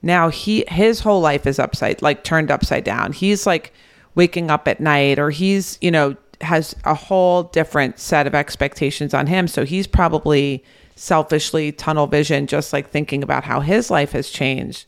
Now 0.02 0.28
he 0.28 0.64
his 0.68 1.00
whole 1.00 1.20
life 1.20 1.46
is 1.46 1.58
upside 1.58 2.00
like 2.00 2.22
turned 2.22 2.50
upside 2.50 2.84
down. 2.84 3.12
He's 3.12 3.44
like 3.44 3.72
waking 4.14 4.50
up 4.50 4.68
at 4.68 4.80
night 4.80 5.18
or 5.18 5.30
he's, 5.30 5.76
you 5.80 5.90
know, 5.90 6.16
has 6.40 6.74
a 6.84 6.94
whole 6.94 7.44
different 7.44 7.98
set 7.98 8.26
of 8.26 8.34
expectations 8.34 9.12
on 9.14 9.26
him. 9.26 9.48
So 9.48 9.64
he's 9.64 9.86
probably 9.86 10.64
selfishly 10.94 11.72
tunnel 11.72 12.06
vision 12.06 12.46
just 12.46 12.72
like 12.72 12.90
thinking 12.90 13.22
about 13.22 13.44
how 13.44 13.60
his 13.60 13.90
life 13.90 14.12
has 14.12 14.30
changed. 14.30 14.86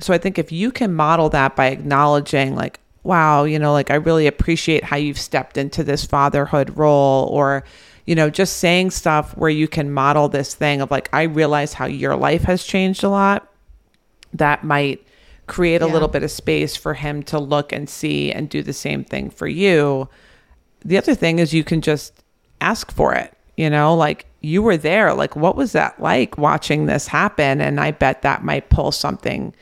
So 0.00 0.14
I 0.14 0.18
think 0.18 0.38
if 0.38 0.52
you 0.52 0.70
can 0.70 0.94
model 0.94 1.28
that 1.30 1.56
by 1.56 1.66
acknowledging 1.66 2.54
like 2.54 2.80
wow, 3.04 3.44
you 3.44 3.58
know, 3.58 3.72
like 3.72 3.90
I 3.90 3.94
really 3.94 4.26
appreciate 4.26 4.84
how 4.84 4.96
you've 4.96 5.18
stepped 5.18 5.56
into 5.56 5.82
this 5.82 6.04
fatherhood 6.04 6.76
role 6.76 7.26
or 7.32 7.64
you 8.04 8.14
know, 8.14 8.30
just 8.30 8.56
saying 8.56 8.90
stuff 8.90 9.36
where 9.36 9.50
you 9.50 9.68
can 9.68 9.92
model 9.92 10.28
this 10.28 10.54
thing 10.54 10.80
of 10.80 10.90
like 10.90 11.08
I 11.12 11.22
realize 11.22 11.74
how 11.74 11.86
your 11.86 12.16
life 12.16 12.42
has 12.44 12.64
changed 12.64 13.04
a 13.04 13.08
lot 13.08 13.46
that 14.32 14.64
might 14.64 15.06
create 15.46 15.80
a 15.82 15.86
Yeah. 15.86 15.92
little 15.92 16.08
bit 16.08 16.22
of 16.22 16.30
space 16.30 16.76
for 16.76 16.94
him 16.94 17.22
to 17.24 17.38
look 17.38 17.72
and 17.72 17.88
see 17.88 18.30
and 18.32 18.48
do 18.48 18.62
the 18.62 18.72
same 18.72 19.04
thing 19.04 19.30
for 19.30 19.46
you. 19.46 20.08
The 20.84 20.98
other 20.98 21.14
thing 21.14 21.38
is 21.38 21.54
you 21.54 21.64
can 21.64 21.80
just 21.80 22.12
ask 22.60 22.90
for 22.92 23.14
it, 23.14 23.32
you 23.56 23.70
know, 23.70 23.94
like 23.94 24.26
you 24.40 24.62
were 24.62 24.76
there. 24.76 25.12
Like, 25.14 25.34
what 25.36 25.56
was 25.56 25.72
that 25.72 26.00
like 26.00 26.36
watching 26.38 26.86
this 26.86 27.08
happen? 27.08 27.60
And 27.60 27.80
I 27.80 27.90
bet 27.90 28.22
that 28.22 28.44
might 28.44 28.68
pull 28.70 28.92
something 28.92 29.54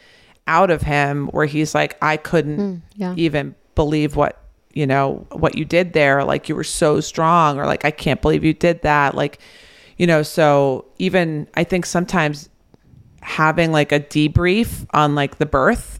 out 0.46 0.70
of 0.70 0.82
him 0.82 1.28
where 1.28 1.46
he's 1.46 1.74
like, 1.74 1.96
I 2.02 2.16
couldn't 2.16 2.58
mm, 2.58 2.82
yeah. 2.94 3.14
even 3.16 3.54
believe 3.74 4.16
what, 4.16 4.40
you 4.72 4.86
know, 4.86 5.26
what 5.32 5.56
you 5.56 5.64
did 5.64 5.92
there. 5.92 6.24
Like, 6.24 6.48
you 6.48 6.54
were 6.54 6.64
so 6.64 7.00
strong, 7.00 7.58
or 7.58 7.66
like, 7.66 7.84
I 7.84 7.90
can't 7.90 8.22
believe 8.22 8.44
you 8.44 8.54
did 8.54 8.82
that. 8.82 9.14
Like, 9.14 9.38
you 9.96 10.06
know, 10.06 10.22
so 10.22 10.84
even 10.98 11.48
I 11.54 11.64
think 11.64 11.86
sometimes 11.86 12.48
having 13.22 13.72
like 13.72 13.90
a 13.90 14.00
debrief 14.00 14.86
on 14.92 15.14
like 15.14 15.38
the 15.38 15.46
birth 15.46 15.98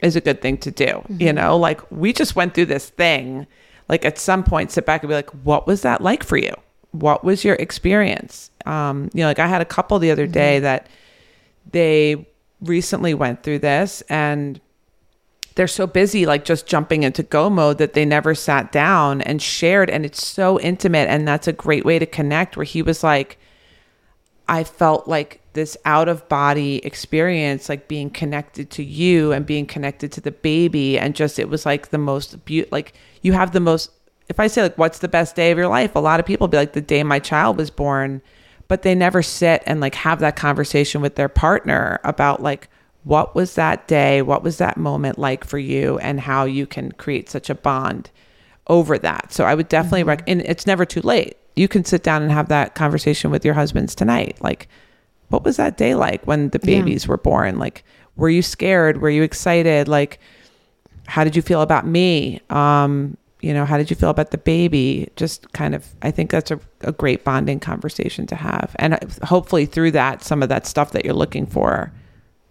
is 0.00 0.16
a 0.16 0.20
good 0.20 0.40
thing 0.42 0.58
to 0.58 0.70
do. 0.70 0.84
You 0.84 1.28
mm-hmm. 1.28 1.36
know, 1.36 1.56
like 1.56 1.80
we 1.90 2.12
just 2.12 2.36
went 2.36 2.54
through 2.54 2.66
this 2.66 2.90
thing. 2.90 3.46
Like 3.88 4.04
at 4.04 4.18
some 4.18 4.44
point, 4.44 4.70
sit 4.70 4.86
back 4.86 5.02
and 5.02 5.08
be 5.08 5.14
like, 5.14 5.30
what 5.44 5.66
was 5.66 5.82
that 5.82 6.00
like 6.00 6.22
for 6.22 6.36
you? 6.36 6.54
What 6.92 7.24
was 7.24 7.44
your 7.44 7.56
experience? 7.56 8.50
Um, 8.64 9.10
you 9.12 9.20
know, 9.22 9.26
like 9.26 9.38
I 9.38 9.46
had 9.46 9.60
a 9.60 9.66
couple 9.66 9.98
the 9.98 10.10
other 10.10 10.24
mm-hmm. 10.24 10.32
day 10.32 10.58
that 10.60 10.88
they 11.70 12.28
recently 12.62 13.14
went 13.14 13.42
through 13.42 13.58
this 13.58 14.02
and 14.08 14.60
they're 15.54 15.68
so 15.68 15.86
busy 15.86 16.24
like 16.24 16.44
just 16.44 16.66
jumping 16.66 17.02
into 17.02 17.22
go 17.22 17.50
mode 17.50 17.78
that 17.78 17.92
they 17.92 18.04
never 18.04 18.34
sat 18.34 18.72
down 18.72 19.20
and 19.22 19.42
shared 19.42 19.90
and 19.90 20.06
it's 20.06 20.26
so 20.26 20.58
intimate 20.60 21.08
and 21.08 21.28
that's 21.28 21.46
a 21.46 21.52
great 21.52 21.84
way 21.84 21.98
to 21.98 22.06
connect 22.06 22.56
where 22.56 22.64
he 22.64 22.80
was 22.80 23.04
like 23.04 23.38
I 24.48 24.64
felt 24.64 25.08
like 25.08 25.40
this 25.52 25.76
out 25.84 26.08
of 26.08 26.28
body 26.28 26.84
experience, 26.84 27.68
like 27.68 27.88
being 27.88 28.10
connected 28.10 28.70
to 28.72 28.84
you 28.84 29.32
and 29.32 29.46
being 29.46 29.66
connected 29.66 30.12
to 30.12 30.20
the 30.20 30.30
baby. 30.30 30.98
And 30.98 31.14
just, 31.14 31.38
it 31.38 31.48
was 31.48 31.64
like 31.64 31.88
the 31.88 31.98
most 31.98 32.44
beautiful, 32.44 32.76
like 32.76 32.94
you 33.22 33.32
have 33.32 33.52
the 33.52 33.60
most, 33.60 33.90
if 34.28 34.40
I 34.40 34.46
say 34.46 34.62
like, 34.62 34.78
what's 34.78 34.98
the 34.98 35.08
best 35.08 35.36
day 35.36 35.50
of 35.50 35.58
your 35.58 35.68
life? 35.68 35.94
A 35.94 36.00
lot 36.00 36.20
of 36.20 36.26
people 36.26 36.48
be 36.48 36.56
like 36.56 36.72
the 36.72 36.80
day 36.80 37.02
my 37.02 37.18
child 37.18 37.56
was 37.56 37.70
born, 37.70 38.22
but 38.68 38.82
they 38.82 38.94
never 38.94 39.22
sit 39.22 39.62
and 39.66 39.80
like 39.80 39.94
have 39.96 40.20
that 40.20 40.36
conversation 40.36 41.00
with 41.00 41.14
their 41.16 41.28
partner 41.28 42.00
about 42.04 42.42
like, 42.42 42.68
what 43.04 43.34
was 43.34 43.54
that 43.56 43.88
day? 43.88 44.22
What 44.22 44.42
was 44.42 44.58
that 44.58 44.76
moment 44.76 45.18
like 45.18 45.44
for 45.44 45.58
you 45.58 45.98
and 45.98 46.20
how 46.20 46.44
you 46.44 46.66
can 46.66 46.92
create 46.92 47.28
such 47.28 47.50
a 47.50 47.54
bond 47.54 48.10
over 48.68 48.96
that. 48.98 49.32
So 49.32 49.44
I 49.44 49.54
would 49.54 49.68
definitely 49.68 50.04
rec- 50.04 50.28
and 50.28 50.40
it's 50.42 50.66
never 50.66 50.84
too 50.84 51.00
late. 51.00 51.36
You 51.56 51.66
can 51.68 51.84
sit 51.84 52.02
down 52.02 52.22
and 52.22 52.30
have 52.30 52.48
that 52.48 52.74
conversation 52.74 53.30
with 53.30 53.44
your 53.44 53.54
husbands 53.54 53.94
tonight. 53.94 54.38
Like, 54.40 54.68
what 55.28 55.44
was 55.44 55.56
that 55.56 55.76
day 55.76 55.94
like 55.94 56.24
when 56.26 56.50
the 56.50 56.60
Yeah. 56.62 56.78
babies 56.80 57.08
were 57.08 57.16
born? 57.16 57.58
Like, 57.58 57.84
were 58.16 58.30
you 58.30 58.40
scared? 58.42 59.00
Were 59.00 59.10
you 59.10 59.22
excited? 59.22 59.88
Like, 59.88 60.20
how 61.06 61.24
did 61.24 61.34
you 61.34 61.42
feel 61.42 61.60
about 61.60 61.86
me? 61.86 62.40
Um, 62.50 63.16
you 63.42 63.52
know, 63.52 63.64
how 63.66 63.76
did 63.76 63.90
you 63.90 63.96
feel 63.96 64.08
about 64.10 64.30
the 64.30 64.38
baby? 64.38 65.10
Just 65.16 65.52
kind 65.52 65.74
of, 65.74 65.86
I 66.00 66.10
think 66.10 66.30
that's 66.30 66.50
a, 66.50 66.60
a 66.82 66.92
great 66.92 67.24
bonding 67.24 67.60
conversation 67.60 68.26
to 68.28 68.36
have. 68.36 68.74
And 68.78 68.94
uh, 68.94 68.98
hopefully 69.24 69.66
through 69.66 69.90
that, 69.90 70.22
some 70.22 70.42
of 70.42 70.48
that 70.48 70.66
stuff 70.66 70.92
that 70.92 71.04
you're 71.04 71.12
looking 71.14 71.46
for 71.46 71.92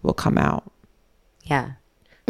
will 0.03 0.13
come 0.13 0.37
out. 0.37 0.69
Yeah. 1.43 1.71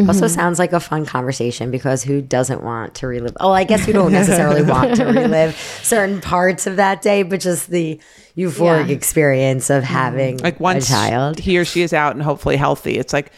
Also 0.07 0.27
sounds 0.27 0.57
like 0.57 0.73
a 0.73 0.79
fun 0.79 1.05
conversation 1.05 1.69
because 1.69 2.01
who 2.01 2.21
doesn't 2.21 2.63
want 2.63 2.95
to 2.95 3.07
relive? 3.07 3.35
Oh, 3.39 3.51
I 3.51 3.65
guess 3.65 3.85
you 3.85 3.93
don't 3.93 4.11
necessarily 4.21 4.63
want 4.63 4.95
to 4.95 5.05
relive 5.05 5.55
certain 5.83 6.21
parts 6.21 6.65
of 6.65 6.77
that 6.77 7.01
day, 7.03 7.21
but 7.23 7.39
just 7.39 7.69
the 7.69 7.99
euphoric 8.35 8.87
Yeah. 8.87 8.93
experience 8.95 9.69
of 9.69 9.83
having 9.83 10.37
Like 10.37 10.59
once 10.59 10.85
a 10.85 10.91
child. 10.93 11.39
he 11.39 11.57
or 11.59 11.65
she 11.65 11.81
is 11.83 11.93
out 11.93 12.13
and 12.15 12.23
hopefully 12.23 12.55
healthy, 12.57 12.97
it's 12.97 13.13
like, 13.13 13.31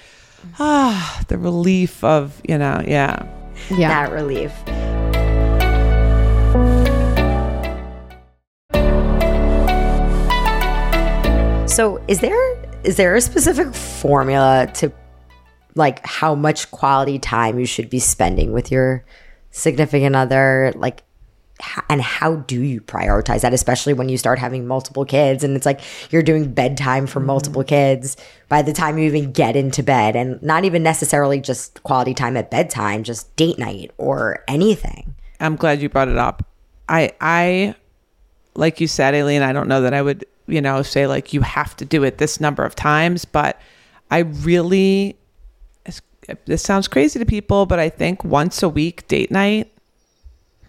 ah, 0.59 1.21
the 1.27 1.37
relief 1.37 2.01
of, 2.03 2.39
you 2.47 2.57
know, 2.57 2.81
yeah. 2.85 3.25
Yeah. 3.69 4.05
That 4.05 4.11
relief. 4.13 4.53
So, 11.73 11.99
is 12.07 12.19
there 12.19 12.55
is 12.83 12.97
there 12.97 13.15
a 13.15 13.21
specific 13.21 13.73
formula 13.73 14.69
to 14.75 14.93
like 15.73 16.05
how 16.05 16.35
much 16.35 16.69
quality 16.69 17.17
time 17.17 17.57
you 17.57 17.65
should 17.65 17.89
be 17.89 17.97
spending 17.97 18.53
with 18.53 18.71
your 18.71 19.03
significant 19.49 20.15
other? 20.15 20.71
Like, 20.75 21.01
and 21.89 21.99
how 21.99 22.35
do 22.35 22.61
you 22.61 22.79
prioritize 22.79 23.41
that, 23.41 23.55
especially 23.55 23.93
when 23.93 24.07
you 24.07 24.19
start 24.19 24.37
having 24.37 24.67
multiple 24.67 25.03
kids 25.03 25.43
and 25.43 25.57
it's 25.57 25.65
like 25.65 25.81
you're 26.11 26.21
doing 26.21 26.53
bedtime 26.53 27.07
for 27.07 27.19
multiple 27.19 27.63
mm-hmm. 27.63 27.69
kids 27.69 28.17
by 28.49 28.61
the 28.61 28.71
time 28.71 28.99
you 28.99 29.05
even 29.05 29.31
get 29.31 29.55
into 29.55 29.81
bed, 29.81 30.15
and 30.15 30.39
not 30.43 30.65
even 30.65 30.83
necessarily 30.83 31.41
just 31.41 31.81
quality 31.81 32.13
time 32.13 32.37
at 32.37 32.51
bedtime, 32.51 33.01
just 33.01 33.35
date 33.35 33.57
night 33.57 33.89
or 33.97 34.43
anything. 34.47 35.15
I'm 35.39 35.55
glad 35.55 35.81
you 35.81 35.89
brought 35.89 36.09
it 36.09 36.19
up. 36.19 36.45
I 36.87 37.13
I 37.19 37.73
like 38.55 38.79
you 38.79 38.87
said, 38.87 39.15
Aileen, 39.15 39.41
I 39.41 39.53
don't 39.53 39.67
know 39.67 39.81
that 39.81 39.93
I 39.93 40.01
would, 40.01 40.25
you 40.47 40.61
know, 40.61 40.81
say 40.81 41.07
like 41.07 41.33
you 41.33 41.41
have 41.41 41.75
to 41.77 41.85
do 41.85 42.03
it 42.03 42.17
this 42.17 42.39
number 42.39 42.63
of 42.63 42.75
times, 42.75 43.25
but 43.25 43.59
I 44.11 44.19
really 44.19 45.17
this 46.45 46.61
sounds 46.61 46.87
crazy 46.87 47.19
to 47.19 47.25
people, 47.25 47.65
but 47.65 47.79
I 47.79 47.89
think 47.89 48.23
once 48.23 48.63
a 48.63 48.69
week 48.69 49.07
date 49.07 49.31
night 49.31 49.69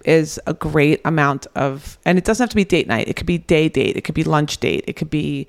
is 0.05 0.39
a 0.47 0.55
great 0.55 1.01
amount 1.05 1.47
of 1.55 1.99
and 2.05 2.19
it 2.19 2.25
doesn't 2.25 2.43
have 2.43 2.51
to 2.51 2.57
be 2.57 2.65
date 2.65 2.87
night. 2.87 3.09
It 3.09 3.17
could 3.17 3.27
be 3.27 3.39
day 3.39 3.69
date, 3.69 3.97
it 3.97 4.03
could 4.03 4.15
be 4.15 4.25
lunch 4.25 4.59
date, 4.59 4.85
it 4.87 4.95
could 4.95 5.11
be 5.11 5.47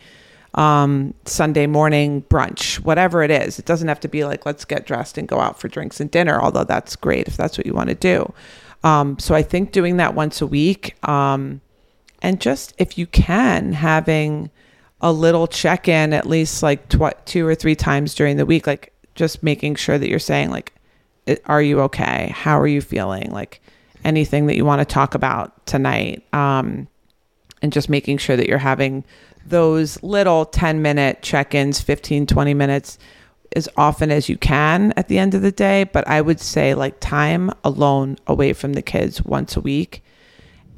um, 0.54 1.14
Sunday 1.26 1.68
morning 1.68 2.24
brunch, 2.24 2.80
whatever 2.80 3.22
it 3.24 3.32
is. 3.32 3.60
It 3.60 3.66
doesn't 3.66 3.88
have 3.90 4.00
to 4.02 4.08
be 4.08 4.24
like, 4.24 4.46
let's 4.46 4.64
get 4.64 4.86
dressed 4.86 5.18
and 5.18 5.28
go 5.28 5.40
out 5.40 5.60
for 5.60 5.68
drinks 5.68 6.00
and 6.00 6.10
dinner, 6.10 6.40
although 6.40 6.64
that's 6.64 6.96
great 6.96 7.28
if 7.28 7.36
that's 7.36 7.58
what 7.58 7.66
you 7.66 7.74
want 7.74 7.90
to 7.90 7.96
do. 7.96 8.34
Um, 8.84 9.20
so 9.20 9.36
I 9.36 9.42
think 9.42 9.72
doing 9.72 9.98
that 9.98 10.14
once 10.14 10.42
a 10.42 10.48
week, 10.48 10.96
um, 11.08 11.60
and 12.22 12.42
just 12.42 12.74
if 12.78 12.98
you 12.98 13.08
can, 13.08 13.74
having 13.74 14.50
a 15.02 15.12
little 15.12 15.48
check 15.48 15.88
in 15.88 16.14
at 16.14 16.26
least 16.26 16.64
like 16.64 16.88
tw- 16.90 17.26
two 17.26 17.46
or 17.46 17.56
three 17.56 17.76
times 17.76 18.16
during 18.16 18.38
the 18.38 18.46
week, 18.46 18.66
like 18.66 18.94
just 19.14 19.44
making 19.44 19.76
sure 19.76 19.98
that 19.98 20.10
you're 20.10 20.20
saying, 20.20 20.50
like, 20.50 20.74
are 21.46 21.62
you 21.62 21.82
okay? 21.82 22.32
How 22.34 22.60
are 22.60 22.68
you 22.68 22.82
feeling? 22.82 23.32
Like 23.32 23.62
anything 24.04 24.46
that 24.48 24.56
you 24.56 24.66
want 24.66 24.80
to 24.80 24.86
talk 24.86 25.16
about 25.16 25.66
tonight. 25.66 26.24
Um, 26.34 26.88
and 27.62 27.74
just 27.74 27.90
making 27.90 28.20
sure 28.20 28.38
that 28.38 28.48
you're 28.48 28.58
having 28.60 29.04
those 29.46 30.02
little 30.04 30.46
10 30.46 30.82
minute 30.82 31.22
check-ins 31.22 31.82
15 31.82 32.26
20 32.28 32.54
minutes 32.54 32.98
as 33.56 33.70
often 33.78 34.12
as 34.12 34.28
you 34.28 34.38
can 34.38 34.92
at 34.98 35.08
the 35.08 35.18
end 35.18 35.34
of 35.34 35.42
the 35.42 35.52
day 35.52 35.84
but 35.84 36.08
i 36.08 36.20
would 36.20 36.40
say 36.40 36.74
like 36.74 37.00
time 37.00 37.52
alone 37.64 38.18
away 38.28 38.54
from 38.54 38.74
the 38.74 38.82
kids 38.82 39.24
once 39.24 39.56
a 39.56 39.62
week 39.62 40.04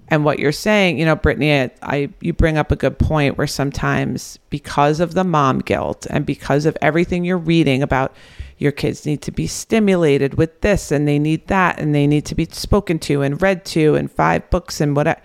and 0.10 0.24
what 0.24 0.39
you're 0.39 0.51
saying 0.51 0.97
you 0.97 1.05
know 1.05 1.16
brittany 1.16 1.53
I, 1.53 1.72
I 1.82 2.10
you 2.22 2.34
bring 2.34 2.58
up 2.58 2.72
a 2.72 2.76
good 2.76 2.97
point 2.99 3.38
where 3.38 3.47
sometimes 3.47 4.39
because 4.49 4.99
of 4.99 5.14
the 5.14 5.24
mom 5.24 5.60
guilt 5.60 6.08
and 6.10 6.26
because 6.26 6.66
of 6.66 6.78
everything 6.82 7.24
you're 7.24 7.38
reading 7.38 7.84
about 7.84 8.16
your 8.58 8.72
kids 8.72 9.05
need 9.05 9.22
to 9.22 9.32
be 9.32 9.45
stimulated 9.47 10.36
with 10.36 10.62
this 10.62 10.91
and 10.91 11.08
they 11.08 11.20
need 11.20 11.47
that 11.47 11.80
and 11.80 11.93
they 11.93 12.08
need 12.08 12.26
to 12.26 12.36
be 12.36 12.45
spoken 12.45 12.97
to 12.99 13.22
and 13.22 13.41
read 13.41 13.66
to 13.66 13.95
and 13.95 14.12
five 14.12 14.49
books 14.49 14.82
and 14.82 14.95
whatever 14.95 15.22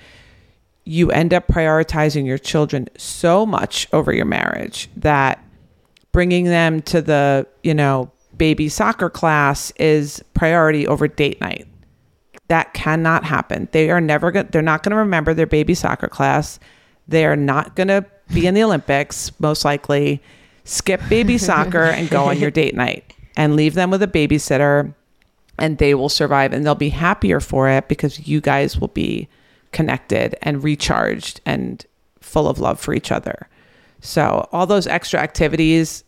you 0.85 1.11
end 1.11 1.33
up 1.33 1.47
prioritizing 1.47 2.27
your 2.27 2.39
children 2.39 2.89
so 2.97 3.47
much 3.47 3.87
over 3.93 4.13
your 4.13 4.25
marriage 4.25 4.89
that 4.97 5.43
bringing 6.11 6.45
them 6.45 6.83
to 6.83 7.01
the, 7.01 7.47
you 7.63 7.75
know, 7.75 8.11
baby 8.37 8.69
soccer 8.69 9.09
class 9.09 9.71
is 9.77 10.23
priority 10.35 10.87
over 10.87 11.07
date 11.07 11.41
night. 11.41 11.67
That 12.53 12.75
cannot 12.75 13.25
happen. 13.25 13.67
They 13.73 13.89
are 13.89 13.99
never 13.99 14.31
going 14.31 14.49
they're 14.51 14.61
not 14.61 14.83
going 14.83 14.91
to 14.91 14.99
remember 14.99 15.33
their 15.33 15.47
baby 15.47 15.73
soccer 15.73 16.07
class. 16.07 16.61
They 17.09 17.25
are 17.25 17.35
not 17.35 17.77
going 17.77 17.89
to 17.89 18.05
be 18.35 18.47
in 18.47 18.53
the 18.53 18.63
Olympics 18.69 19.33
most 19.41 19.65
likely. 19.65 20.23
Skip 20.65 21.01
baby 21.09 21.39
soccer 21.39 21.85
and 21.85 22.11
go 22.11 22.25
on 22.25 22.39
your 22.39 22.51
date 22.51 22.75
night 22.75 23.15
and 23.39 23.57
leave 23.57 23.73
them 23.73 23.91
with 23.91 24.03
a 24.03 24.07
babysitter 24.07 24.93
and 25.57 25.79
they 25.79 25.95
will 25.95 26.11
survive 26.11 26.53
and 26.53 26.67
they'll 26.67 26.75
be 26.75 26.91
happier 26.91 27.41
for 27.41 27.71
it 27.71 27.89
because 27.89 28.29
you 28.29 28.43
guys 28.43 28.79
will 28.79 28.89
be 28.89 29.31
connected 29.71 30.37
and 30.43 30.63
recharged 30.63 31.41
and 31.47 31.87
full 32.21 32.47
of 32.47 32.59
love 32.59 32.79
for 32.79 32.93
each 32.93 33.11
other. 33.11 33.49
So, 34.03 34.47
all 34.53 34.67
those 34.67 34.87
extra 34.87 35.21
activities, 35.21 36.05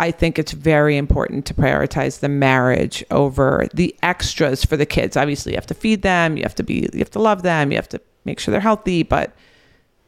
I 0.00 0.10
think 0.10 0.38
it's 0.38 0.52
very 0.52 0.96
important 0.96 1.44
to 1.44 1.54
prioritize 1.54 2.20
the 2.20 2.28
marriage 2.30 3.04
over 3.10 3.68
the 3.74 3.94
extras 4.02 4.64
for 4.64 4.78
the 4.78 4.86
kids. 4.86 5.14
Obviously, 5.14 5.52
you 5.52 5.56
have 5.56 5.66
to 5.66 5.74
feed 5.74 6.00
them, 6.00 6.38
you 6.38 6.42
have 6.42 6.54
to 6.54 6.62
be 6.62 6.88
you 6.94 7.00
have 7.00 7.10
to 7.10 7.18
love 7.18 7.42
them, 7.42 7.70
you 7.70 7.76
have 7.76 7.88
to 7.90 8.00
make 8.24 8.40
sure 8.40 8.50
they're 8.50 8.62
healthy, 8.62 9.02
but 9.02 9.36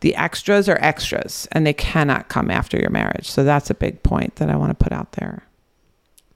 the 0.00 0.16
extras 0.16 0.66
are 0.66 0.78
extras 0.80 1.46
and 1.52 1.66
they 1.66 1.74
cannot 1.74 2.30
come 2.30 2.50
after 2.50 2.78
your 2.78 2.88
marriage. 2.88 3.30
So 3.30 3.44
that's 3.44 3.68
a 3.68 3.74
big 3.74 4.02
point 4.02 4.36
that 4.36 4.48
I 4.48 4.56
want 4.56 4.70
to 4.70 4.82
put 4.82 4.92
out 4.92 5.12
there. 5.12 5.42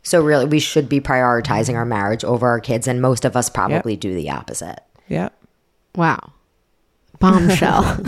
So 0.03 0.23
really, 0.23 0.45
we 0.45 0.61
should 0.61 0.87
be 0.87 1.01
prioritizing 1.01 1.77
our 1.77 1.87
marriage 1.87 2.25
over 2.25 2.47
our 2.49 2.61
kids, 2.61 2.87
and 2.87 3.01
most 3.01 3.25
of 3.25 3.37
us 3.37 3.49
probably 3.49 3.97
do 3.97 4.15
the 4.15 4.29
opposite. 4.29 4.81
Yep. 5.09 5.33
Wow. 5.95 6.35
Bombshell. 7.19 7.83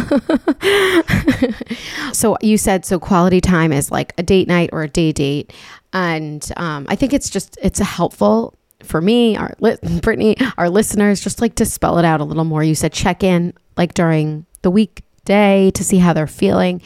so 2.12 2.36
you 2.40 2.58
said 2.58 2.84
so 2.84 2.98
quality 2.98 3.40
time 3.40 3.72
is 3.72 3.90
like 3.90 4.12
a 4.18 4.22
date 4.22 4.48
night 4.48 4.70
or 4.72 4.82
a 4.82 4.88
day 4.88 5.12
date. 5.12 5.52
And 5.92 6.46
um, 6.56 6.86
I 6.88 6.96
think 6.96 7.12
it's 7.12 7.30
just, 7.30 7.56
it's 7.62 7.80
a 7.80 7.84
helpful 7.84 8.54
for 8.82 9.00
me, 9.00 9.36
our 9.36 9.54
li- 9.60 9.76
Brittany, 10.02 10.36
our 10.56 10.70
listeners, 10.70 11.20
just 11.20 11.40
like 11.40 11.56
to 11.56 11.66
spell 11.66 11.98
it 11.98 12.04
out 12.04 12.20
a 12.20 12.24
little 12.24 12.44
more. 12.44 12.62
You 12.62 12.74
said 12.74 12.92
check 12.92 13.22
in 13.22 13.52
like 13.76 13.94
during 13.94 14.46
the 14.62 14.70
weekday 14.70 15.70
to 15.72 15.84
see 15.84 15.98
how 15.98 16.12
they're 16.12 16.26
feeling. 16.26 16.82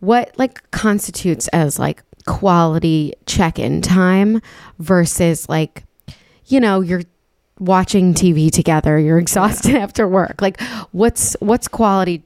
What 0.00 0.32
like 0.38 0.70
constitutes 0.70 1.48
as 1.48 1.78
like 1.78 2.02
quality 2.26 3.14
check 3.26 3.58
in 3.58 3.82
time 3.82 4.40
versus 4.78 5.48
like, 5.48 5.84
you 6.46 6.60
know, 6.60 6.80
you're 6.80 7.02
watching 7.60 8.14
TV 8.14 8.50
together, 8.50 8.98
you're 8.98 9.18
exhausted 9.18 9.74
after 9.74 10.06
work. 10.08 10.40
Like 10.40 10.60
what's 10.92 11.36
what's 11.40 11.68
quality 11.68 12.22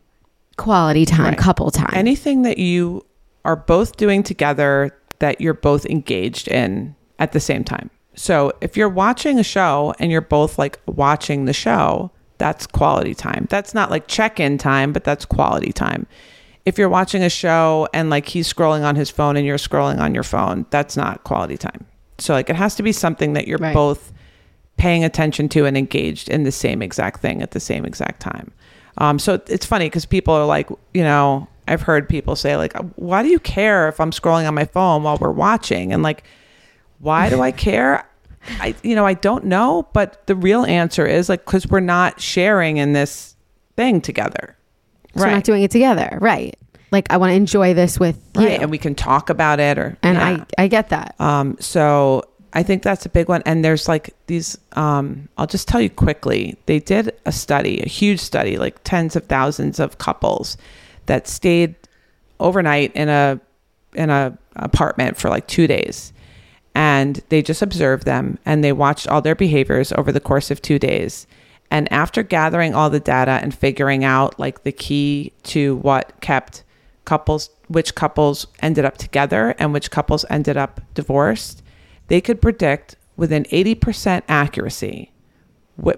quality 0.57 1.05
time, 1.07 1.26
Right. 1.26 1.39
couple 1.39 1.70
time? 1.70 1.91
anything 1.95 2.43
that 2.43 2.59
you 2.59 3.05
are 3.45 3.57
both 3.57 3.97
doing 3.97 4.22
together 4.22 4.97
that 5.18 5.41
you're 5.41 5.55
both 5.55 5.87
engaged 5.87 6.49
in 6.49 6.95
at 7.18 7.33
the 7.33 7.41
same 7.41 7.64
time. 7.64 7.91
So 8.14 8.53
if 8.61 8.76
you're 8.76 8.89
watching 8.89 9.39
a 9.39 9.43
show 9.45 9.95
and 9.99 10.12
you're 10.12 10.20
both 10.20 10.59
like 10.59 10.78
watching 10.87 11.47
the 11.47 11.53
show, 11.53 12.11
that's 12.39 12.66
quality 12.66 13.14
time. 13.14 13.47
That's 13.49 13.72
not 13.72 13.91
like 13.91 14.07
check 14.09 14.39
in 14.39 14.59
time, 14.59 14.93
but 14.93 15.05
that's 15.05 15.24
quality 15.24 15.72
time. 15.72 16.07
If 16.66 16.76
you're 16.78 16.89
watching 16.89 17.22
a 17.24 17.30
show 17.30 17.89
and 17.95 18.11
like 18.11 18.28
he's 18.28 18.53
scrolling 18.53 18.85
on 18.85 18.95
his 18.97 19.11
phone 19.11 19.37
and 19.37 19.47
you're 19.47 19.57
scrolling 19.59 19.99
on 19.99 20.14
your 20.14 20.22
phone, 20.24 20.66
that's 20.70 20.97
not 20.97 21.24
quality 21.24 21.57
time. 21.57 21.87
So 22.18 22.35
like 22.35 22.51
it 22.51 22.57
has 22.57 22.74
to 22.76 22.83
be 22.83 22.93
something 22.93 23.33
that 23.33 23.49
you're 23.49 23.59
Right. 23.59 23.74
both 23.74 24.12
paying 24.77 25.05
attention 25.05 25.49
to 25.51 25.66
and 25.66 25.77
engaged 25.77 26.29
in 26.29 26.45
the 26.45 26.53
same 26.53 26.83
exact 26.83 27.20
thing 27.20 27.43
at 27.43 27.53
the 27.53 27.61
same 27.61 27.85
exact 27.85 28.20
time. 28.20 28.53
Um, 28.99 29.18
so 29.18 29.41
it's 29.47 29.66
funny 29.66 29.87
because 29.87 30.05
people 30.05 30.35
are 30.35 30.47
like, 30.47 30.68
you 30.93 31.03
know, 31.03 31.49
I've 31.68 31.83
heard 31.83 32.09
people 32.09 32.37
say 32.37 32.57
like, 32.57 32.77
why 32.97 33.23
do 33.23 33.29
you 33.29 33.39
care 33.39 33.89
if 33.89 34.01
I'm 34.01 34.11
scrolling 34.11 34.47
on 34.47 34.55
my 34.55 34.64
phone 34.64 35.03
while 35.03 35.16
we're 35.16 35.31
watching? 35.31 35.93
And 35.93 36.03
like, 36.03 36.25
why 36.99 37.31
do 37.31 37.41
I 37.41 37.53
care? 37.53 38.07
I, 38.61 38.75
you 38.83 38.97
know, 38.97 39.07
I 39.07 39.14
don't 39.14 39.45
know, 39.45 39.89
but 39.93 40.27
the 40.27 40.35
real 40.35 40.64
answer 40.64 41.07
is 41.07 41.29
like, 41.29 41.45
cause 41.45 41.66
we're 41.66 41.81
not 41.81 42.20
sharing 42.20 42.79
in 42.79 42.93
this 42.93 43.37
thing 43.77 44.01
together. 44.01 44.57
So 45.14 45.20
we're 45.20 45.31
not 45.31 45.45
doing 45.45 45.62
it 45.62 45.70
together. 45.70 46.18
Right. 46.20 46.59
Like 46.91 47.11
I 47.11 47.16
want 47.16 47.31
to 47.31 47.35
enjoy 47.35 47.75
this 47.75 48.01
with 48.01 48.18
you. 48.37 48.47
Right. 48.47 48.61
And 48.61 48.70
we 48.70 48.79
can 48.79 48.95
talk 48.95 49.31
about 49.31 49.61
it 49.61 49.79
or, 49.79 49.97
And 50.03 50.16
yeah. 50.16 50.45
I 50.59 50.64
I 50.64 50.68
get 50.68 50.91
that. 50.91 51.14
Um, 51.20 51.57
so 51.61 52.25
I 52.55 52.62
think 52.62 52.82
that's 52.82 53.07
a 53.07 53.09
big 53.09 53.28
one. 53.28 53.42
And 53.46 53.64
there's 53.64 53.88
like 53.88 54.14
these, 54.26 54.59
um, 54.72 55.28
I'll 55.38 55.46
just 55.46 55.68
tell 55.68 55.80
you 55.80 55.90
quickly. 55.90 56.57
They 56.66 56.80
did 56.80 57.14
a 57.24 57.32
study, 57.32 57.80
a 57.80 57.88
huge 57.88 58.20
study, 58.20 58.59
like 58.59 58.82
tens 58.84 59.16
of 59.16 59.24
thousands 59.24 59.80
of 59.80 59.98
couples 59.98 60.57
that 61.07 61.26
stayed 61.26 61.74
overnight 62.40 62.92
in 62.94 63.09
a 63.09 63.40
in 63.94 64.11
a 64.11 64.36
apartment 64.57 65.16
for 65.16 65.28
like 65.28 65.46
two 65.46 65.66
days 65.66 66.12
and 66.74 67.20
they 67.28 67.42
just 67.42 67.62
observed 67.62 68.05
them 68.05 68.38
and 68.44 68.62
they 68.62 68.72
watched 68.72 69.07
all 69.09 69.20
their 69.20 69.34
behaviors 69.34 69.92
over 69.92 70.11
the 70.11 70.20
course 70.20 70.50
of 70.50 70.61
two 70.61 70.78
days 70.78 71.26
and 71.70 71.90
after 71.92 72.22
gathering 72.22 72.74
all 72.74 72.90
the 72.90 73.00
data 73.00 73.38
and 73.42 73.55
figuring 73.55 74.05
out 74.05 74.38
like 74.38 74.62
the 74.62 74.72
key 74.72 75.32
to 75.42 75.76
what 75.76 76.12
kept 76.20 76.64
couples 77.05 77.50
which 77.68 77.94
couples 77.94 78.46
ended 78.61 78.84
up 78.84 78.96
together 78.96 79.55
and 79.59 79.72
which 79.72 79.90
couples 79.90 80.24
ended 80.30 80.57
up 80.57 80.80
divorced 80.94 81.62
they 82.09 82.20
could 82.20 82.42
predict 82.42 82.96
with 83.16 83.32
an 83.32 83.44
80% 83.44 84.22
accuracy 84.28 85.12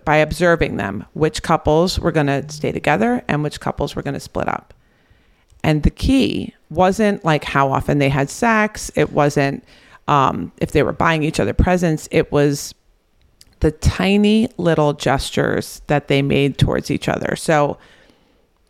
by 0.05 0.17
observing 0.17 0.77
them 0.77 1.05
which 1.15 1.43
couples 1.43 1.99
were 1.99 2.13
going 2.13 2.27
to 2.27 2.45
stay 2.51 2.73
together 2.73 3.23
and 3.29 3.43
which 3.43 3.61
couples 3.61 3.97
were 3.97 4.03
going 4.03 4.15
to 4.15 4.21
split 4.21 4.49
up 4.49 4.75
and 5.65 5.83
the 5.83 5.91
key 5.91 6.55
wasn't 6.69 7.25
like 7.25 7.43
how 7.43 7.73
often 7.73 7.99
they 7.99 8.11
had 8.11 8.29
sex. 8.29 8.93
It 8.95 9.13
wasn't 9.13 9.65
um, 10.07 10.53
if 10.59 10.73
they 10.73 10.83
were 10.83 10.93
buying 10.93 11.23
each 11.23 11.41
other 11.41 11.55
presents. 11.55 12.07
It 12.13 12.31
was 12.31 12.75
the 13.61 13.71
tiny 13.73 14.51
little 14.59 14.93
gestures 14.93 15.81
that 15.87 16.09
they 16.09 16.21
made 16.21 16.59
towards 16.59 16.91
each 16.91 17.09
other. 17.09 17.35
So 17.35 17.79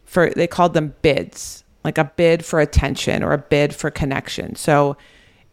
for 0.04 0.30
they 0.30 0.46
called 0.46 0.72
them 0.72 0.94
bids, 1.02 1.64
like 1.82 1.98
a 1.98 2.04
bid 2.04 2.44
for 2.44 2.60
attention 2.60 3.24
or 3.24 3.32
a 3.32 3.38
bid 3.38 3.74
for 3.74 3.90
connection. 3.90 4.54
So 4.54 4.96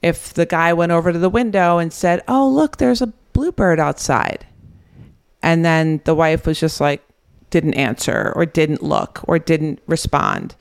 if 0.02 0.34
the 0.34 0.45
guy 0.45 0.74
went 0.74 0.91
over 0.91 1.12
to 1.14 1.20
the 1.20 1.30
window 1.30 1.78
and 1.78 1.91
said, 1.93 2.24
"Oh, 2.28 2.47
look, 2.49 2.78
there's 2.78 3.02
a 3.02 3.08
bluebird 3.34 3.80
outside." 3.80 4.45
And 5.43 5.64
then 5.66 6.02
the 6.06 6.16
wife 6.16 6.45
was 6.45 6.60
just 6.60 6.80
like 6.82 7.02
didn't 7.49 7.74
answer 7.74 8.32
or 8.36 8.45
didn't 8.45 8.82
look 8.84 9.22
or 9.28 9.38
didn't 9.39 9.80
respond 9.88 10.56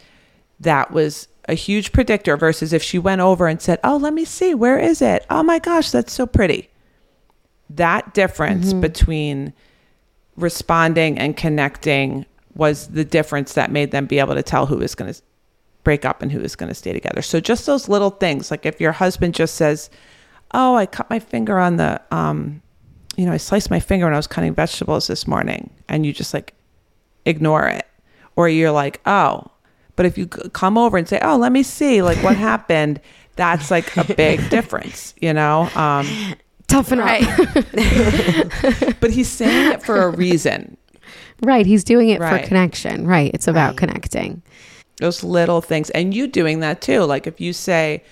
that 0.59 0.91
was 0.91 1.29
a 1.49 1.55
huge 1.55 1.93
predictor 1.93 2.37
versus 2.37 2.73
if 2.73 2.83
she 2.83 2.99
went 2.99 3.21
over 3.21 3.47
and 3.47 3.63
said, 3.63 3.79
Oh, 3.85 3.97
let 3.97 4.13
me 4.13 4.25
see, 4.25 4.55
where 4.55 4.79
is 4.79 5.01
it? 5.01 5.25
Oh 5.31 5.43
my 5.43 5.59
gosh, 5.59 5.91
that's 5.91 6.13
so 6.13 6.27
pretty. 6.27 6.69
That 7.71 8.13
difference 8.13 8.71
Mm-hmm. 8.71 8.81
between 8.81 9.53
responding 10.37 11.19
and 11.19 11.37
connecting 11.37 12.27
was 12.55 12.89
the 12.89 13.05
difference 13.05 13.55
that 13.55 13.71
made 13.71 13.91
them 13.91 14.07
be 14.07 14.19
able 14.19 14.35
to 14.35 14.43
tell 14.43 14.67
who 14.67 14.77
was 14.79 14.95
going 14.95 15.13
to 15.15 15.21
break 15.85 16.05
up 16.05 16.23
and 16.23 16.31
who 16.31 16.41
is 16.41 16.57
going 16.57 16.69
to 16.69 16.75
stay 16.75 16.93
together. 16.93 17.23
So 17.23 17.41
just 17.41 17.67
those 17.67 17.89
little 17.89 18.11
things, 18.11 18.51
like 18.51 18.67
if 18.67 18.81
your 18.81 18.93
husband 18.93 19.35
just 19.35 19.55
says, 19.55 19.91
"Oh, 20.53 20.75
I 20.77 20.87
cut 20.87 21.09
my 21.11 21.19
finger 21.19 21.59
on 21.59 21.77
the 21.77 22.01
um 22.11 22.63
you 23.17 23.27
know, 23.27 23.33
I 23.33 23.39
sliced 23.39 23.71
my 23.71 23.81
finger 23.81 24.07
when 24.07 24.15
I 24.15 24.17
was 24.17 24.27
cutting 24.27 24.55
vegetables 24.55 25.07
this 25.07 25.27
morning." 25.27 25.71
And 25.89 26.05
you 26.07 26.13
just 26.13 26.33
like 26.35 26.55
ignore 27.27 27.67
it. 27.67 27.87
Or 28.37 28.49
you're 28.49 28.71
like, 28.73 29.01
"Oh, 29.07 29.51
but 29.97 30.07
if 30.07 30.17
you 30.17 30.27
come 30.27 30.79
over 30.79 30.97
and 30.97 31.09
say, 31.09 31.19
"Oh, 31.23 31.37
let 31.37 31.53
me 31.53 31.63
see 31.63 32.03
like 32.03 32.19
what 32.23 32.37
happened," 32.51 33.01
that's 33.37 33.71
like 33.71 33.97
a 33.97 34.05
big 34.15 34.49
difference, 34.57 35.15
you 35.21 35.33
know? 35.33 35.69
Um 35.75 36.07
Toughen 36.69 37.01
up. 37.01 37.21
but 39.01 39.11
he's 39.11 39.29
saying 39.29 39.73
it 39.73 39.83
for 39.83 40.03
a 40.03 40.09
reason. 40.11 40.77
right. 41.43 41.67
He's 41.67 41.83
doing 41.83 42.11
it 42.11 42.21
Right. 42.21 42.43
for 42.43 42.47
connection. 42.49 43.07
Right. 43.09 43.31
It's 43.35 43.49
about 43.49 43.71
Right. 43.71 43.77
connecting. 43.79 44.43
Those 45.01 45.25
little 45.25 45.61
things. 45.61 45.91
And 45.91 46.15
you 46.15 46.27
doing 46.27 46.61
that 46.61 46.81
too. 46.81 47.01
Like 47.01 47.27
if 47.27 47.41
you 47.41 47.53
say 47.53 48.03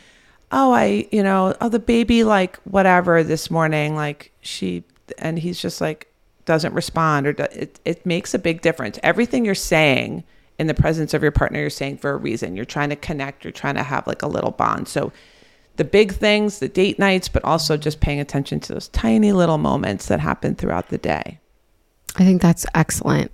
oh 0.51 0.72
i 0.72 1.07
you 1.12 1.22
know 1.22 1.55
oh 1.61 1.68
the 1.68 1.78
baby 1.78 2.24
like 2.24 2.57
whatever 2.61 3.22
this 3.22 3.51
morning 3.51 3.95
like 3.95 4.32
she 4.41 4.82
and 5.18 5.39
he's 5.39 5.61
just 5.61 5.78
like 5.80 6.11
doesn't 6.45 6.72
respond 6.72 7.26
or 7.26 7.34
do, 7.34 7.43
it, 7.53 7.78
it 7.84 8.07
makes 8.07 8.32
a 8.32 8.39
big 8.39 8.62
difference. 8.62 8.99
Everything 9.03 9.45
you're 9.45 9.55
saying 9.55 10.24
in 10.59 10.66
the 10.66 10.74
presence 10.74 11.12
of 11.12 11.22
your 11.22 11.30
partner 11.30 11.61
you're 11.61 11.70
saying 11.70 11.99
for 11.99 12.11
a 12.11 12.16
reason. 12.16 12.57
You're 12.57 12.64
trying 12.64 12.89
to 12.89 12.97
connect. 12.97 13.45
You're 13.45 13.53
trying 13.53 13.74
to 13.74 13.82
have 13.82 14.07
like 14.07 14.22
a 14.22 14.26
little 14.26 14.51
bond. 14.51 14.89
So 14.89 15.12
the 15.76 15.84
big 15.84 16.12
things 16.12 16.59
the 16.59 16.68
date 16.68 16.99
nights 16.99 17.28
but 17.28 17.45
also 17.45 17.76
just 17.76 18.01
paying 18.01 18.18
attention 18.18 18.61
to 18.61 18.72
those 18.72 18.89
tiny 18.89 19.32
little 19.32 19.59
moments 19.59 20.07
that 20.07 20.20
happen 20.20 20.55
throughout 20.55 20.89
the 20.89 20.99
day. 20.99 21.39
I 22.16 22.24
think 22.24 22.41
that's 22.41 22.64
excellent 22.74 23.30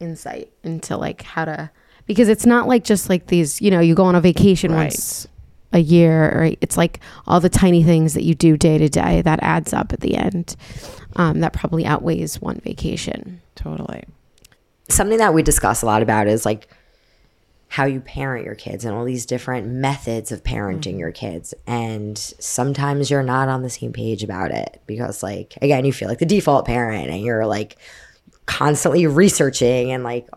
insight 0.00 0.52
into 0.64 0.96
like 0.96 1.22
how 1.22 1.44
to 1.44 1.70
because 2.06 2.28
it's 2.28 2.46
not 2.46 2.68
like 2.68 2.84
just 2.84 3.08
like 3.08 3.26
these, 3.28 3.60
you 3.60 3.70
know, 3.70 3.80
you 3.80 3.94
go 3.94 4.04
on 4.04 4.14
a 4.14 4.20
vacation 4.20 4.72
Right. 4.72 4.84
once 4.84 5.26
a 5.72 5.78
year 5.78 6.24
or 6.30 6.50
it's 6.60 6.76
like 6.76 7.00
all 7.26 7.40
the 7.40 7.48
tiny 7.48 7.82
things 7.82 8.12
that 8.14 8.24
you 8.24 8.34
do 8.34 8.56
day 8.58 8.76
to 8.78 8.88
day 8.88 9.22
that 9.22 9.38
adds 9.42 9.72
up 9.72 9.92
at 9.92 10.00
the 10.00 10.16
end. 10.16 10.54
Um, 11.16 11.40
that 11.40 11.52
probably 11.52 11.84
outweighs 11.86 12.40
one 12.40 12.60
vacation. 12.60 13.40
totally 13.54 14.04
something 14.88 15.18
that 15.18 15.32
we 15.32 15.42
discuss 15.42 15.80
a 15.82 15.86
lot 15.86 16.02
about 16.02 16.26
is 16.26 16.44
like 16.44 16.68
how 17.68 17.86
you 17.86 18.00
parent 18.00 18.44
your 18.44 18.54
kids 18.54 18.84
and 18.84 18.94
all 18.94 19.04
these 19.04 19.24
different 19.24 19.66
methods 19.66 20.30
of 20.30 20.42
parenting 20.42 20.98
your 20.98 21.12
kids 21.12 21.54
and 21.66 22.18
sometimes 22.18 23.10
you're 23.10 23.22
not 23.22 23.48
on 23.48 23.62
the 23.62 23.70
same 23.70 23.92
page 23.94 24.22
about 24.22 24.50
it 24.50 24.82
because 24.86 25.22
like 25.22 25.54
again 25.62 25.86
you 25.86 25.92
feel 25.92 26.08
like 26.08 26.18
the 26.18 26.26
default 26.26 26.66
parent 26.66 27.08
and 27.08 27.22
you're 27.22 27.46
like 27.46 27.76
constantly 28.44 29.06
researching 29.06 29.90
and 29.92 30.04
like 30.04 30.28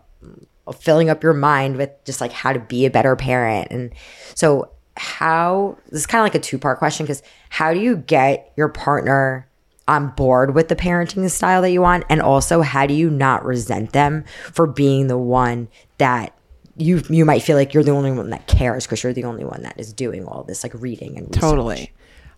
filling 0.72 1.10
up 1.10 1.22
your 1.22 1.34
mind 1.34 1.76
with 1.76 1.90
just 2.04 2.20
like 2.20 2.32
how 2.32 2.52
to 2.52 2.58
be 2.60 2.86
a 2.86 2.90
better 2.90 3.14
parent. 3.16 3.68
And 3.70 3.92
so 4.34 4.70
how 4.96 5.76
this 5.90 6.00
is 6.00 6.06
kind 6.06 6.20
of 6.20 6.24
like 6.24 6.34
a 6.34 6.40
two 6.40 6.58
part 6.58 6.78
question 6.78 7.04
because 7.04 7.22
how 7.50 7.72
do 7.72 7.80
you 7.80 7.96
get 7.96 8.52
your 8.56 8.68
partner 8.68 9.46
on 9.88 10.08
board 10.10 10.54
with 10.54 10.68
the 10.68 10.76
parenting 10.76 11.30
style 11.30 11.62
that 11.62 11.70
you 11.70 11.80
want? 11.80 12.04
And 12.08 12.20
also 12.20 12.62
how 12.62 12.86
do 12.86 12.94
you 12.94 13.10
not 13.10 13.44
resent 13.44 13.92
them 13.92 14.24
for 14.52 14.66
being 14.66 15.06
the 15.06 15.18
one 15.18 15.68
that 15.98 16.32
you 16.76 17.02
you 17.08 17.24
might 17.24 17.42
feel 17.42 17.56
like 17.56 17.72
you're 17.72 17.84
the 17.84 17.90
only 17.90 18.12
one 18.12 18.30
that 18.30 18.46
cares 18.46 18.84
because 18.84 19.02
you're 19.02 19.12
the 19.12 19.24
only 19.24 19.44
one 19.44 19.62
that 19.62 19.78
is 19.78 19.92
doing 19.92 20.24
all 20.26 20.42
this 20.44 20.62
like 20.62 20.74
reading 20.74 21.16
and 21.16 21.28
research. 21.28 21.40
totally. 21.40 21.92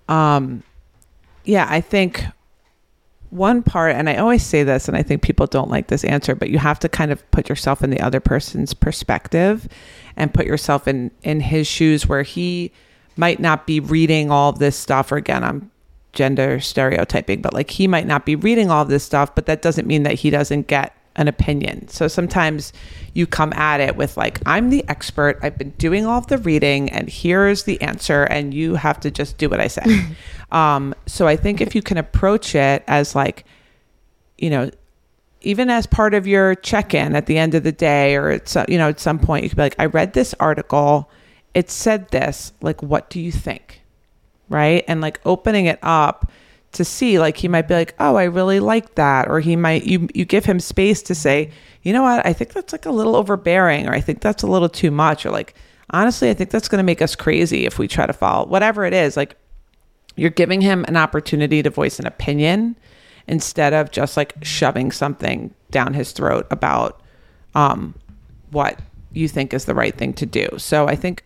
Um 0.08 0.62
yeah 1.44 1.66
i 1.70 1.80
think 1.80 2.24
one 3.30 3.62
part 3.62 3.94
and 3.94 4.08
i 4.08 4.16
always 4.16 4.42
say 4.42 4.62
this 4.62 4.88
and 4.88 4.96
i 4.96 5.02
think 5.02 5.20
people 5.22 5.46
don't 5.46 5.70
like 5.70 5.88
this 5.88 6.04
answer 6.04 6.34
but 6.34 6.50
you 6.50 6.58
have 6.58 6.78
to 6.78 6.88
kind 6.88 7.10
of 7.10 7.30
put 7.30 7.48
yourself 7.48 7.82
in 7.82 7.90
the 7.90 8.00
other 8.00 8.20
person's 8.20 8.72
perspective 8.72 9.68
and 10.16 10.32
put 10.32 10.46
yourself 10.46 10.88
in 10.88 11.10
in 11.22 11.40
his 11.40 11.66
shoes 11.66 12.06
where 12.06 12.22
he 12.22 12.72
might 13.16 13.38
not 13.40 13.66
be 13.66 13.80
reading 13.80 14.30
all 14.30 14.52
this 14.52 14.76
stuff 14.76 15.12
or 15.12 15.16
again 15.16 15.44
i'm 15.44 15.70
gender 16.12 16.58
stereotyping 16.58 17.42
but 17.42 17.52
like 17.52 17.70
he 17.70 17.86
might 17.86 18.06
not 18.06 18.24
be 18.24 18.34
reading 18.34 18.70
all 18.70 18.84
this 18.84 19.04
stuff 19.04 19.34
but 19.34 19.46
that 19.46 19.60
doesn't 19.60 19.86
mean 19.86 20.04
that 20.04 20.14
he 20.14 20.30
doesn't 20.30 20.66
get 20.66 20.94
an 21.18 21.28
opinion. 21.28 21.88
So 21.88 22.08
sometimes 22.08 22.72
you 23.12 23.26
come 23.26 23.52
at 23.52 23.80
it 23.80 23.96
with 23.96 24.16
like 24.16 24.40
i'm 24.46 24.70
the 24.70 24.88
expert. 24.88 25.38
I've 25.42 25.58
been 25.58 25.70
doing 25.70 26.06
all 26.06 26.18
of 26.18 26.28
the 26.28 26.38
reading 26.38 26.88
and 26.90 27.10
here's 27.10 27.64
the 27.64 27.80
answer 27.82 28.22
and 28.24 28.54
you 28.54 28.76
have 28.76 29.00
to 29.00 29.10
just 29.10 29.36
do 29.36 29.50
what 29.50 29.60
i 29.60 29.66
say. 29.68 29.84
Um, 30.50 30.94
so 31.04 31.26
i 31.26 31.36
think 31.36 31.60
if 31.60 31.74
you 31.74 31.82
can 31.82 31.98
approach 31.98 32.54
it 32.54 32.82
as 32.86 33.14
like 33.14 33.44
you 34.38 34.48
know 34.48 34.70
even 35.42 35.68
as 35.68 35.86
part 35.86 36.14
of 36.14 36.26
your 36.26 36.54
check-in 36.54 37.14
at 37.14 37.26
the 37.26 37.36
end 37.36 37.54
of 37.54 37.64
the 37.64 37.72
day 37.72 38.16
or 38.16 38.30
at 38.30 38.48
some, 38.48 38.64
you 38.66 38.78
know 38.78 38.88
at 38.88 38.98
some 38.98 39.18
point 39.18 39.42
you 39.42 39.50
could 39.50 39.56
be 39.56 39.62
like 39.62 39.76
i 39.78 39.84
read 39.84 40.14
this 40.14 40.34
article. 40.40 41.10
It 41.52 41.70
said 41.70 42.08
this. 42.08 42.52
Like 42.62 42.82
what 42.82 43.10
do 43.10 43.20
you 43.20 43.30
think? 43.30 43.82
Right? 44.48 44.84
And 44.88 45.02
like 45.02 45.20
opening 45.26 45.66
it 45.66 45.78
up 45.82 46.30
to 46.72 46.84
see 46.84 47.18
like 47.18 47.36
he 47.36 47.48
might 47.48 47.66
be 47.66 47.74
like 47.74 47.94
oh 47.98 48.16
i 48.16 48.24
really 48.24 48.60
like 48.60 48.94
that 48.94 49.28
or 49.28 49.40
he 49.40 49.56
might 49.56 49.84
you 49.84 50.08
you 50.14 50.24
give 50.24 50.44
him 50.44 50.60
space 50.60 51.02
to 51.02 51.14
say 51.14 51.50
you 51.82 51.92
know 51.92 52.02
what 52.02 52.24
i 52.26 52.32
think 52.32 52.52
that's 52.52 52.72
like 52.72 52.86
a 52.86 52.90
little 52.90 53.16
overbearing 53.16 53.88
or 53.88 53.94
i 53.94 54.00
think 54.00 54.20
that's 54.20 54.42
a 54.42 54.46
little 54.46 54.68
too 54.68 54.90
much 54.90 55.24
or 55.24 55.30
like 55.30 55.54
honestly 55.90 56.28
i 56.28 56.34
think 56.34 56.50
that's 56.50 56.68
going 56.68 56.78
to 56.78 56.84
make 56.84 57.00
us 57.00 57.16
crazy 57.16 57.64
if 57.64 57.78
we 57.78 57.88
try 57.88 58.06
to 58.06 58.12
follow 58.12 58.46
whatever 58.46 58.84
it 58.84 58.92
is 58.92 59.16
like 59.16 59.36
you're 60.18 60.30
giving 60.30 60.60
him 60.60 60.84
an 60.88 60.96
opportunity 60.96 61.62
to 61.62 61.70
voice 61.70 61.98
an 61.98 62.06
opinion 62.06 62.76
instead 63.28 63.72
of 63.72 63.90
just 63.90 64.16
like 64.16 64.34
shoving 64.42 64.90
something 64.90 65.54
down 65.70 65.94
his 65.94 66.12
throat 66.12 66.46
about 66.50 67.00
um, 67.54 67.94
what 68.50 68.78
you 69.12 69.28
think 69.28 69.54
is 69.54 69.66
the 69.66 69.74
right 69.74 69.96
thing 69.96 70.12
to 70.14 70.26
do. 70.26 70.48
So 70.56 70.88
I 70.88 70.96
think 70.96 71.24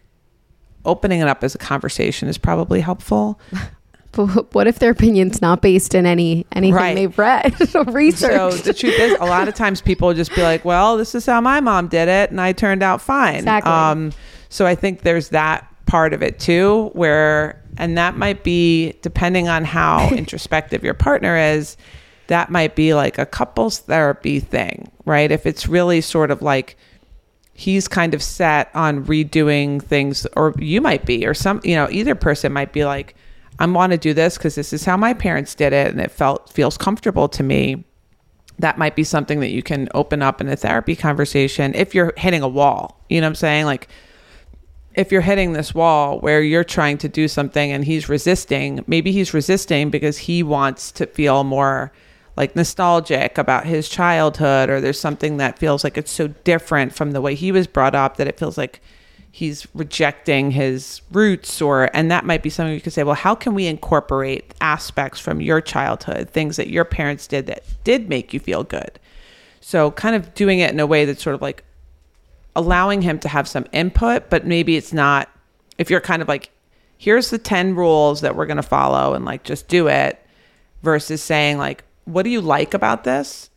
opening 0.84 1.20
it 1.20 1.28
up 1.28 1.42
as 1.42 1.54
a 1.54 1.58
conversation 1.58 2.28
is 2.28 2.36
probably 2.36 2.80
helpful. 2.80 3.40
But 4.12 4.26
what 4.54 4.66
if 4.66 4.78
their 4.78 4.90
opinion's 4.92 5.40
not 5.42 5.62
based 5.62 5.94
in 5.94 6.06
any 6.06 6.46
anything 6.52 6.74
Right. 6.74 6.94
they've 6.94 7.18
read 7.18 7.54
or 7.74 7.84
researched? 7.84 8.58
So 8.58 8.62
the 8.62 8.74
truth 8.74 8.98
is, 8.98 9.16
a 9.20 9.24
lot 9.24 9.48
of 9.48 9.54
times 9.54 9.80
people 9.80 10.08
will 10.08 10.14
just 10.14 10.34
be 10.34 10.42
like, 10.42 10.64
"Well, 10.64 10.96
this 10.96 11.14
is 11.14 11.26
how 11.26 11.40
my 11.40 11.60
mom 11.60 11.88
did 11.88 12.08
it, 12.08 12.30
and 12.30 12.40
I 12.40 12.52
turned 12.52 12.82
out 12.82 13.00
fine." 13.00 13.36
Exactly. 13.36 13.72
Um, 13.72 14.12
so 14.48 14.66
I 14.66 14.74
think 14.74 15.00
there's 15.02 15.30
that 15.30 15.66
part 15.86 16.12
of 16.12 16.22
it 16.22 16.38
too, 16.38 16.90
where 16.92 17.60
and 17.78 17.96
that 17.96 18.16
might 18.16 18.44
be 18.44 18.92
depending 19.02 19.48
on 19.48 19.64
how 19.64 20.08
introspective 20.12 20.84
your 20.84 20.94
partner 20.94 21.36
is. 21.36 21.76
That 22.28 22.50
might 22.50 22.76
be 22.76 22.94
like 22.94 23.18
a 23.18 23.26
couples 23.26 23.80
therapy 23.80 24.40
thing, 24.40 24.90
right? 25.04 25.30
If 25.30 25.44
it's 25.44 25.66
really 25.66 26.00
sort 26.00 26.30
of 26.30 26.40
like 26.40 26.76
he's 27.54 27.88
kind 27.88 28.14
of 28.14 28.22
set 28.22 28.70
on 28.74 29.04
redoing 29.04 29.82
things, 29.82 30.26
or 30.36 30.54
you 30.58 30.80
might 30.80 31.04
be, 31.04 31.26
or 31.26 31.34
some, 31.34 31.60
you 31.64 31.74
know, 31.74 31.88
either 31.90 32.14
person 32.14 32.52
might 32.52 32.72
be 32.72 32.84
like, 32.84 33.14
I 33.62 33.66
want 33.66 33.92
to 33.92 33.98
do 33.98 34.12
this 34.12 34.36
because 34.36 34.56
this 34.56 34.72
is 34.72 34.84
how 34.84 34.96
my 34.96 35.14
parents 35.14 35.54
did 35.54 35.72
it, 35.72 35.92
and 35.92 36.00
it 36.00 36.10
felt 36.10 36.50
feels 36.50 36.76
comfortable 36.76 37.28
to 37.28 37.44
me. 37.44 37.84
That 38.58 38.76
might 38.76 38.96
be 38.96 39.04
something 39.04 39.38
that 39.38 39.50
you 39.50 39.62
can 39.62 39.88
open 39.94 40.20
up 40.20 40.40
in 40.40 40.48
a 40.48 40.56
therapy 40.56 40.96
conversation 40.96 41.72
if 41.76 41.94
you're 41.94 42.12
hitting 42.16 42.42
a 42.42 42.48
wall. 42.48 43.00
You 43.08 43.20
know 43.20 43.26
what 43.26 43.30
I'm 43.30 43.34
saying? 43.36 43.66
Like, 43.66 43.86
if 44.96 45.12
you're 45.12 45.20
hitting 45.20 45.52
this 45.52 45.72
wall 45.72 46.18
where 46.18 46.42
you're 46.42 46.64
trying 46.64 46.98
to 46.98 47.08
do 47.08 47.28
something 47.28 47.70
and 47.70 47.84
he's 47.84 48.08
resisting, 48.08 48.82
maybe 48.88 49.12
he's 49.12 49.32
resisting 49.32 49.90
because 49.90 50.18
he 50.18 50.42
wants 50.42 50.90
to 50.92 51.06
feel 51.06 51.44
more 51.44 51.92
like 52.36 52.56
nostalgic 52.56 53.38
about 53.38 53.64
his 53.64 53.88
childhood 53.88 54.70
or 54.70 54.80
there's 54.80 54.98
something 54.98 55.36
that 55.36 55.56
feels 55.56 55.84
like 55.84 55.96
it's 55.96 56.10
so 56.10 56.26
different 56.26 56.92
from 56.92 57.12
the 57.12 57.20
way 57.20 57.36
he 57.36 57.52
was 57.52 57.68
brought 57.68 57.94
up 57.94 58.16
that 58.16 58.26
it 58.26 58.40
feels 58.40 58.58
like 58.58 58.80
he's 59.34 59.66
rejecting 59.74 60.50
his 60.50 61.00
roots 61.10 61.60
or 61.60 61.90
and 61.96 62.10
that 62.10 62.24
might 62.24 62.42
be 62.42 62.50
something 62.50 62.74
you 62.74 62.80
could 62.80 62.92
say 62.92 63.02
well 63.02 63.14
how 63.14 63.34
can 63.34 63.54
we 63.54 63.66
incorporate 63.66 64.54
aspects 64.60 65.18
from 65.18 65.40
your 65.40 65.60
childhood 65.60 66.30
things 66.30 66.56
that 66.56 66.68
your 66.68 66.84
parents 66.84 67.26
did 67.26 67.46
that 67.46 67.64
did 67.82 68.08
make 68.08 68.32
you 68.32 68.38
feel 68.38 68.62
good 68.62 68.98
so 69.62 69.92
kind 69.92 70.14
of 70.14 70.34
doing 70.34 70.58
it 70.58 70.70
in 70.70 70.80
a 70.80 70.86
way 70.86 71.04
that's 71.04 71.22
sort 71.22 71.34
of 71.34 71.40
like 71.40 71.64
allowing 72.54 73.02
him 73.02 73.18
to 73.20 73.28
have 73.28 73.48
some 73.48 73.66
input, 73.72 74.28
but 74.28 74.46
maybe 74.46 74.76
it's 74.76 74.92
not 74.92 75.28
if 75.78 75.88
you're 75.90 76.00
kind 76.00 76.20
of 76.20 76.28
like, 76.28 76.50
here's 76.98 77.30
the 77.30 77.38
10 77.38 77.74
rules 77.74 78.20
that 78.20 78.36
we're 78.36 78.46
going 78.46 78.56
to 78.58 78.62
follow 78.62 79.14
and 79.14 79.24
like 79.24 79.42
just 79.42 79.68
do 79.68 79.88
it 79.88 80.24
versus 80.82 81.22
saying 81.22 81.58
like, 81.58 81.84
what 82.04 82.24
do 82.24 82.30
you 82.30 82.40
like 82.40 82.74
about 82.74 83.04
this? 83.04 83.50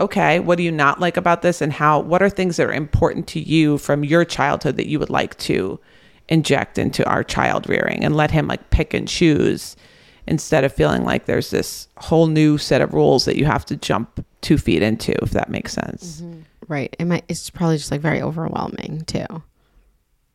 Okay, 0.00 0.40
what 0.40 0.56
do 0.56 0.64
you 0.64 0.72
not 0.72 0.98
like 0.98 1.16
about 1.16 1.42
this 1.42 1.60
and 1.60 1.72
how 1.72 2.00
what 2.00 2.22
are 2.22 2.30
things 2.30 2.56
that 2.56 2.66
are 2.66 2.72
important 2.72 3.26
to 3.28 3.40
you 3.40 3.76
from 3.78 4.02
your 4.02 4.24
childhood 4.24 4.76
that 4.78 4.88
you 4.88 4.98
would 4.98 5.10
like 5.10 5.36
to 5.38 5.78
inject 6.28 6.78
into 6.78 7.06
our 7.08 7.22
child 7.22 7.68
rearing 7.68 8.02
and 8.04 8.16
let 8.16 8.30
him 8.30 8.46
like 8.46 8.70
pick 8.70 8.94
and 8.94 9.06
choose 9.06 9.76
instead 10.26 10.64
of 10.64 10.72
feeling 10.72 11.04
like 11.04 11.26
there's 11.26 11.50
this 11.50 11.88
whole 11.98 12.28
new 12.28 12.56
set 12.56 12.80
of 12.80 12.94
rules 12.94 13.24
that 13.26 13.36
you 13.36 13.44
have 13.44 13.64
to 13.66 13.76
jump 13.76 14.24
2 14.40 14.56
feet 14.56 14.82
into 14.82 15.12
if 15.22 15.30
that 15.30 15.50
makes 15.50 15.72
sense. 15.72 16.22
Mm-hmm. 16.22 16.40
Right. 16.68 16.94
It 16.98 17.04
might, 17.04 17.24
it's 17.28 17.50
probably 17.50 17.76
just 17.76 17.90
like 17.90 18.00
very 18.00 18.22
overwhelming 18.22 19.02
too. 19.06 19.26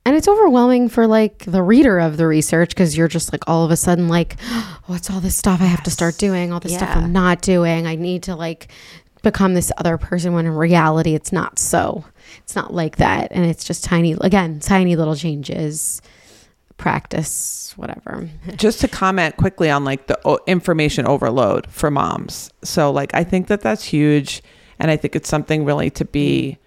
And 0.07 0.15
it's 0.15 0.27
overwhelming 0.27 0.89
for 0.89 1.07
like 1.07 1.45
the 1.45 1.63
reader 1.63 1.97
of 1.97 2.17
the 2.17 2.27
research 2.27 2.69
because 2.69 2.95
you're 2.95 3.07
just 3.07 3.31
like 3.31 3.41
all 3.47 3.65
of 3.65 3.71
a 3.71 3.77
sudden 3.77 4.07
like, 4.07 4.39
what's 4.85 5.09
all 5.09 5.19
this 5.19 5.35
stuff 5.35 5.61
I 5.61 5.65
have 5.65 5.81
to 5.83 5.89
start 5.89 6.17
doing? 6.17 6.51
All 6.51 6.59
this 6.59 6.75
stuff 6.75 6.95
I'm 6.95 7.11
not 7.11 7.41
doing. 7.41 7.87
I 7.87 7.95
need 7.95 8.23
to 8.23 8.35
like 8.35 8.67
become 9.25 9.55
this 9.55 9.71
other 9.77 9.97
person 9.97 10.33
when 10.33 10.45
in 10.45 10.53
reality 10.53 11.15
it's 11.15 11.33
not 11.33 11.59
so. 11.59 12.05
It's 12.43 12.55
not 12.55 12.73
like 12.73 12.97
that. 12.97 13.31
And 13.31 13.43
it's 13.43 13.63
just 13.63 13.83
tiny, 13.83 14.15
again, 14.21 14.59
tiny 14.59 14.95
little 14.95 15.15
changes, 15.15 16.01
practice, 16.77 17.73
whatever. 17.75 18.29
just 18.55 18.79
to 18.81 18.87
comment 18.87 19.35
quickly 19.35 19.69
on 19.69 19.83
like 19.83 20.07
the 20.07 20.39
information 20.47 21.07
overload 21.07 21.67
for 21.67 21.91
moms. 21.91 22.51
So 22.63 22.91
like 22.91 23.13
I 23.13 23.23
think 23.23 23.47
that 23.47 23.61
that's 23.61 23.83
huge 23.83 24.41
and 24.79 24.91
I 24.91 24.95
think 24.95 25.15
it's 25.15 25.27
something 25.27 25.65
really 25.65 25.89
to 25.89 26.05
be 26.05 26.57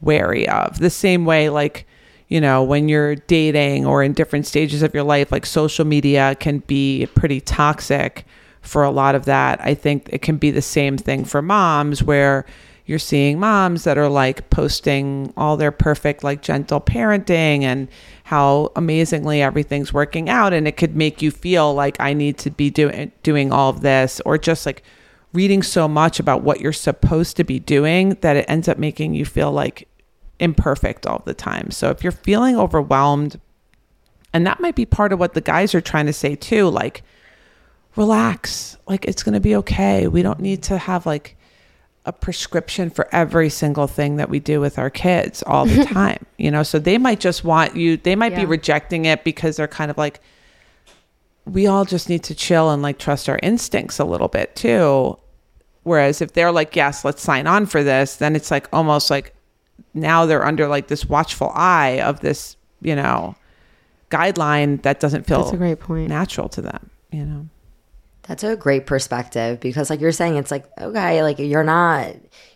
wary 0.00 0.48
of. 0.48 0.78
The 0.78 0.90
same 0.90 1.24
way 1.24 1.50
like 1.50 1.86
you 2.28 2.40
know 2.40 2.62
when 2.62 2.88
you're 2.88 3.16
dating 3.16 3.86
or 3.86 4.02
in 4.02 4.12
different 4.12 4.46
stages 4.46 4.82
of 4.82 4.94
your 4.94 5.02
life 5.02 5.30
like 5.30 5.44
social 5.44 5.84
media 5.84 6.36
can 6.40 6.60
be 6.60 7.06
pretty 7.14 7.40
toxic 7.40 8.24
for 8.64 8.82
a 8.82 8.90
lot 8.90 9.14
of 9.14 9.24
that. 9.26 9.60
I 9.62 9.74
think 9.74 10.08
it 10.10 10.22
can 10.22 10.36
be 10.36 10.50
the 10.50 10.62
same 10.62 10.96
thing 10.96 11.24
for 11.24 11.42
moms 11.42 12.02
where 12.02 12.46
you're 12.86 12.98
seeing 12.98 13.38
moms 13.38 13.84
that 13.84 13.96
are 13.96 14.08
like 14.08 14.50
posting 14.50 15.32
all 15.36 15.56
their 15.56 15.72
perfect 15.72 16.22
like 16.22 16.42
gentle 16.42 16.80
parenting 16.80 17.62
and 17.62 17.88
how 18.24 18.70
amazingly 18.76 19.40
everything's 19.40 19.92
working 19.92 20.28
out 20.28 20.52
and 20.52 20.68
it 20.68 20.76
could 20.76 20.94
make 20.94 21.22
you 21.22 21.30
feel 21.30 21.74
like 21.74 21.96
I 21.98 22.12
need 22.12 22.36
to 22.38 22.50
be 22.50 22.70
doing 22.70 23.10
doing 23.22 23.52
all 23.52 23.70
of 23.70 23.80
this 23.80 24.20
or 24.26 24.36
just 24.36 24.66
like 24.66 24.82
reading 25.32 25.62
so 25.62 25.88
much 25.88 26.20
about 26.20 26.42
what 26.42 26.60
you're 26.60 26.72
supposed 26.72 27.36
to 27.36 27.44
be 27.44 27.58
doing 27.58 28.10
that 28.20 28.36
it 28.36 28.44
ends 28.48 28.68
up 28.68 28.78
making 28.78 29.14
you 29.14 29.24
feel 29.24 29.50
like 29.50 29.88
imperfect 30.38 31.06
all 31.06 31.22
the 31.24 31.34
time. 31.34 31.70
So 31.70 31.90
if 31.90 32.02
you're 32.02 32.12
feeling 32.12 32.56
overwhelmed 32.56 33.40
and 34.32 34.46
that 34.46 34.60
might 34.60 34.74
be 34.74 34.84
part 34.84 35.12
of 35.12 35.18
what 35.18 35.32
the 35.32 35.40
guys 35.40 35.74
are 35.74 35.80
trying 35.80 36.06
to 36.06 36.12
say 36.12 36.34
too 36.34 36.68
like 36.68 37.02
relax. 37.96 38.76
Like 38.86 39.04
it's 39.04 39.22
going 39.22 39.34
to 39.34 39.40
be 39.40 39.56
okay. 39.56 40.08
We 40.08 40.22
don't 40.22 40.40
need 40.40 40.62
to 40.64 40.78
have 40.78 41.06
like 41.06 41.36
a 42.06 42.12
prescription 42.12 42.90
for 42.90 43.08
every 43.12 43.48
single 43.48 43.86
thing 43.86 44.16
that 44.16 44.28
we 44.28 44.38
do 44.38 44.60
with 44.60 44.78
our 44.78 44.90
kids 44.90 45.42
all 45.46 45.64
the 45.64 45.84
time 45.92 46.24
you 46.38 46.50
know? 46.50 46.62
So 46.62 46.78
they 46.78 46.98
might 46.98 47.20
just 47.20 47.44
want 47.44 47.76
you 47.76 47.96
they 47.96 48.16
might 48.16 48.36
be 48.36 48.44
rejecting 48.44 49.04
it 49.06 49.24
because 49.24 49.56
they're 49.56 49.68
kind 49.68 49.90
of 49.90 49.98
like 49.98 50.20
we 51.46 51.66
all 51.66 51.84
just 51.84 52.08
need 52.08 52.22
to 52.24 52.34
chill 52.34 52.70
and 52.70 52.82
like 52.82 52.98
trust 52.98 53.28
our 53.28 53.38
instincts 53.42 53.98
a 53.98 54.04
little 54.04 54.28
bit 54.28 54.54
too. 54.56 55.18
Whereas 55.82 56.20
if 56.20 56.32
they're 56.32 56.52
like 56.52 56.76
yes 56.76 57.04
let's 57.04 57.22
sign 57.22 57.46
on 57.46 57.66
for 57.66 57.82
this 57.82 58.16
then 58.16 58.36
it's 58.36 58.50
like 58.50 58.68
almost 58.72 59.10
like 59.10 59.34
now 59.92 60.26
they're 60.26 60.44
under 60.44 60.68
like 60.68 60.88
this 60.88 61.06
watchful 61.06 61.50
eye 61.54 62.00
of 62.00 62.20
this 62.20 62.56
you 62.80 62.96
know 62.96 63.34
guideline 64.10 64.82
that 64.82 65.00
doesn't 65.00 65.26
feel 65.26 65.42
That's 65.42 65.54
a 65.54 65.56
great 65.56 65.80
point. 65.80 66.08
natural 66.08 66.48
to 66.50 66.62
them 66.62 66.90
you 67.10 67.24
know 67.24 67.48
That's 68.26 68.42
a 68.42 68.56
great 68.56 68.86
perspective 68.86 69.60
because 69.60 69.90
like 69.90 70.00
you're 70.00 70.12
saying 70.12 70.36
it's 70.36 70.50
like 70.50 70.66
okay 70.78 71.22
like 71.22 71.38
you're 71.38 71.64
not 71.64 72.14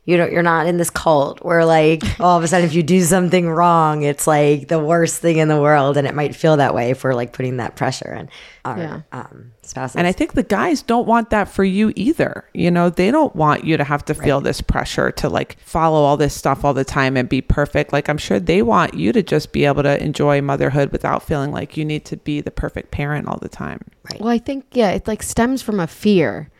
you 0.08 0.16
know 0.16 0.26
you're 0.26 0.42
not 0.42 0.66
in 0.66 0.78
this 0.78 0.88
cult 0.88 1.44
where 1.44 1.64
like 1.66 2.02
all 2.18 2.38
of 2.38 2.42
a 2.42 2.48
sudden 2.48 2.64
if 2.66 2.72
you 2.74 2.82
do 2.82 3.02
something 3.02 3.46
wrong 3.48 4.02
it's 4.04 4.26
like 4.26 4.68
the 4.68 4.78
worst 4.78 5.20
thing 5.20 5.36
in 5.36 5.48
the 5.48 5.60
world 5.60 5.96
and 5.98 6.06
it 6.06 6.14
might 6.14 6.34
feel 6.34 6.56
that 6.56 6.74
way 6.74 6.90
if 6.90 7.04
we're 7.04 7.12
like 7.14 7.32
putting 7.34 7.58
that 7.58 7.76
pressure 7.76 8.14
on 8.14 8.28
our 8.64 8.78
Yeah. 8.78 9.00
um, 9.12 9.52
spouses. 9.62 9.96
And 9.96 10.06
I 10.06 10.12
think 10.12 10.32
the 10.32 10.42
guys 10.42 10.82
don't 10.82 11.06
want 11.06 11.30
that 11.30 11.48
for 11.48 11.64
you 11.64 11.92
either. 11.96 12.44
You 12.52 12.70
know, 12.70 12.90
they 12.90 13.10
don't 13.10 13.34
want 13.36 13.64
you 13.64 13.76
to 13.76 13.84
have 13.84 14.04
to 14.06 14.14
feel 14.14 14.40
this 14.40 14.60
pressure 14.60 15.10
to 15.12 15.28
like 15.28 15.58
follow 15.60 16.02
all 16.02 16.16
this 16.16 16.34
stuff 16.34 16.64
all 16.64 16.74
the 16.74 16.84
time 16.84 17.16
and 17.16 17.28
be 17.28 17.40
perfect. 17.40 17.92
Like, 17.92 18.08
I'm 18.10 18.18
sure 18.18 18.38
they 18.40 18.60
want 18.62 18.94
you 18.94 19.12
to 19.12 19.22
just 19.22 19.52
be 19.52 19.64
able 19.64 19.82
to 19.84 20.02
enjoy 20.02 20.40
motherhood 20.42 20.90
without 20.92 21.22
feeling 21.22 21.50
like 21.50 21.76
you 21.78 21.84
need 21.84 22.04
to 22.06 22.16
be 22.18 22.40
the 22.42 22.50
perfect 22.50 22.90
parent 22.90 23.26
all 23.28 23.38
the 23.38 23.48
time. 23.48 23.80
Well, 24.20 24.28
I 24.30 24.38
think 24.38 24.64
yeah, 24.72 24.90
it 24.90 25.06
like 25.06 25.22
stems 25.22 25.62
from 25.62 25.80
a 25.80 25.86
fear. 25.86 26.50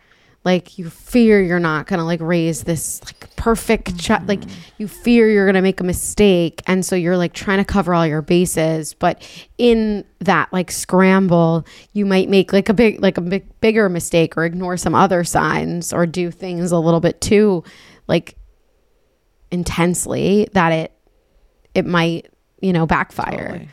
Like 0.45 0.77
you 0.77 0.89
fear 0.89 1.41
you're 1.41 1.59
not 1.59 1.85
gonna 1.85 2.05
like 2.05 2.21
raise 2.21 2.63
this 2.63 3.01
like 3.03 3.35
perfect 3.35 3.97
child. 3.99 4.27
Like 4.27 4.41
you 4.77 4.87
fear 4.87 5.29
you're 5.29 5.45
gonna 5.45 5.61
make 5.61 5.81
a 5.81 5.83
mistake, 5.83 6.61
and 6.65 6.85
so 6.85 6.95
you're 6.95 7.17
like 7.17 7.33
trying 7.33 7.57
to 7.57 7.65
cover 7.65 7.93
all 7.93 8.07
your 8.07 8.21
bases. 8.21 8.93
But 8.93 9.21
in 9.57 10.05
that 10.19 10.51
like 10.53 10.71
scramble, 10.71 11.65
you 11.93 12.05
might 12.05 12.29
make 12.29 12.53
like 12.53 12.69
a 12.69 12.73
big 12.73 13.01
like 13.01 13.17
a 13.17 13.21
big 13.21 13.45
bigger 13.59 13.89
mistake, 13.89 14.37
or 14.37 14.45
ignore 14.45 14.77
some 14.77 14.95
other 14.95 15.23
signs, 15.25 15.91
or 15.91 16.05
do 16.05 16.31
things 16.31 16.71
a 16.71 16.79
little 16.79 17.01
bit 17.01 17.19
too 17.19 17.63
like 18.07 18.35
intensely 19.51 20.47
that 20.53 20.71
it 20.71 20.91
it 21.75 21.85
might 21.85 22.27
you 22.61 22.71
know 22.73 22.85
backfire. 22.85 23.47
Totally. 23.49 23.69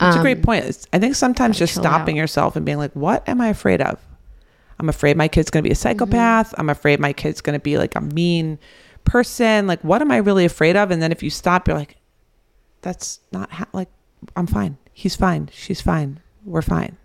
That's 0.00 0.16
a 0.16 0.20
great 0.20 0.38
Um, 0.38 0.42
point. 0.44 0.60
It's- 0.64 0.86
I 0.92 0.98
think 1.00 1.16
sometimes 1.16 1.58
just 1.58 1.74
stopping 1.74 2.16
out. 2.18 2.20
yourself 2.22 2.54
and 2.54 2.64
being 2.64 2.78
like, 2.78 2.92
what 2.94 3.28
am 3.28 3.40
I 3.40 3.48
afraid 3.48 3.80
of? 3.82 3.98
I'm 4.80 4.88
afraid 4.88 5.16
my 5.16 5.28
kid's 5.28 5.50
going 5.50 5.62
to 5.62 5.68
be 5.68 5.72
a 5.72 5.74
Mm-hmm. 5.74 5.82
psychopath. 5.98 6.54
I'm 6.58 6.70
afraid 6.70 7.00
my 7.00 7.12
kid's 7.12 7.40
going 7.40 7.58
to 7.58 7.62
be 7.62 7.78
like 7.78 7.94
a 7.96 8.00
mean 8.00 8.58
person. 9.04 9.66
Like, 9.66 9.82
what 9.82 10.00
am 10.02 10.10
I 10.10 10.18
really 10.18 10.44
afraid 10.44 10.76
of? 10.76 10.90
And 10.90 11.02
then 11.02 11.12
if 11.12 11.22
you 11.22 11.30
stop, 11.30 11.66
you're 11.68 11.76
like, 11.76 11.96
that's 12.82 13.20
not 13.32 13.50
ha- 13.50 13.66
like, 13.72 13.88
I'm 14.36 14.46
fine. 14.46 14.78
He's 14.92 15.16
fine. 15.16 15.48
She's 15.52 15.80
fine. 15.80 16.20
We're 16.44 16.62
fine. 16.62 16.96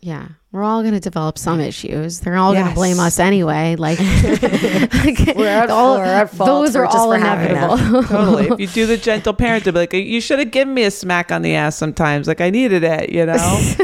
Yeah, 0.00 0.28
we're 0.52 0.62
all 0.62 0.82
going 0.82 0.94
to 0.94 1.00
develop 1.00 1.38
some 1.38 1.58
issues. 1.58 2.20
They're 2.20 2.36
all 2.36 2.52
going 2.52 2.68
to 2.68 2.74
blame 2.74 3.00
us 3.00 3.18
anyway. 3.18 3.74
Like, 3.74 3.98
like, 4.22 5.34
We're 5.34 5.48
at- 5.48 5.68
we're 5.70 6.04
at 6.04 6.30
fault 6.30 6.48
those 6.48 6.76
are 6.76 6.84
all 6.86 7.10
for 7.10 7.18
having 7.18 7.54
them. 7.54 7.64
inevitable. 7.72 8.02
Totally. 8.04 8.46
if 8.48 8.60
you 8.60 8.66
do 8.68 8.86
the 8.86 8.96
gentle 9.08 9.34
parent, 9.34 9.64
to 9.64 9.72
be 9.72 9.78
like, 9.80 9.92
you 9.92 10.20
should 10.20 10.38
have 10.38 10.52
given 10.52 10.72
me 10.72 10.84
a 10.84 10.90
smack 10.92 11.32
on 11.32 11.42
the 11.42 11.54
ass 11.56 11.76
sometimes. 11.76 12.28
Like, 12.28 12.40
I 12.40 12.50
needed 12.50 12.84
it, 12.84 13.10
you 13.10 13.26
know? 13.26 13.74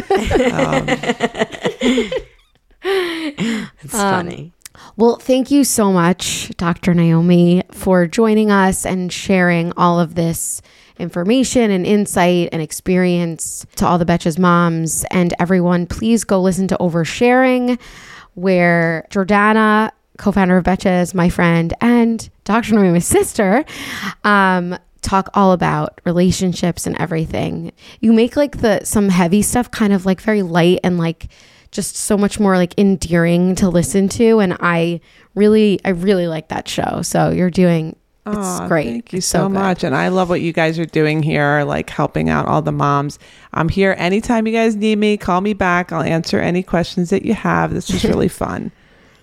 um, 0.53 0.87
it's 2.85 3.93
funny. 3.93 4.53
Well, 4.97 5.17
thank 5.17 5.51
you 5.51 5.65
so 5.65 5.93
much, 5.93 6.51
Dr. 6.57 6.95
Naomi, 6.95 7.63
for 7.71 8.07
joining 8.07 8.51
us 8.51 8.85
and 8.85 9.13
sharing 9.13 9.73
all 9.77 10.01
of 10.01 10.15
this 10.15 10.61
information 10.99 11.71
and 11.71 11.87
insight 11.87 12.49
and 12.53 12.61
experience 12.61 13.67
to 13.77 13.87
all 13.87 13.99
the 13.99 14.05
Betches 14.05 14.39
moms 14.39 15.05
and 15.11 15.35
everyone. 15.39 15.87
Please 15.87 16.25
go 16.25 16.41
listen 16.41 16.69
to 16.69 16.77
Oversharing, 16.79 17.81
where 18.35 19.07
Jordana, 19.11 19.91
co 20.19 20.33
founder 20.33 20.57
of 20.57 20.65
Betches, 20.65 21.15
my 21.15 21.29
friend, 21.29 21.73
and 21.81 22.29
Dr. 22.45 22.75
Naomi's 22.75 23.07
sister, 23.07 23.65
um, 24.25 24.77
talk 25.03 25.31
all 25.35 25.53
about 25.53 26.01
relationships 26.05 26.87
and 26.87 26.99
everything. 27.01 27.73
You 28.01 28.13
make 28.13 28.37
like 28.37 28.59
the 28.59 28.85
some 28.85 29.09
heavy 29.09 29.43
stuff 29.43 29.71
kind 29.71 29.93
of 29.93 30.07
like 30.07 30.21
very 30.21 30.43
light 30.43 30.81
and 30.83 30.99
like 30.99 31.29
just 31.75 31.97
so 31.97 32.17
much 32.17 32.41
more 32.41 32.57
like 32.57 32.73
endearing 32.79 33.55
to 33.57 33.69
listen 33.69 34.09
to 34.09 34.39
and 34.39 34.57
I 34.61 35.01
really 35.35 35.81
I 35.85 35.91
really 35.91 36.27
like 36.29 36.49
that 36.49 36.69
show. 36.69 37.03
So 37.03 37.31
you're 37.31 37.51
doing 37.51 37.97
it's 38.27 38.37
Aw, 38.37 38.69
great. 38.69 38.87
Thank 38.87 39.13
you 39.13 39.19
It's 39.19 39.27
so, 39.27 39.49
good. 39.49 39.53
much. 39.55 39.85
And 39.85 39.95
I 39.95 40.09
love 40.09 40.31
what 40.31 40.41
you 40.41 40.55
guys 40.55 40.79
are 40.79 40.87
doing 40.87 41.23
here, 41.23 41.63
like 41.65 41.91
helping 41.91 42.31
out 42.31 42.47
all 42.47 42.63
the 42.63 42.73
moms. 42.73 43.19
I'm 43.53 43.69
here 43.69 43.95
anytime 43.99 44.47
you 44.47 44.53
guys 44.55 44.77
need 44.77 44.97
me. 44.97 45.19
Call 45.19 45.43
me 45.43 45.53
back. 45.53 45.93
I'll 45.93 46.01
answer 46.01 46.41
any 46.41 46.63
questions 46.63 47.11
that 47.11 47.27
you 47.27 47.35
have. 47.35 47.75
This 47.75 47.93
was 47.93 48.03
really 48.11 48.29
fun. 48.29 48.73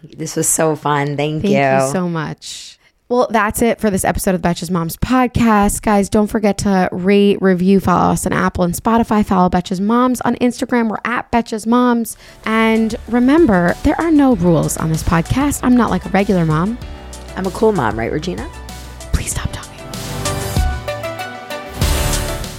This 0.03 0.35
was 0.35 0.47
so 0.47 0.75
fun. 0.75 1.17
Thank, 1.17 1.43
you. 1.43 1.49
Thank 1.49 1.81
you. 1.81 1.85
you 1.87 1.91
so 1.91 2.07
much. 2.07 2.77
Well, 3.11 3.27
that's 3.29 3.61
it 3.61 3.81
for 3.81 3.89
this 3.89 4.05
episode 4.05 4.35
of 4.35 4.41
the 4.41 4.47
Betches 4.47 4.71
Moms 4.71 4.95
podcast. 4.95 5.81
Guys, 5.81 6.07
don't 6.07 6.27
forget 6.27 6.59
to 6.59 6.87
rate, 6.93 7.41
review, 7.41 7.81
follow 7.81 8.13
us 8.13 8.25
on 8.25 8.31
Apple 8.31 8.63
and 8.63 8.73
Spotify. 8.73 9.25
Follow 9.25 9.49
Betches 9.49 9.81
Moms 9.81 10.21
on 10.21 10.35
Instagram. 10.35 10.89
We're 10.89 11.01
at 11.03 11.29
Betches 11.29 11.67
Moms. 11.67 12.15
And 12.45 12.95
remember, 13.09 13.73
there 13.83 13.99
are 13.99 14.11
no 14.11 14.37
rules 14.37 14.77
on 14.77 14.87
this 14.87 15.03
podcast. 15.03 15.59
I'm 15.61 15.75
not 15.75 15.89
like 15.89 16.05
a 16.05 16.09
regular 16.09 16.45
mom. 16.45 16.77
I'm 17.35 17.45
a 17.45 17.51
cool 17.51 17.73
mom, 17.73 17.99
right, 17.99 18.13
Regina? 18.13 18.49
Please 19.11 19.31
stop 19.31 19.51
talking. 19.51 19.60